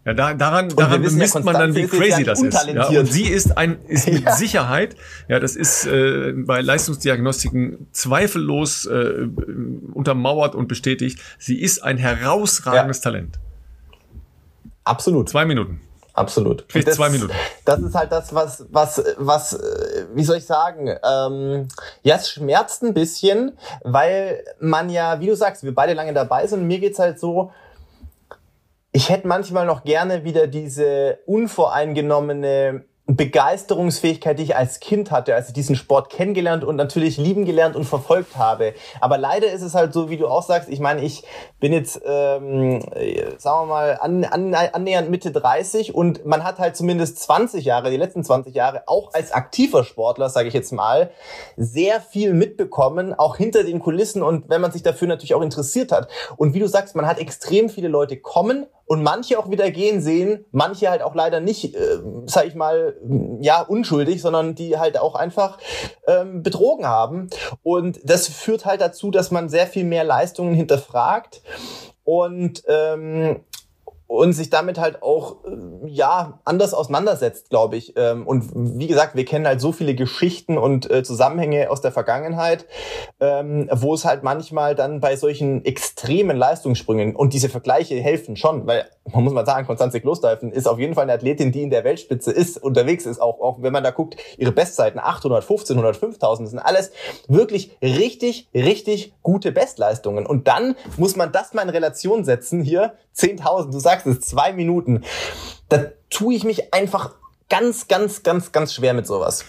[0.06, 2.66] Ja, da, daran, daran bemisst ja, man dann, wie crazy das ist.
[2.66, 4.32] Ja, und sie ist ein, ist mit ja.
[4.32, 4.96] Sicherheit,
[5.28, 9.26] ja, das ist äh, bei Leistungsdiagnostiken zweifellos äh,
[9.94, 11.20] untermauert und bestätigt.
[11.38, 13.38] Sie ist ein herausragendes Talent.
[14.84, 15.30] Absolut.
[15.30, 15.80] Zwei Minuten.
[16.14, 16.68] Absolut.
[16.68, 17.32] Kriegt das, zwei Minuten.
[17.64, 20.96] Das ist halt das, was, was, was, äh, wie soll ich sagen?
[21.04, 21.68] Ähm,
[22.02, 26.46] ja, es schmerzt ein bisschen, weil man ja, wie du sagst, wir beide lange dabei
[26.46, 26.60] sind.
[26.60, 27.50] Und mir geht's halt so,
[28.92, 35.48] ich hätte manchmal noch gerne wieder diese unvoreingenommene Begeisterungsfähigkeit, die ich als Kind hatte, als
[35.48, 38.72] ich diesen Sport kennengelernt und natürlich lieben gelernt und verfolgt habe.
[38.98, 41.22] Aber leider ist es halt so, wie du auch sagst, ich meine, ich
[41.60, 42.80] bin jetzt, ähm,
[43.36, 47.90] sagen wir mal, an, an, annähernd Mitte 30 und man hat halt zumindest 20 Jahre,
[47.90, 51.10] die letzten 20 Jahre, auch als aktiver Sportler, sage ich jetzt mal,
[51.58, 55.92] sehr viel mitbekommen, auch hinter den Kulissen und wenn man sich dafür natürlich auch interessiert
[55.92, 56.08] hat.
[56.38, 60.00] Und wie du sagst, man hat extrem viele Leute kommen und manche auch wieder gehen
[60.00, 62.96] sehen, manche halt auch leider nicht, äh, sag ich mal,
[63.40, 65.58] ja, unschuldig, sondern die halt auch einfach
[66.06, 67.28] ähm, betrogen haben.
[67.62, 71.42] Und das führt halt dazu, dass man sehr viel mehr Leistungen hinterfragt
[72.04, 73.40] und ähm,
[74.06, 77.94] und sich damit halt auch äh, ja anders auseinandersetzt, glaube ich.
[77.96, 81.92] Ähm, und wie gesagt, wir kennen halt so viele Geschichten und äh, Zusammenhänge aus der
[81.92, 82.66] Vergangenheit,
[83.20, 88.66] ähm, wo es halt manchmal dann bei solchen extremen Leistungssprüngen und diese Vergleiche helfen schon,
[88.66, 91.70] weil man muss mal sagen, Konstanze Klosterhalfen ist auf jeden Fall eine Athletin, die in
[91.70, 95.96] der Weltspitze ist, unterwegs ist, auch, auch wenn man da guckt, ihre Bestzeiten 800, 1500,
[95.96, 96.90] 5000, sind alles
[97.28, 100.26] wirklich richtig, richtig gute Bestleistungen.
[100.26, 104.52] Und dann muss man das mal in Relation setzen hier, 10.000, du sagst es, zwei
[104.52, 105.04] Minuten.
[105.68, 107.14] Da tue ich mich einfach
[107.50, 109.44] ganz, ganz, ganz, ganz schwer mit sowas.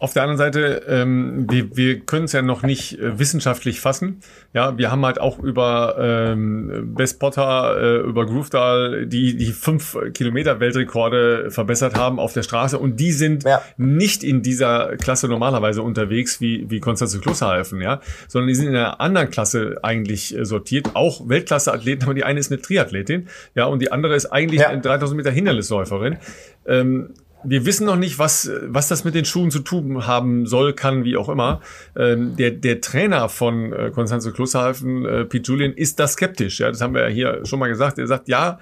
[0.00, 4.20] Auf der anderen Seite, ähm, wir, wir können es ja noch nicht äh, wissenschaftlich fassen.
[4.52, 9.96] Ja, wir haben halt auch über ähm, Best Potter, äh, über Groovedal, die die fünf
[10.14, 13.60] Kilometer Weltrekorde verbessert haben auf der Straße und die sind ja.
[13.76, 18.76] nicht in dieser Klasse normalerweise unterwegs wie wie Konstanze Klosterhalfen, ja, sondern die sind in
[18.76, 23.26] einer anderen Klasse eigentlich äh, sortiert, auch Weltklasse-Athleten, aber die eine ist eine Triathletin,
[23.56, 24.68] ja, und die andere ist eigentlich ja.
[24.68, 26.18] eine 3000 Meter Hindernisläuferin.
[26.66, 27.14] Ähm,
[27.44, 31.04] wir wissen noch nicht, was, was das mit den Schuhen zu tun haben soll, kann,
[31.04, 31.60] wie auch immer.
[31.96, 36.60] Ähm, der, der Trainer von äh, Konstanze Klusserhalfen, äh, Pete Julian, ist da skeptisch.
[36.60, 37.98] Ja, das haben wir ja hier schon mal gesagt.
[37.98, 38.58] Er sagt, ja,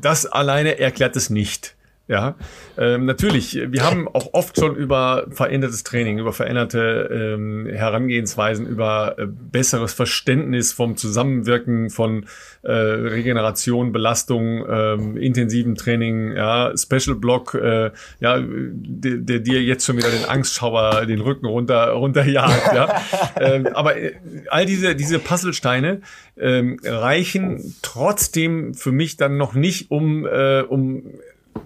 [0.00, 1.76] das alleine erklärt es nicht.
[2.08, 2.36] Ja,
[2.78, 3.60] ähm, natürlich.
[3.70, 9.92] Wir haben auch oft schon über verändertes Training, über veränderte ähm, Herangehensweisen, über äh, besseres
[9.92, 12.24] Verständnis vom Zusammenwirken von
[12.62, 17.90] äh, Regeneration, Belastung, ähm, intensiven Training, ja, Special Block, äh,
[18.20, 22.72] ja, der, der dir jetzt schon wieder den Angstschauer den Rücken runter runterjagt.
[22.74, 23.02] Ja,
[23.40, 24.14] ähm, aber äh,
[24.48, 26.00] all diese diese Puzzlesteine
[26.38, 31.02] ähm, reichen trotzdem für mich dann noch nicht, um äh, um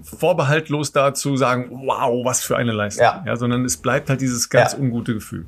[0.02, 3.04] vorbehaltlos dazu sagen, wow, was für eine Leistung.
[3.04, 3.22] Ja.
[3.26, 4.78] ja sondern es bleibt halt dieses ganz ja.
[4.78, 5.46] ungute Gefühl.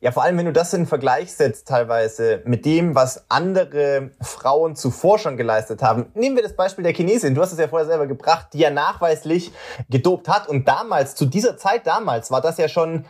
[0.00, 4.74] Ja, vor allem, wenn du das in Vergleich setzt, teilweise mit dem, was andere Frauen
[4.74, 6.06] zuvor schon geleistet haben.
[6.14, 7.34] Nehmen wir das Beispiel der Chinesin.
[7.34, 9.52] Du hast es ja vorher selber gebracht, die ja nachweislich
[9.90, 10.48] gedopt hat.
[10.48, 13.04] Und damals, zu dieser Zeit damals, war das ja schon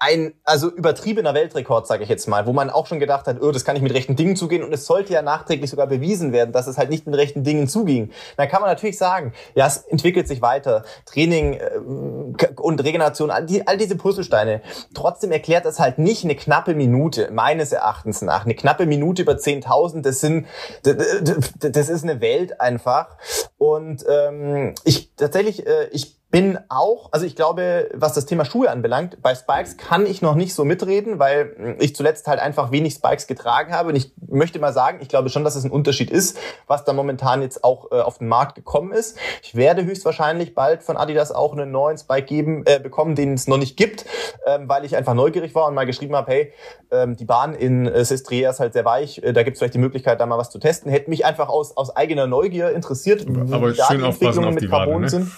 [0.00, 3.52] ein also übertriebener Weltrekord, sage ich jetzt mal, wo man auch schon gedacht hat, oh,
[3.52, 6.52] das kann nicht mit rechten Dingen zugehen und es sollte ja nachträglich sogar bewiesen werden,
[6.52, 8.10] dass es halt nicht mit rechten Dingen zuging.
[8.38, 13.44] Dann kann man natürlich sagen, ja, es entwickelt sich weiter, Training äh, und Regeneration, all,
[13.44, 14.62] die, all diese Puzzlesteine.
[14.94, 18.46] Trotzdem erklärt das halt nicht eine knappe Minute, meines Erachtens nach.
[18.46, 20.46] Eine knappe Minute über 10.000, das sind,
[20.82, 23.18] das ist eine Welt einfach.
[23.58, 28.70] Und ähm, ich tatsächlich, äh, ich bin auch, also ich glaube, was das Thema Schuhe
[28.70, 32.94] anbelangt, bei Spikes kann ich noch nicht so mitreden, weil ich zuletzt halt einfach wenig
[32.94, 33.88] Spikes getragen habe.
[33.88, 36.38] Und ich möchte mal sagen, ich glaube schon, dass es ein Unterschied ist,
[36.68, 39.18] was da momentan jetzt auch äh, auf den Markt gekommen ist.
[39.42, 43.48] Ich werde höchstwahrscheinlich bald von Adidas auch einen neuen Spike geben, äh, bekommen, den es
[43.48, 44.04] noch nicht gibt,
[44.46, 46.52] ähm, weil ich einfach neugierig war und mal geschrieben habe, hey,
[46.92, 49.74] ähm, die Bahn in äh, Sestria ist halt sehr weich, äh, da gibt es vielleicht
[49.74, 50.92] die Möglichkeit, da mal was zu testen.
[50.92, 55.02] Hätte mich einfach aus, aus eigener Neugier interessiert, Aber da die Entwicklungen mit Carbon Wade,
[55.02, 55.08] ne?
[55.10, 55.32] sind.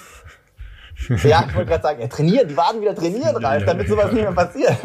[1.24, 4.22] Ja, ich wollte gerade sagen, ja, trainieren, die Waden wieder trainieren, Ralf, damit sowas nicht
[4.22, 4.76] mehr passiert.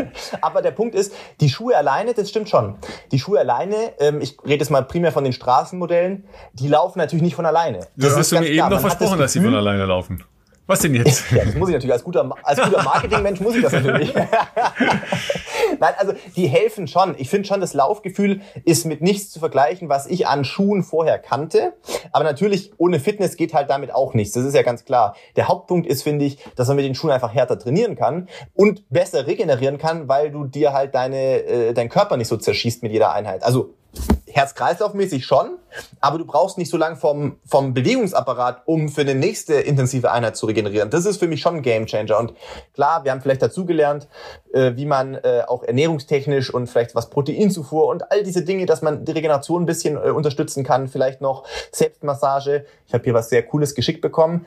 [0.42, 2.76] Aber der Punkt ist, die Schuhe alleine, das stimmt schon.
[3.12, 7.24] Die Schuhe alleine, ähm, ich rede jetzt mal primär von den Straßenmodellen, die laufen natürlich
[7.24, 7.80] nicht von alleine.
[7.96, 10.24] Das, das hast du mir eben noch versprochen, das dass sie von alleine laufen.
[10.68, 11.32] Was denn jetzt?
[11.32, 11.94] Ja, das muss ich natürlich.
[11.94, 14.14] Als guter, als guter Marketingmensch muss ich das natürlich.
[15.80, 17.16] Nein, also die helfen schon.
[17.18, 21.20] Ich finde schon, das Laufgefühl ist mit nichts zu vergleichen, was ich an Schuhen vorher
[21.20, 21.74] kannte.
[22.12, 24.34] Aber natürlich, ohne Fitness geht halt damit auch nichts.
[24.34, 25.16] Das ist ja ganz klar.
[25.38, 28.90] Der Hauptpunkt ist, finde ich, dass man mit den Schuhen einfach härter trainieren kann und
[28.90, 32.92] besser regenerieren kann, weil du dir halt deine, äh, dein Körper nicht so zerschießt mit
[32.92, 33.44] jeder Einheit.
[33.44, 33.74] Also
[34.28, 35.58] Herz-Kreislauf-mäßig schon,
[36.00, 40.38] aber du brauchst nicht so lange vom, vom Bewegungsapparat, um für eine nächste intensive Einheit
[40.38, 40.90] zu regenerieren.
[40.90, 42.20] Das ist für mich schon ein Gamechanger.
[42.20, 42.34] Und
[42.74, 44.08] klar, wir haben vielleicht dazugelernt,
[44.54, 48.82] äh, wie man äh, auch ernährungstechnisch und vielleicht was Proteinzufuhr und all diese Dinge, dass
[48.82, 50.88] man die Regeneration ein bisschen äh, unterstützen kann.
[50.88, 52.66] Vielleicht noch Selbstmassage.
[52.86, 54.46] Ich habe hier was sehr Cooles geschickt bekommen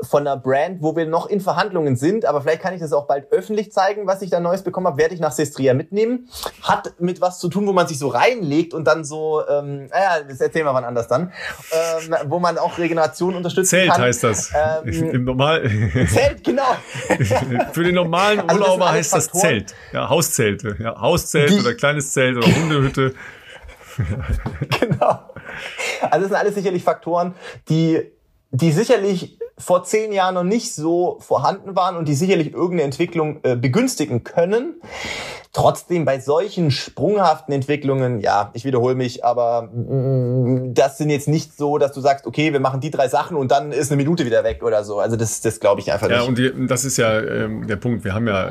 [0.00, 3.06] von einer Brand, wo wir noch in Verhandlungen sind, aber vielleicht kann ich das auch
[3.06, 6.28] bald öffentlich zeigen, was ich da Neues bekommen habe, werde ich nach Sestria mitnehmen.
[6.62, 10.22] Hat mit was zu tun, wo man sich so reinlegt und dann so, ähm, naja,
[10.28, 11.32] das erzählen wir wann anders dann,
[11.72, 13.96] ähm, wo man auch Regeneration unterstützen Zelt kann.
[13.96, 14.52] Zelt heißt das.
[14.84, 15.62] Ähm, Im Normal
[16.12, 16.62] Zelt, genau.
[17.72, 19.74] Für den normalen also Urlauber heißt das Zelt.
[19.92, 20.76] Ja, Hauszelte.
[20.78, 23.14] Ja, Hauszelt Die, oder kleines Zelt oder Hundehütte.
[24.80, 25.30] genau.
[26.00, 27.34] Also das sind alles sicherlich Faktoren,
[27.68, 28.10] die
[28.50, 33.38] die sicherlich vor zehn Jahren noch nicht so vorhanden waren und die sicherlich irgendeine Entwicklung
[33.44, 34.80] äh, begünstigen können.
[35.52, 41.56] Trotzdem bei solchen sprunghaften Entwicklungen, ja, ich wiederhole mich, aber mm, das sind jetzt nicht
[41.56, 44.26] so, dass du sagst, okay, wir machen die drei Sachen und dann ist eine Minute
[44.26, 44.98] wieder weg oder so.
[44.98, 46.24] Also das, das glaube ich einfach ja, nicht.
[46.40, 48.04] Ja, und die, das ist ja ähm, der Punkt.
[48.04, 48.50] Wir haben ja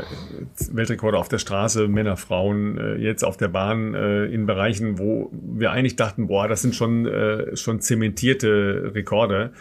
[0.71, 5.29] Weltrekorde auf der Straße, Männer, Frauen, äh, jetzt auf der Bahn äh, in Bereichen, wo
[5.33, 9.51] wir eigentlich dachten, boah, das sind schon, äh, schon zementierte Rekorde.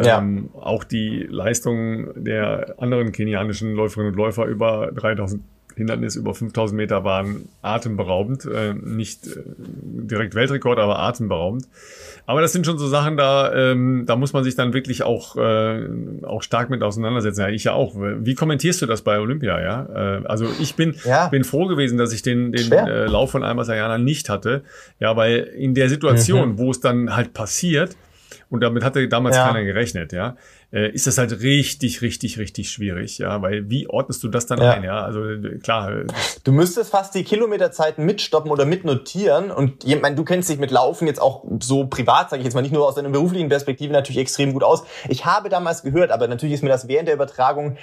[0.00, 0.18] Ja.
[0.18, 5.42] Ähm, auch die Leistung der anderen kenianischen Läuferinnen und Läufer über 3000
[5.76, 8.44] Hindernis über 5000 Meter waren atemberaubend.
[8.44, 11.68] Äh, nicht äh, direkt Weltrekord, aber atemberaubend.
[12.26, 15.36] Aber das sind schon so Sachen, da, ähm, da muss man sich dann wirklich auch,
[15.36, 15.88] äh,
[16.22, 17.40] auch stark mit auseinandersetzen.
[17.40, 17.94] Ja, ich ja auch.
[17.96, 19.60] Wie kommentierst du das bei Olympia?
[19.60, 21.28] Ja, äh, also ich bin, ja.
[21.28, 24.62] bin froh gewesen, dass ich den, den äh, Lauf von Alma Sayana nicht hatte.
[25.00, 26.58] Ja, weil in der Situation, mhm.
[26.58, 27.96] wo es dann halt passiert,
[28.52, 29.46] und damit hatte damals ja.
[29.46, 30.36] keiner gerechnet, ja,
[30.72, 34.60] äh, ist das halt richtig, richtig, richtig schwierig, ja, weil wie ordnest du das dann
[34.60, 34.72] ja.
[34.72, 35.22] ein, ja, also
[35.62, 35.90] klar.
[35.90, 36.06] Äh,
[36.44, 40.70] du müsstest fast die Kilometerzeiten mitstoppen oder mitnotieren und ich meine, du kennst dich mit
[40.70, 43.92] Laufen jetzt auch so privat, sage ich jetzt mal, nicht nur aus deiner beruflichen Perspektive
[43.92, 44.84] natürlich extrem gut aus.
[45.08, 47.78] Ich habe damals gehört, aber natürlich ist mir das während der Übertragung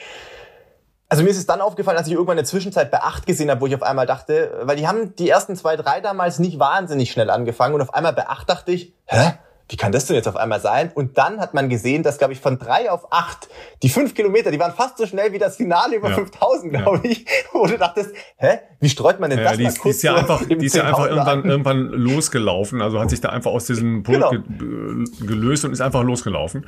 [1.11, 3.61] also mir ist es dann aufgefallen, als ich irgendwann eine Zwischenzeit bei acht gesehen habe,
[3.61, 7.11] wo ich auf einmal dachte, weil die haben die ersten zwei, drei damals nicht wahnsinnig
[7.11, 9.33] schnell angefangen und auf einmal bei acht dachte ich, hä?
[9.69, 10.91] Wie kann das denn jetzt auf einmal sein?
[10.95, 13.47] Und dann hat man gesehen, dass, glaube ich, von drei auf acht,
[13.83, 16.15] die fünf Kilometer, die waren fast so schnell wie das Finale über ja.
[16.15, 17.11] 5000, glaube ja.
[17.11, 19.89] ich, wo du dachtest, hä, wie streut man denn ja, das die, mal kurz die
[19.89, 23.51] ist ja einfach, Die ist ja einfach irgendwann, irgendwann losgelaufen, also hat sich da einfach
[23.51, 24.31] aus diesem Punkt genau.
[24.31, 26.65] ge gelöst und ist einfach losgelaufen.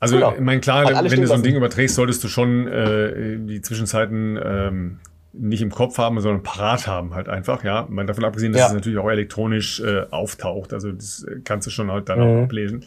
[0.00, 0.32] Also, genau.
[0.32, 4.38] ich meine, klar, wenn du so ein Ding überträgst, solltest du schon äh, die Zwischenzeiten
[4.42, 5.00] ähm,
[5.38, 7.86] nicht im Kopf haben, sondern parat haben halt einfach, ja.
[7.88, 8.66] Man davon abgesehen, dass ja.
[8.68, 10.72] es natürlich auch elektronisch äh, auftaucht.
[10.72, 12.24] Also das kannst du schon halt dann mhm.
[12.24, 12.84] auch ablesen.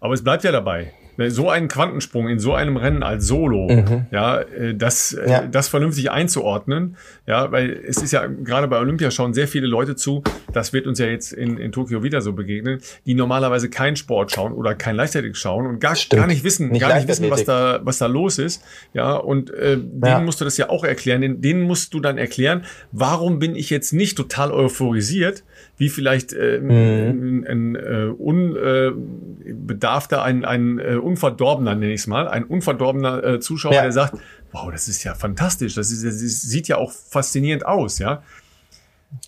[0.00, 0.92] Aber es bleibt ja dabei.
[1.16, 4.06] Ne, so einen Quantensprung in so einem Rennen als Solo, mhm.
[4.10, 5.46] ja, äh, das, äh, ja.
[5.46, 6.96] das vernünftig einzuordnen,
[7.26, 10.88] ja, weil es ist ja gerade bei Olympia schauen sehr viele Leute zu, das wird
[10.88, 14.74] uns ja jetzt in, in Tokio wieder so begegnen, die normalerweise keinen Sport schauen oder
[14.74, 17.98] kein Leichtathletik schauen und gar, gar nicht wissen, nicht gar nicht wissen, was da, was
[17.98, 20.20] da los ist, ja, und äh, denen ja.
[20.20, 23.92] musst du das ja auch erklären, denen, musst du dann erklären, warum bin ich jetzt
[23.92, 25.44] nicht total euphorisiert,
[25.76, 26.70] wie vielleicht äh, mhm.
[26.70, 33.24] ein, ein äh, unbedarfter, äh, ein, ein äh, unverdorbener, nenne ich es mal, ein unverdorbener
[33.24, 33.82] äh, Zuschauer, ja.
[33.82, 34.14] der sagt,
[34.52, 38.22] wow, das ist ja fantastisch, das, ist, das sieht ja auch faszinierend aus, ja.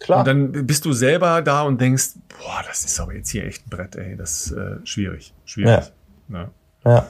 [0.00, 0.20] Klar.
[0.20, 3.66] Und dann bist du selber da und denkst, boah, das ist aber jetzt hier echt
[3.66, 5.92] ein Brett, ey, das ist äh, schwierig, schwierig.
[6.28, 6.38] Ja.
[6.38, 6.50] ja.
[6.84, 7.06] ja.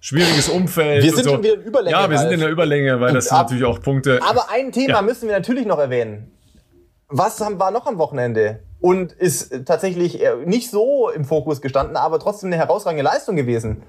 [0.00, 1.04] Schwieriges Umfeld.
[1.04, 1.36] Wir sind so.
[1.36, 1.96] in Überlänge.
[1.96, 4.20] Ja, wir sind in der Überlänge, weil das sind natürlich auch Punkte.
[4.28, 5.02] Aber ein Thema ja.
[5.02, 6.32] müssen wir natürlich noch erwähnen
[7.12, 8.60] was war noch am Wochenende?
[8.82, 13.82] Und ist tatsächlich äh, nicht so im Fokus gestanden, aber trotzdem eine herausragende Leistung gewesen.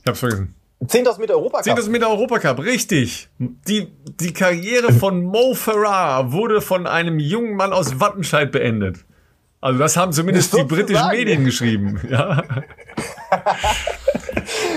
[0.00, 0.54] Ich hab's vergessen.
[0.84, 1.66] 10.000 Meter Europacup.
[1.66, 3.28] 10.000 Meter Europacup, richtig.
[3.38, 9.04] Die, die Karriere von Mo Farah wurde von einem jungen Mann aus Wattenscheid beendet.
[9.60, 12.00] Also das haben zumindest die britischen Medien geschrieben.
[12.08, 12.42] Ja.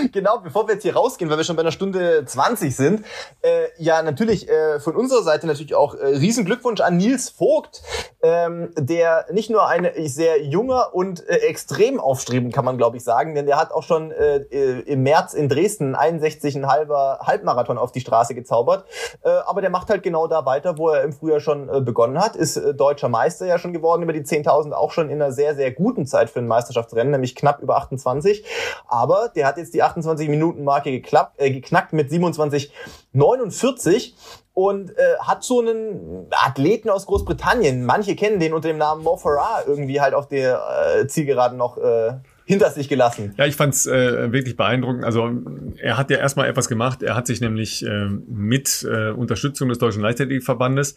[0.11, 3.05] genau, bevor wir jetzt hier rausgehen, weil wir schon bei einer Stunde 20 sind,
[3.41, 7.81] äh, ja, natürlich äh, von unserer Seite natürlich auch äh, riesen Glückwunsch an Nils Vogt,
[8.21, 13.03] ähm, der nicht nur ein sehr junger und äh, extrem aufstrebend, kann man glaube ich
[13.03, 17.91] sagen, denn der hat auch schon äh, äh im März in Dresden 61,5 Halbmarathon auf
[17.91, 18.85] die Straße gezaubert,
[19.23, 22.19] äh, aber der macht halt genau da weiter, wo er im Frühjahr schon äh, begonnen
[22.19, 25.31] hat, ist äh, deutscher Meister ja schon geworden über die 10.000, auch schon in einer
[25.31, 28.45] sehr, sehr guten Zeit für ein Meisterschaftsrennen, nämlich knapp über 28,
[28.87, 34.13] aber der hat jetzt die 28 Minuten Marke geklappt, äh, geknackt mit 27,49
[34.53, 37.85] und äh, hat so einen Athleten aus Großbritannien.
[37.85, 41.77] Manche kennen den unter dem Namen Mo Farah irgendwie halt auf der äh, Zielgeraden noch
[41.77, 42.13] äh,
[42.45, 43.33] hinter sich gelassen.
[43.37, 45.05] Ja, ich fand's äh, wirklich beeindruckend.
[45.05, 45.29] Also
[45.77, 47.01] er hat ja erstmal etwas gemacht.
[47.01, 50.95] Er hat sich nämlich äh, mit äh, Unterstützung des Deutschen Leichtathletikverbandes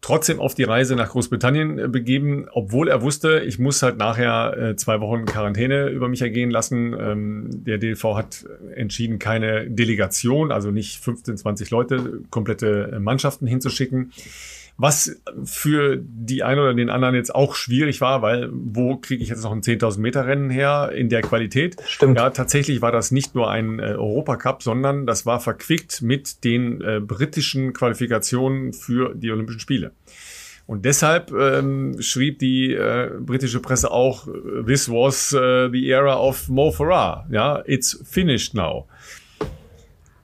[0.00, 4.56] trotzdem auf die Reise nach Großbritannien äh, begeben, obwohl er wusste, ich muss halt nachher
[4.56, 6.94] äh, zwei Wochen Quarantäne über mich ergehen lassen.
[6.98, 8.44] Ähm, der DLV hat
[8.74, 14.12] entschieden, keine Delegation, also nicht 15, 20 Leute, komplette Mannschaften hinzuschicken.
[14.76, 19.28] Was für die einen oder den anderen jetzt auch schwierig war, weil wo kriege ich
[19.28, 21.76] jetzt noch ein 10.000 Meter Rennen her in der Qualität?
[21.86, 22.16] Stimmt.
[22.16, 26.80] Ja, tatsächlich war das nicht nur ein äh, Europacup, sondern das war verquickt mit den
[26.80, 29.92] äh, britischen Qualifikationen für die Olympischen Spiele.
[30.70, 34.28] Und deshalb ähm, schrieb die äh, britische Presse auch,
[34.64, 37.26] this was uh, the era of Mo Farah.
[37.28, 38.86] Ja, it's finished now.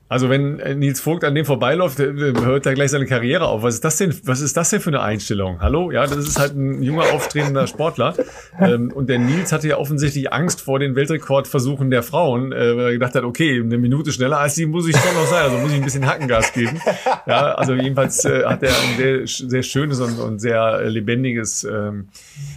[0.09, 3.63] Also wenn äh, Nils Vogt an dem vorbeiläuft, äh, hört er gleich seine Karriere auf.
[3.63, 4.15] Was ist das denn?
[4.23, 5.61] Was ist das denn für eine Einstellung?
[5.61, 8.15] Hallo, ja, das ist halt ein junger auftretender Sportler.
[8.61, 12.85] Ähm, und der Nils hatte ja offensichtlich Angst vor den Weltrekordversuchen der Frauen, äh, weil
[12.85, 15.59] er gedacht hat, okay, eine Minute schneller als die muss ich schon noch sein, also
[15.59, 16.81] muss ich ein bisschen Hackengas geben.
[17.27, 22.09] Ja, also jedenfalls hat er ein sehr, sehr schönes und, und sehr lebendiges ähm,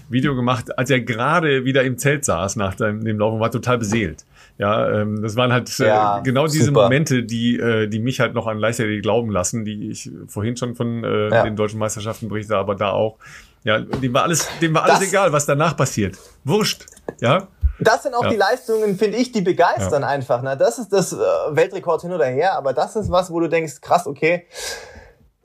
[0.09, 3.51] Video gemacht, als er gerade wieder im Zelt saß nach dem, dem Lauf und war
[3.51, 4.25] total beseelt.
[4.59, 6.83] Ja, ähm, das waren halt äh, ja, genau diese super.
[6.83, 10.75] Momente, die, äh, die mich halt noch an Leichtathletik glauben lassen, die ich vorhin schon
[10.75, 11.43] von äh, ja.
[11.43, 13.17] den deutschen Meisterschaften berichte, aber da auch.
[13.63, 16.17] Ja, dem war alles, dem war alles das, egal, was danach passiert.
[16.43, 16.85] Wurscht,
[17.21, 17.47] ja.
[17.79, 18.31] Das sind auch ja.
[18.31, 20.41] die Leistungen, finde ich, die begeistern einfach.
[20.41, 20.57] Ne?
[20.57, 21.17] Das ist das äh,
[21.51, 24.45] Weltrekord hin oder her, aber das ist was, wo du denkst, krass, okay,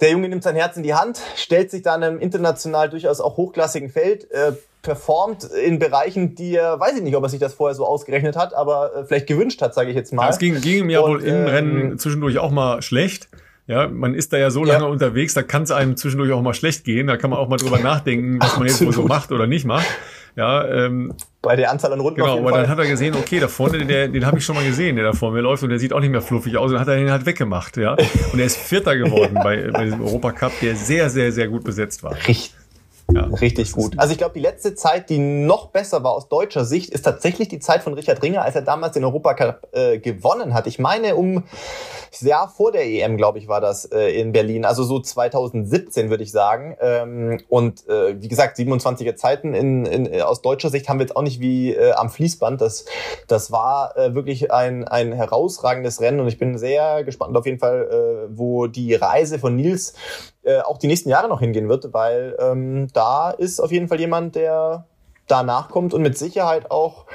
[0.00, 3.20] der Junge nimmt sein Herz in die Hand, stellt sich da in einem international durchaus
[3.20, 4.54] auch hochklassigen Feld, äh,
[4.84, 8.36] performt in Bereichen, die er, weiß ich nicht, ob er sich das vorher so ausgerechnet
[8.36, 10.28] hat, aber äh, vielleicht gewünscht hat, sage ich jetzt mal.
[10.28, 13.28] Es ging, ging ihm ja wohl im ähm, Rennen zwischendurch auch mal schlecht.
[13.66, 14.90] Ja, man ist da ja so lange ja.
[14.90, 17.06] unterwegs, da kann es einem zwischendurch auch mal schlecht gehen.
[17.06, 19.64] Da kann man auch mal drüber nachdenken, was man jetzt wohl so macht oder nicht
[19.64, 19.86] macht.
[20.36, 22.20] Ja, ähm, bei der Anzahl an Runden.
[22.20, 24.66] Genau, aber dann hat er gesehen, okay, da vorne, der, den habe ich schon mal
[24.66, 26.78] gesehen, der da vor mir läuft und der sieht auch nicht mehr fluffig aus und
[26.78, 27.96] hat er den halt weggemacht, ja.
[28.32, 32.02] Und er ist Vierter geworden bei, bei diesem Europacup, der sehr, sehr, sehr gut besetzt
[32.02, 32.14] war.
[32.14, 32.52] Richtig.
[33.12, 33.98] Ja, Richtig gut.
[33.98, 37.48] Also ich glaube, die letzte Zeit, die noch besser war aus deutscher Sicht, ist tatsächlich
[37.48, 40.66] die Zeit von Richard Ringer, als er damals den Europacup äh, gewonnen hat.
[40.66, 41.44] Ich meine, um
[42.20, 44.64] Jahr vor der EM, glaube ich, war das äh, in Berlin.
[44.64, 46.76] Also so 2017, würde ich sagen.
[46.80, 51.06] Ähm, und äh, wie gesagt, 27er Zeiten in, in, äh, aus deutscher Sicht haben wir
[51.06, 52.60] jetzt auch nicht wie äh, am Fließband.
[52.60, 52.84] Das,
[53.28, 57.58] das war äh, wirklich ein, ein herausragendes Rennen und ich bin sehr gespannt auf jeden
[57.58, 59.94] Fall, äh, wo die Reise von Nils
[60.44, 64.00] äh, auch die nächsten Jahre noch hingehen wird, weil ähm, da ist auf jeden Fall
[64.00, 64.86] jemand, der
[65.26, 67.06] danach kommt und mit Sicherheit auch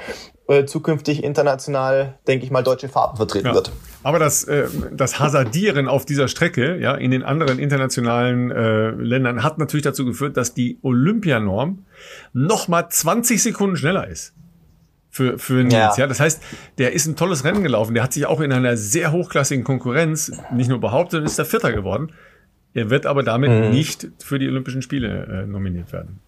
[0.48, 3.54] äh, zukünftig international, denke ich mal, deutsche Farben vertreten ja.
[3.54, 3.70] wird.
[4.02, 9.44] Aber das, äh, das Hasardieren auf dieser Strecke, ja, in den anderen internationalen äh, Ländern
[9.44, 11.84] hat natürlich dazu geführt, dass die Olympianorm
[12.32, 14.34] noch mal 20 Sekunden schneller ist
[15.10, 15.72] für, für Nils.
[15.72, 15.94] Ja.
[15.96, 16.06] ja.
[16.06, 16.42] Das heißt,
[16.78, 17.94] der ist ein tolles Rennen gelaufen.
[17.94, 21.44] Der hat sich auch in einer sehr hochklassigen Konkurrenz nicht nur behauptet, sondern ist der
[21.44, 22.12] Vierter geworden.
[22.74, 23.70] Er wird aber damit mhm.
[23.70, 26.20] nicht für die Olympischen Spiele äh, nominiert werden.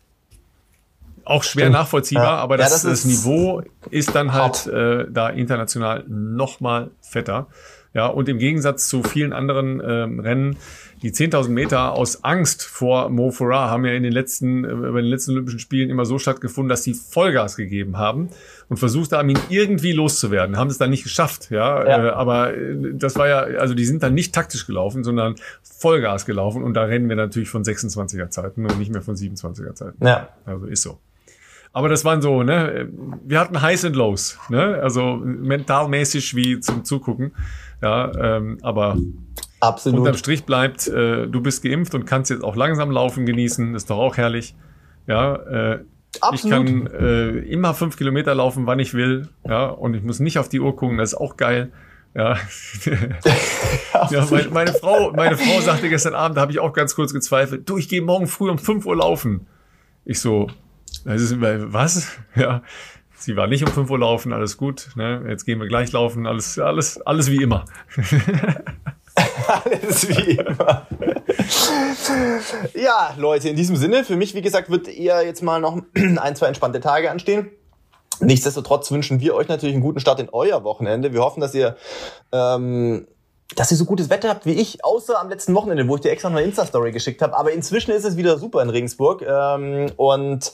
[1.25, 1.75] Auch schwer Stimmt.
[1.75, 2.37] nachvollziehbar, ja.
[2.37, 7.47] aber das, ja, das, das Niveau ist dann halt äh, da international noch mal fetter.
[7.95, 10.57] Ja, und im Gegensatz zu vielen anderen ähm, Rennen,
[11.03, 15.01] die 10.000 Meter aus Angst vor Mo Farah haben ja in den letzten, äh, bei
[15.01, 18.29] den letzten Olympischen Spielen immer so stattgefunden, dass sie Vollgas gegeben haben
[18.69, 20.57] und versucht haben, ihn irgendwie loszuwerden.
[20.57, 21.85] Haben es dann nicht geschafft, ja.
[21.85, 22.07] ja.
[22.07, 26.25] Äh, aber äh, das war ja, also die sind dann nicht taktisch gelaufen, sondern Vollgas
[26.25, 30.07] gelaufen und da rennen wir natürlich von 26er Zeiten und nicht mehr von 27er Zeiten.
[30.07, 30.29] Ja.
[30.45, 30.99] Also ist so.
[31.73, 32.89] Aber das waren so, ne,
[33.25, 37.33] wir hatten Highs and Lows, ne, also mentalmäßig wie zum Zugucken.
[37.81, 38.97] Ja, ähm, aber
[39.63, 40.01] Absolut.
[40.01, 43.91] unterm Strich bleibt, äh, du bist geimpft und kannst jetzt auch langsam laufen genießen, ist
[43.91, 44.57] doch auch herrlich.
[45.07, 45.85] Ja, äh,
[46.21, 46.45] Absolut.
[46.45, 49.29] Ich kann äh, immer fünf Kilometer laufen, wann ich will.
[49.49, 51.73] Ja, und ich muss nicht auf die Uhr gucken, das ist auch geil.
[52.15, 52.37] Ja,
[54.11, 57.13] ja meine, meine, Frau, meine Frau sagte gestern Abend, da habe ich auch ganz kurz
[57.15, 59.47] gezweifelt, du, ich gehe morgen früh um fünf Uhr laufen.
[60.05, 60.49] Ich so,
[61.05, 62.09] was?
[62.35, 62.63] Ja,
[63.15, 64.91] sie war nicht um 5 Uhr laufen, alles gut.
[64.97, 65.25] Ne?
[65.29, 67.65] Jetzt gehen wir gleich laufen, alles, alles, alles wie immer.
[69.47, 70.87] alles wie immer.
[72.75, 76.37] ja, Leute, in diesem Sinne, für mich, wie gesagt, wird eher jetzt mal noch ein,
[76.37, 77.51] zwei entspannte Tage anstehen.
[78.21, 81.13] Nichtsdestotrotz wünschen wir euch natürlich einen guten Start in euer Wochenende.
[81.13, 81.77] Wir hoffen, dass ihr
[82.31, 83.07] ähm,
[83.57, 86.11] dass ihr so gutes Wetter habt wie ich, außer am letzten Wochenende, wo ich dir
[86.11, 87.37] extra noch eine Insta-Story geschickt habe.
[87.37, 89.23] Aber inzwischen ist es wieder super in Regensburg.
[89.23, 90.53] Ähm, und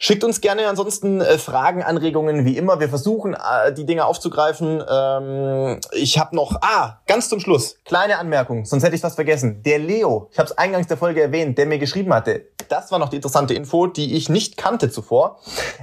[0.00, 2.78] Schickt uns gerne ansonsten äh, Fragen, Anregungen, wie immer.
[2.78, 4.80] Wir versuchen, äh, die Dinge aufzugreifen.
[4.88, 9.62] Ähm, ich habe noch, ah, ganz zum Schluss, kleine Anmerkung, sonst hätte ich was vergessen.
[9.64, 13.00] Der Leo, ich habe es eingangs der Folge erwähnt, der mir geschrieben hatte, das war
[13.00, 15.40] noch die interessante Info, die ich nicht kannte zuvor.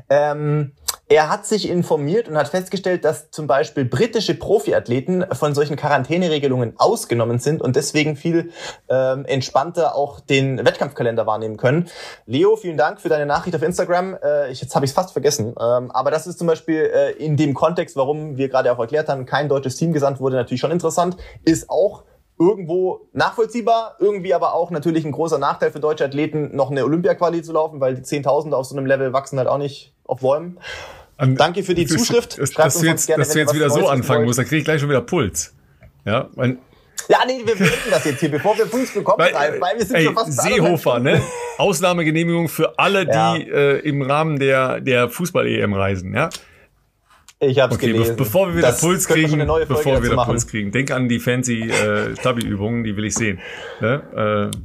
[0.09, 0.71] Ähm,
[1.07, 6.73] er hat sich informiert und hat festgestellt, dass zum Beispiel britische Profiathleten von solchen Quarantäneregelungen
[6.77, 8.51] ausgenommen sind und deswegen viel
[8.89, 11.89] ähm, entspannter auch den Wettkampfkalender wahrnehmen können.
[12.25, 14.17] Leo, vielen Dank für deine Nachricht auf Instagram.
[14.23, 15.49] Äh, ich, jetzt habe ich es fast vergessen.
[15.59, 19.07] Ähm, aber das ist zum Beispiel äh, in dem Kontext, warum wir gerade auch erklärt
[19.07, 21.17] haben, kein deutsches Team gesandt wurde, natürlich schon interessant.
[21.43, 22.03] Ist auch
[22.37, 27.41] irgendwo nachvollziehbar, irgendwie aber auch natürlich ein großer Nachteil für deutsche Athleten, noch eine Olympia-Quali
[27.41, 30.59] zu laufen, weil die Zehntausende auf so einem Level wachsen halt auch nicht auf Bäumen.
[31.17, 32.37] An, Danke für die Zuschrift.
[32.37, 34.65] Dass, dass du jetzt, gerne, dass du jetzt wieder so anfangen musst, dann kriege ich
[34.65, 35.53] gleich schon wieder Puls.
[36.03, 36.57] Ja, weil,
[37.07, 39.85] ja, nee, wir beenden das jetzt hier, bevor wir Puls bekommen, weil, Ralf, weil wir
[39.85, 41.21] sind ey, schon fast Seehofer, ne?
[41.57, 43.35] Ausnahmegenehmigung für alle, die ja.
[43.35, 46.29] äh, im Rahmen der, der Fußball-EM reisen, ja?
[47.39, 48.15] Ich hab's okay, gelesen.
[48.15, 49.37] Be bevor wir wieder das Puls kriegen,
[49.67, 53.39] bevor wir wieder Puls kriegen, denk an die fancy äh, Stabi-Übungen, die will ich sehen.
[53.81, 54.51] Ne?
[54.53, 54.57] Äh,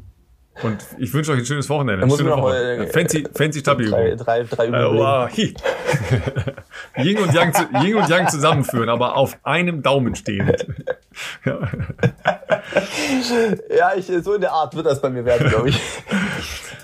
[0.62, 2.06] und ich wünsche euch ein schönes Wochenende.
[2.06, 2.56] Muss Schöne Woche.
[2.56, 4.96] Äh, fancy, fancy Tabi Drei, drei, drei Übungen.
[4.96, 5.30] Äh, wow.
[6.98, 10.66] Yin, und Yang, Yin und Yang zusammenführen, aber auf einem Daumen stehend.
[11.44, 11.58] ja.
[13.76, 15.80] ja, ich, so in der Art wird das bei mir werden, glaube ich.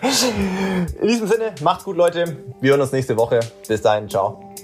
[1.00, 2.36] In diesem Sinne, macht's gut, Leute.
[2.60, 3.40] Wir hören uns nächste Woche.
[3.66, 4.54] Bis dahin, ciao.